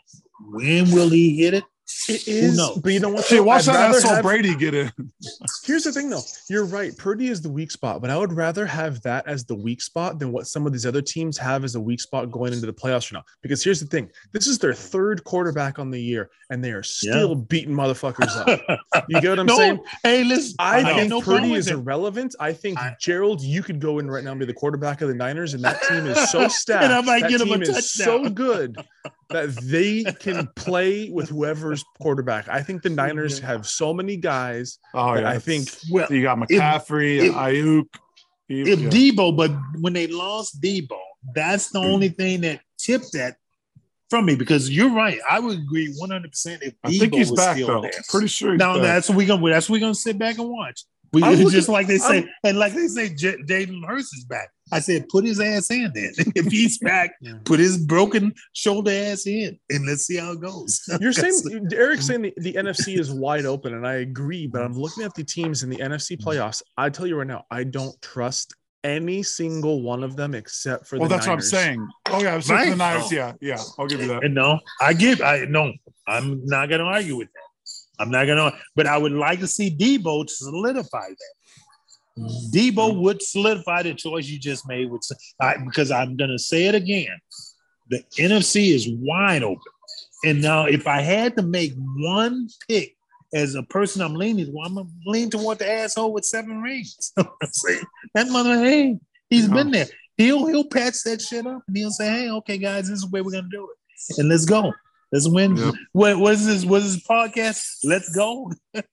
when 0.51 0.91
will 0.91 1.09
he 1.09 1.37
hit 1.37 1.53
it? 1.55 1.63
It 2.07 2.27
is, 2.27 2.57
knows? 2.57 2.79
but 2.79 2.91
you 2.93 2.99
know 2.99 3.09
what? 3.09 3.25
Hey, 3.27 3.39
watch 3.39 3.67
I'd 3.67 3.75
that 3.75 3.95
asshole 3.95 4.15
have- 4.15 4.23
Brady 4.23 4.55
get 4.55 4.73
in. 4.73 4.91
Here's 5.65 5.83
the 5.83 5.91
thing, 5.91 6.09
though. 6.09 6.21
You're 6.49 6.65
right. 6.65 6.97
Purdy 6.97 7.27
is 7.27 7.41
the 7.41 7.49
weak 7.49 7.71
spot, 7.71 8.01
but 8.01 8.09
I 8.09 8.17
would 8.17 8.33
rather 8.33 8.65
have 8.65 9.01
that 9.01 9.27
as 9.27 9.45
the 9.45 9.55
weak 9.55 9.81
spot 9.81 10.19
than 10.19 10.31
what 10.31 10.47
some 10.47 10.65
of 10.65 10.71
these 10.73 10.85
other 10.85 11.01
teams 11.01 11.37
have 11.37 11.63
as 11.63 11.75
a 11.75 11.79
weak 11.81 11.99
spot 12.01 12.31
going 12.31 12.53
into 12.53 12.65
the 12.65 12.73
playoffs 12.73 13.11
right 13.11 13.19
now. 13.19 13.23
Because 13.41 13.63
here's 13.63 13.79
the 13.79 13.85
thing: 13.85 14.09
this 14.31 14.47
is 14.47 14.59
their 14.59 14.73
third 14.73 15.23
quarterback 15.25 15.77
on 15.79 15.91
the 15.91 16.01
year, 16.01 16.29
and 16.49 16.63
they 16.63 16.71
are 16.71 16.83
still 16.83 17.35
beating 17.35 17.73
motherfuckers 17.75 18.35
up. 18.35 18.79
You 19.09 19.19
get 19.19 19.29
what 19.31 19.39
I'm 19.39 19.45
no, 19.47 19.57
saying? 19.57 19.79
hey, 20.03 20.23
listen. 20.23 20.55
I, 20.59 20.81
got 20.83 20.95
think 20.95 21.09
no 21.09 21.21
Purdy 21.21 21.53
is 21.53 21.67
it. 21.67 21.73
irrelevant. 21.73 22.35
I 22.39 22.53
think 22.53 22.79
I- 22.79 22.95
Gerald, 22.99 23.41
you 23.41 23.61
could 23.61 23.79
go 23.79 23.99
in 23.99 24.09
right 24.09 24.23
now 24.23 24.31
and 24.31 24.39
be 24.39 24.45
the 24.45 24.53
quarterback 24.53 25.01
of 25.01 25.09
the 25.09 25.15
Niners, 25.15 25.53
and 25.53 25.63
that 25.63 25.81
team 25.83 26.05
is 26.05 26.31
so 26.31 26.47
stacked. 26.47 26.83
And 26.83 26.93
I 26.93 27.01
might 27.01 27.21
that 27.21 27.29
get 27.29 27.41
him 27.41 27.51
a 27.51 27.65
team 27.65 27.75
is 27.75 27.91
so 27.91 28.29
good 28.29 28.77
that 29.29 29.55
they 29.63 30.03
can 30.19 30.47
play 30.55 31.09
with 31.09 31.29
whoever's 31.29 31.83
quarterback. 31.99 32.47
I 32.49 32.61
think 32.61 32.81
the 32.81 32.89
Niners 32.89 33.39
have 33.39 33.65
so 33.65 33.93
many 33.93 34.17
guys 34.17 34.79
Oh 34.93 35.15
that 35.15 35.23
yeah. 35.23 35.29
I 35.29 35.39
think 35.39 35.69
Well, 35.89 36.11
you 36.11 36.21
got 36.21 36.37
McCaffrey, 36.37 37.17
if- 37.19 37.33
Aiyuk. 37.33 37.85
You- 38.49 38.65
if 38.65 38.79
yeah. 38.79 38.89
Deebo, 38.89 39.35
but 39.35 39.51
when 39.79 39.93
they 39.93 40.07
lost 40.07 40.61
Deebo, 40.61 40.99
that's 41.33 41.69
the 41.69 41.79
only 41.79 42.09
mm. 42.09 42.17
thing 42.17 42.41
that 42.41 42.61
tipped 42.77 43.13
that 43.13 43.37
from 44.09 44.25
me 44.25 44.35
because 44.35 44.69
you're 44.69 44.93
right. 44.93 45.19
I 45.27 45.39
would 45.39 45.57
agree 45.57 45.91
100 45.97 46.29
percent 46.29 46.61
if 46.61 46.75
I 46.83 46.91
think 46.91 47.15
he's 47.15 47.31
was 47.31 47.39
back 47.39 47.55
still 47.55 47.67
though. 47.67 47.81
there. 47.81 47.91
Pretty 48.09 48.27
sure. 48.27 48.55
Now 48.55 48.73
back. 48.75 48.83
that's 48.83 49.09
what 49.09 49.17
we 49.17 49.25
gonna 49.25 49.49
that's 49.49 49.69
what 49.69 49.73
we 49.73 49.79
gonna 49.79 49.95
sit 49.95 50.19
back 50.19 50.37
and 50.37 50.49
watch. 50.49 50.85
We 51.13 51.23
I'm 51.23 51.37
just 51.37 51.53
looking- 51.53 51.73
like 51.73 51.87
they 51.87 51.99
say, 51.99 52.17
I'm- 52.17 52.29
and 52.43 52.57
like 52.57 52.73
they 52.73 52.87
say, 52.87 53.09
J- 53.09 53.37
Jalen 53.43 53.85
Hurts 53.85 54.13
is 54.13 54.25
back. 54.25 54.49
I 54.71 54.79
said, 54.79 55.07
put 55.09 55.25
his 55.25 55.39
ass 55.39 55.69
in 55.69 55.91
then. 55.93 56.13
if 56.35 56.45
he's 56.47 56.79
back, 56.79 57.11
Yeah. 57.21 57.33
put 57.45 57.59
his 57.59 57.77
broken 57.77 58.33
shoulder 58.53 58.91
ass 58.91 59.27
in, 59.27 59.59
and 59.69 59.85
let's 59.85 60.05
see 60.07 60.17
how 60.17 60.31
it 60.31 60.41
goes. 60.41 60.81
You're 60.99 61.13
saying 61.13 61.69
Eric's 61.71 62.07
saying 62.07 62.23
the, 62.23 62.33
the 62.37 62.53
NFC 62.53 62.97
is 62.97 63.11
wide 63.11 63.45
open, 63.45 63.75
and 63.75 63.85
I 63.87 63.95
agree. 63.95 64.47
But 64.47 64.63
I'm 64.63 64.73
looking 64.73 65.03
at 65.03 65.13
the 65.13 65.23
teams 65.23 65.63
in 65.63 65.69
the 65.69 65.77
NFC 65.77 66.17
mm-hmm. 66.17 66.27
playoffs. 66.27 66.63
I 66.77 66.89
tell 66.89 67.05
you 67.05 67.17
right 67.17 67.27
now, 67.27 67.45
I 67.51 67.63
don't 67.63 67.99
trust 68.01 68.55
any 68.83 69.23
single 69.23 69.81
one 69.81 70.03
of 70.03 70.15
them 70.15 70.35
except 70.35 70.87
for 70.87 70.97
well, 70.97 71.07
the 71.07 71.15
that's 71.15 71.27
what 71.27 71.33
I'm 71.33 71.41
saying. 71.41 71.87
Oh 72.09 72.21
yeah, 72.21 72.33
I'm 72.33 72.41
saying 72.41 72.71
the 72.71 72.75
Right. 72.75 72.93
Niners. 72.93 73.11
Yeah, 73.11 73.33
yeah. 73.41 73.61
I'll 73.77 73.87
give 73.87 74.01
you 74.01 74.07
that. 74.07 74.23
And 74.23 74.35
no, 74.35 74.59
I 74.81 74.93
give. 74.93 75.21
I 75.21 75.45
no, 75.47 75.71
I'm 76.07 76.45
not 76.45 76.69
gonna 76.69 76.83
argue 76.83 77.15
with 77.15 77.29
that. 77.33 77.42
I'm 77.99 78.09
not 78.09 78.25
gonna. 78.25 78.53
But 78.75 78.87
I 78.87 78.97
would 78.97 79.11
like 79.11 79.39
to 79.39 79.47
see 79.47 79.75
Deebo 79.75 80.29
solidify 80.29 81.09
that. 81.09 82.23
Deebo 82.51 82.73
mm-hmm. 82.73 83.01
would 83.01 83.21
solidify 83.21 83.83
the 83.83 83.93
choice 83.93 84.27
you 84.27 84.39
just 84.39 84.67
made 84.67 84.89
with 84.89 85.01
I, 85.41 85.57
because 85.57 85.91
I'm 85.91 86.15
gonna 86.15 86.39
say 86.39 86.65
it 86.65 86.75
again. 86.75 87.19
The 87.89 88.03
NFC 88.17 88.73
is 88.73 88.87
wide 88.89 89.43
open, 89.43 89.61
and 90.23 90.41
now 90.41 90.65
if 90.65 90.87
I 90.87 91.01
had 91.01 91.35
to 91.37 91.43
make 91.43 91.73
one 91.97 92.47
pick 92.67 92.95
as 93.33 93.55
a 93.55 93.63
person 93.63 94.01
I'm 94.01 94.13
leaning, 94.13 94.53
well, 94.53 94.67
I'm 94.67 94.91
leaning 95.05 95.31
toward 95.31 95.59
the 95.59 95.69
asshole 95.69 96.13
with 96.13 96.25
seven 96.25 96.61
rings. 96.61 97.13
That 98.13 98.27
mother, 98.29 98.59
hey, 98.63 98.99
he's 99.29 99.47
been 99.47 99.71
there. 99.71 99.87
He'll 100.17 100.45
he'll 100.45 100.67
patch 100.67 101.01
that 101.05 101.21
shit 101.21 101.47
up 101.47 101.63
and 101.67 101.75
he'll 101.75 101.89
say, 101.89 102.07
hey, 102.07 102.29
okay, 102.29 102.59
guys, 102.59 102.89
this 102.89 102.99
is 102.99 103.05
the 103.05 103.09
way 103.09 103.21
we're 103.21 103.31
gonna 103.31 103.47
do 103.49 103.67
it, 103.69 104.19
and 104.19 104.29
let's 104.29 104.45
go. 104.45 104.71
Let's 105.13 105.29
win. 105.29 105.55
Yep. 105.55 105.73
What 105.91 106.17
what 106.17 106.33
is 106.33 106.45
this? 106.47 106.65
What 106.65 106.81
is 106.81 106.95
this 106.95 107.07
podcast? 107.07 107.63
Let's 107.83 108.09
go. 108.15 108.51
that 108.73 108.85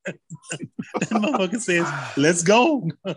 motherfucker 1.11 1.59
says, 1.59 1.87
"Let's 2.19 2.43
go." 2.43 2.91
I 3.07 3.15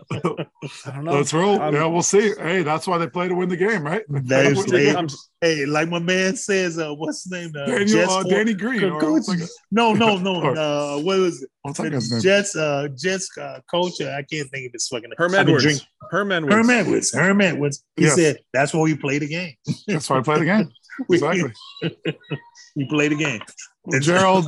don't 0.86 1.04
know. 1.04 1.12
Let's 1.12 1.34
roll. 1.34 1.60
I'm- 1.60 1.74
yeah, 1.74 1.84
we'll 1.84 2.02
see. 2.02 2.32
Hey, 2.38 2.62
that's 2.62 2.86
why 2.86 2.96
they 2.96 3.06
play 3.06 3.28
to 3.28 3.34
win 3.34 3.50
the 3.50 3.58
game, 3.58 3.82
right? 3.84 4.02
There's 4.08 4.58
I'm- 4.60 4.70
Hey, 4.70 4.94
I'm- 4.94 5.08
hey, 5.42 5.66
like 5.66 5.90
my 5.90 5.98
man 5.98 6.36
says, 6.36 6.78
uh, 6.78 6.94
what's 6.94 7.24
his 7.24 7.32
name? 7.32 7.52
Uh, 7.54 7.66
Daniel, 7.66 7.86
Jets 7.86 8.10
uh, 8.12 8.22
for- 8.22 8.28
Danny 8.30 8.54
Green. 8.54 8.80
co- 8.80 8.88
Or, 8.92 9.00
coach- 9.20 9.38
no, 9.70 9.92
no, 9.92 10.16
no. 10.16 10.36
Or- 10.42 10.56
uh, 10.58 10.98
what 11.00 11.18
was 11.18 11.42
it? 11.42 11.50
what's 11.60 11.78
that 11.80 11.90
guy's 11.90 12.10
name? 12.10 12.22
Jets, 12.22 12.56
uh, 12.56 12.88
Jets 12.96 13.28
uh, 13.36 13.60
coach. 13.70 14.00
uh, 14.00 14.12
I 14.16 14.22
can't 14.22 14.48
think 14.50 14.66
of 14.68 14.72
his 14.72 14.88
fucking 14.88 15.10
name. 15.10 15.16
Herm 15.18 15.34
Edwards. 15.34 15.62
drink- 15.62 15.82
Herm 16.10 16.32
Edwards. 16.32 16.54
Herm 16.54 16.70
Edwards. 16.70 17.12
Herm 17.14 17.40
Edwards. 17.42 17.84
He 17.96 18.04
Yes. 18.04 18.14
said 18.14 18.38
that's 18.54 18.72
why 18.72 18.80
we 18.80 18.96
play 18.96 19.18
the 19.18 19.28
game. 19.28 19.52
That's 19.86 20.08
why 20.08 20.18
I 20.18 20.22
play 20.22 20.38
the 20.38 20.44
game. 20.46 20.70
We, 21.08 21.16
Exactly. 21.16 21.52
we 22.76 22.86
play 22.88 23.08
the 23.08 23.16
game. 23.16 23.40
Well, 23.84 24.00
Gerald, 24.00 24.46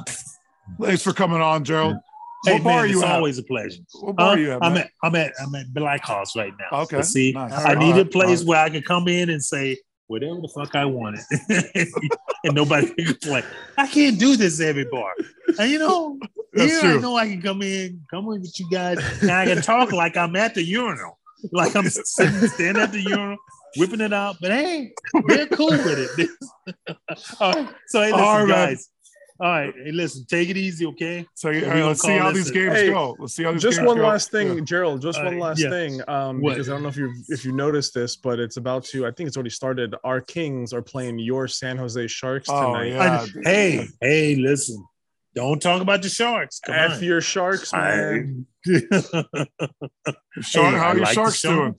thanks 0.81 1.03
for 1.03 1.13
coming 1.13 1.41
on, 1.41 1.65
Gerald. 1.65 1.97
Hey 2.45 2.55
What 2.55 2.63
bar 2.65 2.73
man, 2.75 2.85
are 2.85 2.87
you 2.87 2.97
it's 2.99 3.05
at? 3.05 3.15
always 3.17 3.39
a 3.39 3.43
pleasure. 3.43 3.83
What 4.01 4.17
bar 4.17 4.27
Uh, 4.29 4.31
are 4.35 4.39
you 4.39 4.53
at? 4.53 4.63
I'm 4.63 4.75
man? 4.75 4.83
at 4.85 4.91
I'm 5.03 5.15
at 5.17 5.33
I'm 5.41 5.55
at 5.57 5.75
Black 5.75 6.05
House 6.07 6.37
right 6.37 6.53
now. 6.59 6.81
Okay, 6.83 6.97
But 6.99 7.07
see, 7.07 7.33
nice. 7.33 7.53
I 7.53 7.75
need 7.75 7.97
a 7.97 8.05
place 8.05 8.43
all 8.43 8.49
where 8.49 8.63
I 8.63 8.71
can 8.71 8.83
come 8.83 9.09
in 9.09 9.31
and 9.31 9.43
say 9.43 9.79
whatever 10.07 10.37
the 10.37 10.49
fuck 10.55 10.75
I 10.77 10.85
wanted, 10.85 11.21
and 12.45 12.55
nobody 12.55 12.87
can 12.95 13.07
complain. 13.07 13.43
I 13.77 13.87
can't 13.89 14.19
do 14.21 14.37
this 14.37 14.61
every 14.61 14.85
bar, 14.85 15.13
and 15.59 15.69
you 15.71 15.79
know, 15.81 16.19
That's 16.53 16.71
here 16.73 16.81
true. 16.83 16.99
I 16.99 17.01
know 17.03 17.17
I 17.17 17.27
can 17.29 17.43
come 17.43 17.63
in, 17.63 18.01
come 18.11 18.25
in 18.27 18.41
with 18.43 18.61
you 18.61 18.71
guys, 18.71 18.99
and 19.23 19.31
I 19.33 19.47
can 19.47 19.63
talk 19.63 19.91
like 19.93 20.17
I'm 20.17 20.37
at 20.37 20.55
the 20.55 20.63
urinal. 20.63 21.19
like 21.53 21.75
I'm 21.75 21.89
sitting, 21.89 22.49
standing 22.49 22.83
at 22.83 22.93
the 22.93 23.01
urinal, 23.03 23.37
whipping 23.77 24.01
it 24.01 24.13
out. 24.13 24.37
But 24.41 24.51
hey, 24.53 24.93
they're 25.29 25.47
cool 25.47 25.69
with 25.71 26.19
it. 26.19 26.31
All 27.41 27.53
right. 27.53 27.69
So 27.87 28.01
hey, 28.03 28.11
listen, 28.13 28.21
all 28.25 28.39
right. 28.47 28.49
guys. 28.49 28.89
All 29.39 29.51
right, 29.51 29.75
hey, 29.85 29.93
listen, 29.93 30.25
take 30.31 30.49
it 30.49 30.57
easy, 30.57 30.87
okay? 30.87 31.27
So 31.35 31.51
we 31.51 31.57
hey, 31.61 31.67
gonna 31.67 31.89
let's 31.89 32.01
see 32.01 32.17
how 32.17 32.33
this 32.33 32.45
these 32.45 32.51
games 32.53 32.73
Hey, 32.75 32.89
go. 32.89 33.15
Let's 33.19 33.35
see 33.37 33.43
how 33.45 33.53
these 33.53 33.61
Just 33.61 33.77
games 33.77 33.87
one 33.89 33.99
go. 33.99 34.07
last 34.07 34.31
thing, 34.31 34.55
Yeah. 34.57 34.65
Gerald. 34.65 35.03
Just 35.03 35.23
one 35.23 35.39
last 35.39 35.61
yeah. 35.61 35.69
thing, 35.69 36.01
um, 36.09 36.41
What? 36.41 36.55
because 36.55 36.71
I 36.71 36.73
don't 36.73 36.83
know 36.83 36.89
if 36.89 36.97
you 36.97 37.13
if 37.29 37.45
you 37.45 37.53
noticed 37.53 37.93
this, 37.93 38.17
but 38.17 38.41
it's 38.41 38.57
about 38.57 38.85
to. 38.87 39.05
I 39.07 39.11
think 39.11 39.27
it's 39.27 39.37
already 39.37 39.51
started. 39.51 39.95
Our 40.05 40.23
Kings 40.23 40.73
are 40.73 40.81
playing 40.81 41.19
your 41.19 41.49
San 41.49 41.77
Jose 41.77 42.07
Sharks 42.07 42.49
Oh, 42.51 42.73
tonight. 42.73 42.93
yeah. 42.93 43.27
I- 43.27 43.27
hey, 43.45 43.89
hey, 44.01 44.37
listen, 44.37 44.83
don't 45.35 45.61
talk 45.61 45.83
about 45.83 46.01
the 46.01 46.09
Sharks. 46.09 46.59
Come 46.61 46.75
F 46.75 46.93
on. 46.95 47.05
your 47.05 47.21
Sharks, 47.21 47.75
man. 47.75 48.47
Shark, 48.65 49.45
Hey, 49.45 49.51
how 50.55 50.89
I 50.89 50.93
are 50.93 50.95
your 50.95 51.05
like 51.05 51.09
the 51.09 51.13
sharks 51.13 51.43
doing? 51.43 51.77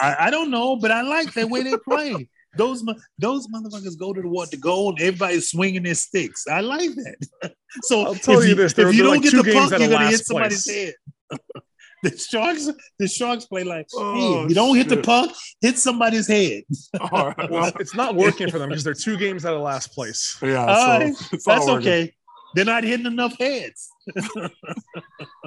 Sharks. 0.00 0.16
I, 0.20 0.26
I 0.26 0.30
don't 0.30 0.50
know, 0.50 0.76
but 0.76 0.90
I 0.90 1.02
like 1.02 1.32
the 1.32 1.46
way 1.46 1.62
they 1.62 1.76
play. 1.88 2.28
Those 2.56 2.84
those 3.18 3.46
motherfuckers 3.48 3.98
go 3.98 4.12
to 4.12 4.20
the 4.20 4.28
water 4.28 4.50
the 4.50 4.56
goal 4.58 4.90
and 4.90 5.00
everybody's 5.00 5.50
swinging 5.50 5.84
their 5.84 5.94
sticks. 5.94 6.46
I 6.46 6.60
like 6.60 6.90
that. 6.90 7.52
so 7.82 8.02
I'll 8.04 8.14
tell 8.14 8.40
if 8.40 8.48
you 8.48 8.54
this, 8.54 8.78
if 8.78 8.94
you 8.94 9.02
don't 9.04 9.12
like 9.14 9.22
get 9.22 9.32
the 9.32 9.52
puck, 9.52 9.70
you're 9.70 9.78
gonna 9.78 10.06
hit 10.08 10.10
last 10.12 10.26
somebody's 10.26 10.64
place. 10.64 10.94
head. 11.30 11.40
the 12.02 12.18
sharks, 12.18 12.68
the 12.98 13.08
sharks 13.08 13.46
play 13.46 13.64
like, 13.64 13.86
Oh, 13.94 14.42
if 14.44 14.50
you 14.50 14.54
don't 14.54 14.76
hit 14.76 14.88
the 14.90 14.98
puck, 15.00 15.30
hit 15.62 15.78
somebody's 15.78 16.26
head. 16.26 16.64
All 17.00 17.28
right. 17.28 17.50
Well, 17.50 17.62
Well, 17.62 17.72
it's 17.80 17.94
not 17.94 18.16
working 18.16 18.50
for 18.50 18.58
them 18.58 18.68
because 18.68 18.84
they're 18.84 18.92
two 18.92 19.16
games 19.16 19.46
out 19.46 19.54
of 19.54 19.62
last 19.62 19.92
place. 19.92 20.36
yeah. 20.42 20.66
All 20.66 20.76
so 20.76 21.04
right. 21.04 21.14
That's 21.30 21.46
working. 21.46 21.70
okay. 21.78 22.14
They're 22.54 22.66
not 22.66 22.84
hitting 22.84 23.06
enough 23.06 23.38
heads. 23.38 23.88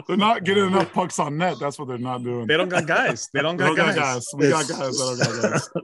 They're 0.08 0.18
not 0.18 0.43
getting 0.43 0.68
enough 0.68 0.93
pucks 0.93 1.18
on 1.20 1.38
net. 1.38 1.58
That's 1.60 1.80
what 1.80 1.88
they're 1.88 1.97
not 1.97 2.24
doing. 2.24 2.47
They 2.47 2.58
don't 2.58 2.70
got 2.70 2.86
guys. 2.86 3.28
They 3.34 3.41
don't 3.41 3.56
We 3.58 3.64
got 3.64 3.76
don't 3.76 3.76
got 3.76 3.95
guys. 3.95 3.95
guys. 3.95 4.28
We 4.36 4.49
got 4.49 4.68
guys. 4.68 4.97
that 4.97 5.18
don't 5.18 5.41
got 5.41 5.51
guys. 5.51 5.70
All 5.74 5.84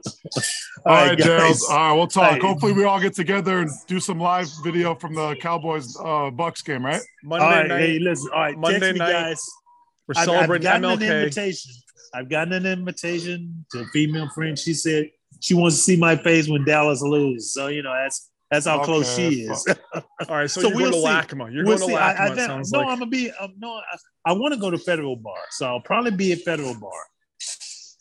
All 0.86 0.94
right, 0.94 1.08
right, 1.10 1.18
Gerald. 1.18 1.40
guys. 1.52 1.62
All 1.68 1.76
right, 1.76 1.92
we'll 1.94 2.06
talk. 2.06 2.32
Hey. 2.34 2.38
Hopefully, 2.40 2.72
we 2.72 2.84
all 2.84 3.00
get 3.00 3.14
together 3.14 3.58
and 3.60 3.70
do 3.86 3.98
some 4.00 4.18
live 4.20 4.48
video 4.62 4.94
from 4.94 5.14
the 5.14 5.34
Cowboys 5.40 5.96
uh, 6.04 6.30
Bucks 6.30 6.62
game, 6.62 6.84
right? 6.84 7.00
Monday 7.24 7.44
All 7.44 7.50
right, 7.50 7.68
night, 7.68 7.80
hey, 7.80 7.98
listen. 7.98 8.30
All 8.34 8.40
right, 8.40 8.56
Monday 8.58 8.78
text 8.80 8.92
me, 8.94 8.98
night, 9.00 9.12
guys. 9.12 9.44
we're 10.08 10.14
I've- 10.16 10.24
celebrating 10.26 10.66
I've 10.68 10.82
gotten 10.82 11.02
an 11.02 11.16
invitation. 11.16 11.72
I've 12.14 12.28
gotten 12.28 12.52
an 12.52 12.66
invitation 12.66 13.64
to 13.72 13.80
a 13.80 13.84
female 13.86 14.28
friend. 14.34 14.58
She 14.58 14.74
said 14.74 15.08
she 15.40 15.54
wants 15.54 15.76
to 15.76 15.82
see 15.82 15.96
my 15.96 16.14
face 16.16 16.48
when 16.48 16.64
Dallas 16.64 17.00
loses. 17.02 17.52
So 17.54 17.68
you 17.68 17.82
know 17.82 17.92
that's 17.94 18.30
that's 18.52 18.66
how 18.66 18.84
close 18.84 19.16
she 19.16 19.44
is. 19.44 19.66
All 19.94 20.02
right, 20.36 20.50
so, 20.50 20.60
So 20.60 20.68
you're 20.68 20.76
we'll 20.76 20.90
going 20.90 21.16
to 21.18 21.26
see. 21.28 21.34
LACMA. 21.36 21.52
You're 21.54 21.64
We'll 21.64 21.78
going 21.78 21.88
to 21.90 21.94
see. 21.94 22.00
LACMA. 22.00 22.20
I, 22.20 22.26
I, 22.28 22.32
it 22.32 22.36
sounds 22.46 22.70
no, 22.70 22.78
like. 22.80 22.88
I'm 22.88 22.98
gonna 22.98 23.10
be. 23.10 23.30
Um, 23.40 23.54
no, 23.58 23.70
I, 23.70 23.96
I 24.26 24.32
want 24.34 24.52
to 24.52 24.60
go 24.60 24.70
to 24.70 24.76
Federal 24.76 25.16
Bar, 25.16 25.38
so 25.52 25.66
I'll 25.66 25.80
probably 25.80 26.10
be 26.10 26.32
at 26.32 26.40
Federal 26.40 26.78
Bar. 26.78 26.90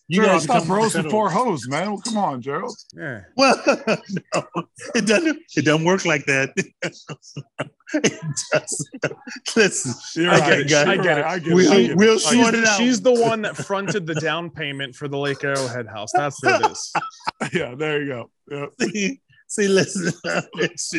You 0.10 0.16
Sure, 0.24 0.26
I 0.26 0.34
guys 0.34 0.46
thought 0.46 0.60
come 0.60 0.68
bros 0.68 0.92
to 0.92 0.98
Federal 0.98 1.04
before 1.10 1.30
hoes, 1.30 1.70
man. 1.70 1.92
Well, 1.94 2.02
come 2.02 2.18
on, 2.18 2.42
Gerald. 2.42 2.76
yeah. 2.98 3.22
Well, 3.38 3.56
no, 4.36 4.44
it 4.94 5.08
doesn't. 5.08 5.40
It 5.56 5.64
doesn't 5.64 5.86
work 5.86 6.04
like 6.04 6.26
that. 6.26 6.50
it 7.94 8.20
does. 8.52 8.90
Listen, 9.56 10.22
You're 10.22 10.34
I 10.34 10.40
right. 10.40 10.50
get 10.50 10.60
it. 10.60 10.70
You're 10.70 10.80
I 10.80 10.98
get 10.98 11.06
right. 11.06 11.18
it. 11.18 11.26
I 11.26 11.40
get 11.40 11.54
We'll- 11.54 11.72
it. 11.72 11.76
I 11.78 11.88
get 11.88 11.96
we'll 11.96 12.16
I 12.16 12.18
sort 12.18 12.54
it 12.56 12.58
She's, 12.60 12.68
out. 12.68 12.78
she's 12.78 13.02
the 13.02 13.14
one 13.14 13.42
that 13.44 13.56
fronted 13.56 14.06
the 14.06 14.16
down 14.16 14.50
payment 14.50 14.96
for 14.96 15.08
the 15.08 15.18
Lake 15.18 15.46
Arrowhead 15.46 15.88
house. 15.88 16.12
That's 16.14 16.44
what 16.44 16.62
it 16.66 16.72
is. 16.72 16.94
Yeah, 17.54 17.76
there 17.76 18.04
you 18.04 18.28
go. 18.50 18.68
Yeah. 18.94 19.12
See, 19.52 19.64
see, 19.64 19.68
listen. 19.68 20.14
It's- 20.60 20.94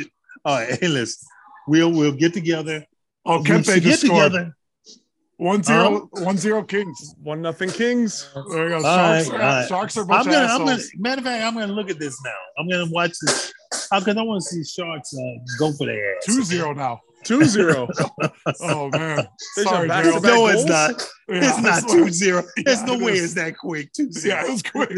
All 0.45 0.57
right, 0.59 0.79
hey, 0.81 0.89
listen. 0.89 1.27
We'll 1.69 1.93
we'll 1.93 2.13
get 2.13 2.33
together. 2.35 2.85
Oh, 3.25 3.39
We 3.39 3.45
Kempe 3.49 3.65
just 3.65 3.83
get 3.85 3.99
scored. 4.01 4.33
together. 4.33 4.57
One 5.39 5.63
zero, 5.63 6.09
one 6.13 6.37
zero 6.37 6.63
Kings. 6.63 7.15
One 7.23 7.43
nothing 7.43 7.71
Kings. 7.71 8.29
There 8.51 8.65
you 8.65 8.69
go. 8.71 8.81
Sharks, 8.83 9.29
right, 9.29 9.29
are, 9.29 9.33
all 9.35 9.39
right. 9.61 9.69
Sharks 9.69 9.97
are 9.97 10.03
a 10.03 10.07
bunch 10.07 10.27
I'm 10.27 10.33
gonna, 10.33 10.45
of 10.45 10.51
I'm 10.61 10.67
gonna. 10.67 10.83
Matter 10.99 11.19
of 11.21 11.25
fact, 11.25 11.45
I'm 11.45 11.55
gonna 11.55 11.73
look 11.73 11.91
at 11.91 11.99
this 11.99 12.17
now. 12.25 12.31
I'm 12.59 12.69
gonna 12.69 12.91
watch 12.91 13.13
this 13.23 13.53
because 13.71 14.17
I 14.17 14.23
want 14.23 14.43
to 14.43 14.49
see 14.49 14.65
Sharks 14.65 15.13
uh, 15.17 15.21
go 15.59 15.73
for 15.73 15.87
their 15.87 16.17
ass. 16.17 16.27
2-0 16.29 16.77
now. 16.77 17.01
2 17.25 17.45
0. 17.45 17.89
Oh 18.63 18.89
man. 18.91 19.27
Sorry, 19.63 19.89
back 19.89 20.05
Gerald. 20.05 20.23
back 20.23 20.33
No, 20.33 20.47
it's 20.49 20.65
not. 20.65 20.91
Yeah, 21.29 21.37
it's 21.49 21.57
not 21.57 21.63
that's 21.65 21.93
two 21.93 22.03
what- 22.05 22.13
zero. 22.15 22.43
There's 22.65 22.81
Yeah, 22.81 22.87
no 22.87 22.95
it 22.95 23.03
way 23.03 23.13
is. 23.13 23.25
it's 23.25 23.35
that 23.35 23.57
quick. 23.57 23.93
Two 23.93 24.13
zero. 24.13 24.37
Yeah, 24.37 24.47
it 24.47 24.51
was 24.53 24.63
quick. 24.63 24.91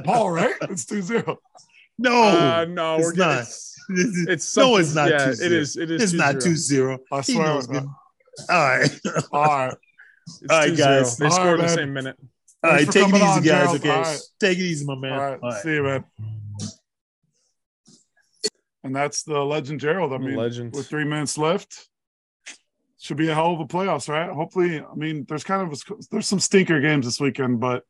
Paul, 0.04 0.30
right? 0.30 0.54
It's 0.62 0.84
2-0. 0.86 1.36
No, 1.98 2.12
Uh, 2.22 2.64
no, 2.68 2.96
it's 2.96 3.04
we're 3.06 3.14
not. 3.14 3.38
It's, 3.88 4.16
it's, 4.18 4.28
it's 4.28 4.56
No, 4.56 4.76
it's 4.76 4.94
not 4.94 5.10
Yeah, 5.10 5.28
2-0. 5.28 5.42
it 5.42 5.52
is. 5.52 5.76
It 5.76 5.90
is. 5.90 6.02
it's 6.02 6.12
not 6.12 6.36
2-0. 6.36 6.42
two 6.44 6.56
zero. 6.56 6.98
I 7.10 7.20
swear. 7.20 7.46
All 7.48 7.60
right. 8.48 9.00
All 9.32 9.44
right. 9.44 9.74
It's 10.40 10.42
All 10.50 10.58
right, 10.58 10.72
2-0. 10.72 10.76
guys. 10.78 11.16
They 11.16 11.24
All 11.26 11.30
scored 11.32 11.58
right, 11.58 11.68
the 11.68 11.74
same 11.74 11.92
minute. 11.92 12.16
all 12.62 12.70
right. 12.70 12.88
Take 12.88 13.08
it 13.08 13.14
easy, 13.16 13.22
on, 13.22 13.42
guys. 13.42 13.44
Gerald. 13.44 13.76
Okay, 13.80 13.90
All 13.90 14.02
right. 14.02 14.20
take 14.40 14.58
it 14.58 14.62
easy, 14.62 14.86
my 14.86 14.94
man. 14.94 15.12
All 15.12 15.18
right. 15.18 15.40
All 15.42 15.50
right. 15.50 15.62
See 15.62 15.74
you, 15.74 15.82
man. 15.82 16.04
And 18.84 18.94
that's 18.96 19.22
the 19.22 19.38
legend 19.40 19.80
Gerald. 19.80 20.12
I 20.12 20.18
mean, 20.18 20.36
Legend. 20.36 20.72
with 20.74 20.88
three 20.88 21.04
minutes 21.04 21.38
left, 21.38 21.88
should 22.98 23.16
be 23.16 23.28
a 23.28 23.34
hell 23.34 23.52
of 23.52 23.60
a 23.60 23.64
playoffs, 23.64 24.08
right? 24.08 24.30
Hopefully, 24.30 24.80
I 24.80 24.94
mean, 24.94 25.24
there's 25.28 25.44
kind 25.44 25.62
of 25.62 25.72
a, 25.72 25.94
there's 26.10 26.26
some 26.28 26.40
stinker 26.40 26.80
games 26.80 27.04
this 27.06 27.20
weekend, 27.20 27.60
but 27.60 27.84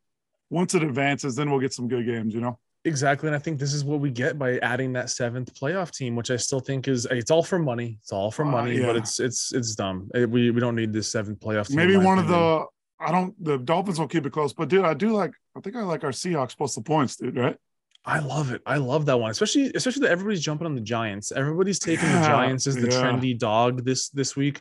once 0.51 0.75
it 0.75 0.83
advances, 0.83 1.35
then 1.37 1.51
we'll 1.51 1.61
get 1.61 1.73
some 1.73 1.89
good 1.89 2.05
games. 2.07 2.35
You 2.35 2.41
know? 2.41 2.59
Exactly. 2.85 3.29
And 3.29 3.37
I 3.37 3.39
think 3.39 3.61
this 3.61 3.75
is 3.75 3.85
what 3.85 4.01
we 4.01 4.11
get 4.11 4.39
by 4.39 4.59
adding 4.59 4.93
that 4.95 5.09
seventh 5.09 5.55
playoff 5.55 5.93
team, 5.93 6.17
which 6.17 6.31
I 6.31 6.37
still 6.37 6.59
think 6.59 6.89
is 6.89 7.07
it's 7.11 7.31
all 7.31 7.43
for 7.43 7.59
money. 7.59 7.99
It's 8.01 8.13
all 8.13 8.31
for 8.31 8.45
Uh, 8.45 8.51
money, 8.51 8.81
but 8.81 8.97
it's 8.97 9.21
it's 9.21 9.53
it's 9.53 9.75
dumb. 9.75 10.11
It- 10.15 10.29
we 10.29 10.51
we 10.51 10.61
don't 10.61 10.75
need 10.75 10.93
this 10.93 11.11
seventh 11.11 11.39
playoff 11.41 11.69
team. 11.69 11.77
Maybe 11.77 11.97
one 11.97 12.19
of 12.19 12.27
the 12.27 12.65
I 12.99 13.13
don't 13.13 13.35
the 13.43 13.59
Dolphins 13.59 14.01
will 14.01 14.09
keep 14.09 14.27
it 14.27 14.33
close, 14.33 14.53
but 14.53 14.69
dude, 14.69 14.85
I 14.85 14.95
do 14.95 15.11
like 15.11 15.33
I 15.57 15.61
think 15.61 15.77
I 15.77 15.83
like 15.83 16.03
our 16.03 16.11
Seahawks 16.11 16.57
plus 16.57 16.75
the 16.75 16.83
points, 16.83 17.17
dude. 17.17 17.37
Right? 17.37 17.57
I 18.05 18.19
love 18.19 18.51
it. 18.51 18.63
I 18.67 18.79
love 18.79 19.07
that 19.07 19.21
one, 19.21 19.31
especially 19.31 19.71
especially 19.75 20.03
that 20.03 20.11
everybody's 20.11 20.43
jumping 20.43 20.67
on 20.67 20.75
the 20.75 20.81
Giants. 20.81 21.31
Everybody's 21.31 21.79
taking 21.79 22.09
the 22.09 22.21
Giants 22.23 22.67
as 22.67 22.75
the 22.75 22.91
yeah. 22.91 23.01
trendy 23.01 23.39
dog 23.39 23.85
this 23.85 24.09
this 24.09 24.35
week. 24.35 24.61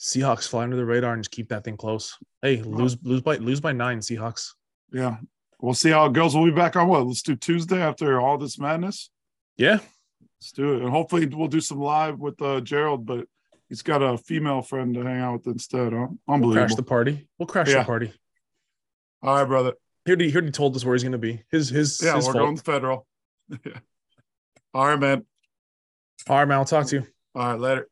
Seahawks 0.00 0.48
fly 0.48 0.64
under 0.64 0.74
the 0.76 0.84
radar 0.84 1.12
and 1.12 1.22
just 1.22 1.30
keep 1.30 1.48
that 1.50 1.62
thing 1.62 1.76
close. 1.76 2.18
Hey, 2.40 2.60
lose 2.62 2.96
lose 3.04 3.20
by 3.20 3.36
lose 3.36 3.60
by 3.60 3.70
nine, 3.70 4.00
Seahawks. 4.00 4.48
Yeah. 4.92 5.18
We'll 5.62 5.74
see 5.74 5.90
how 5.90 6.04
it 6.06 6.12
goes. 6.12 6.34
We'll 6.34 6.44
be 6.44 6.50
back 6.50 6.76
on 6.76 6.88
what? 6.88 7.06
Let's 7.06 7.22
do 7.22 7.36
Tuesday 7.36 7.80
after 7.80 8.20
all 8.20 8.36
this 8.36 8.58
madness. 8.58 9.08
Yeah, 9.56 9.78
Let's 10.40 10.52
do 10.52 10.74
it. 10.74 10.82
And 10.82 10.90
hopefully 10.90 11.24
we'll 11.26 11.46
do 11.48 11.60
some 11.60 11.78
live 11.80 12.18
with 12.18 12.42
uh, 12.42 12.60
Gerald, 12.60 13.06
but 13.06 13.26
he's 13.68 13.80
got 13.82 14.02
a 14.02 14.18
female 14.18 14.60
friend 14.60 14.92
to 14.94 15.02
hang 15.04 15.20
out 15.20 15.34
with 15.34 15.46
instead. 15.54 15.92
Huh? 15.92 16.08
we'll 16.26 16.34
Unbelievable. 16.34 16.66
crash 16.66 16.74
the 16.74 16.82
party. 16.82 17.28
We'll 17.38 17.46
crash 17.46 17.68
Yeah. 17.68 17.78
the 17.78 17.84
party. 17.84 18.12
all 19.22 19.36
right, 19.36 19.44
brother. 19.44 19.74
He 20.04 20.10
already, 20.10 20.30
he 20.30 20.34
already 20.36 20.50
told 20.50 20.74
us 20.74 20.84
where 20.84 20.94
he's 20.96 21.04
going 21.04 21.12
to 21.12 21.18
be. 21.18 21.42
His 21.52 21.68
his 21.68 22.02
Yeah, 22.02 22.16
his 22.16 22.26
we're 22.26 22.32
fault. 22.32 22.44
going 22.44 22.56
federal. 22.56 23.06
Yeah. 23.64 23.78
All 24.74 24.86
right, 24.86 24.98
man. 24.98 25.24
All 26.28 26.38
right, 26.38 26.48
man. 26.48 26.58
I'll 26.58 26.64
talk 26.64 26.86
to 26.86 26.96
you. 26.96 27.06
All 27.36 27.50
right, 27.52 27.60
later. 27.60 27.88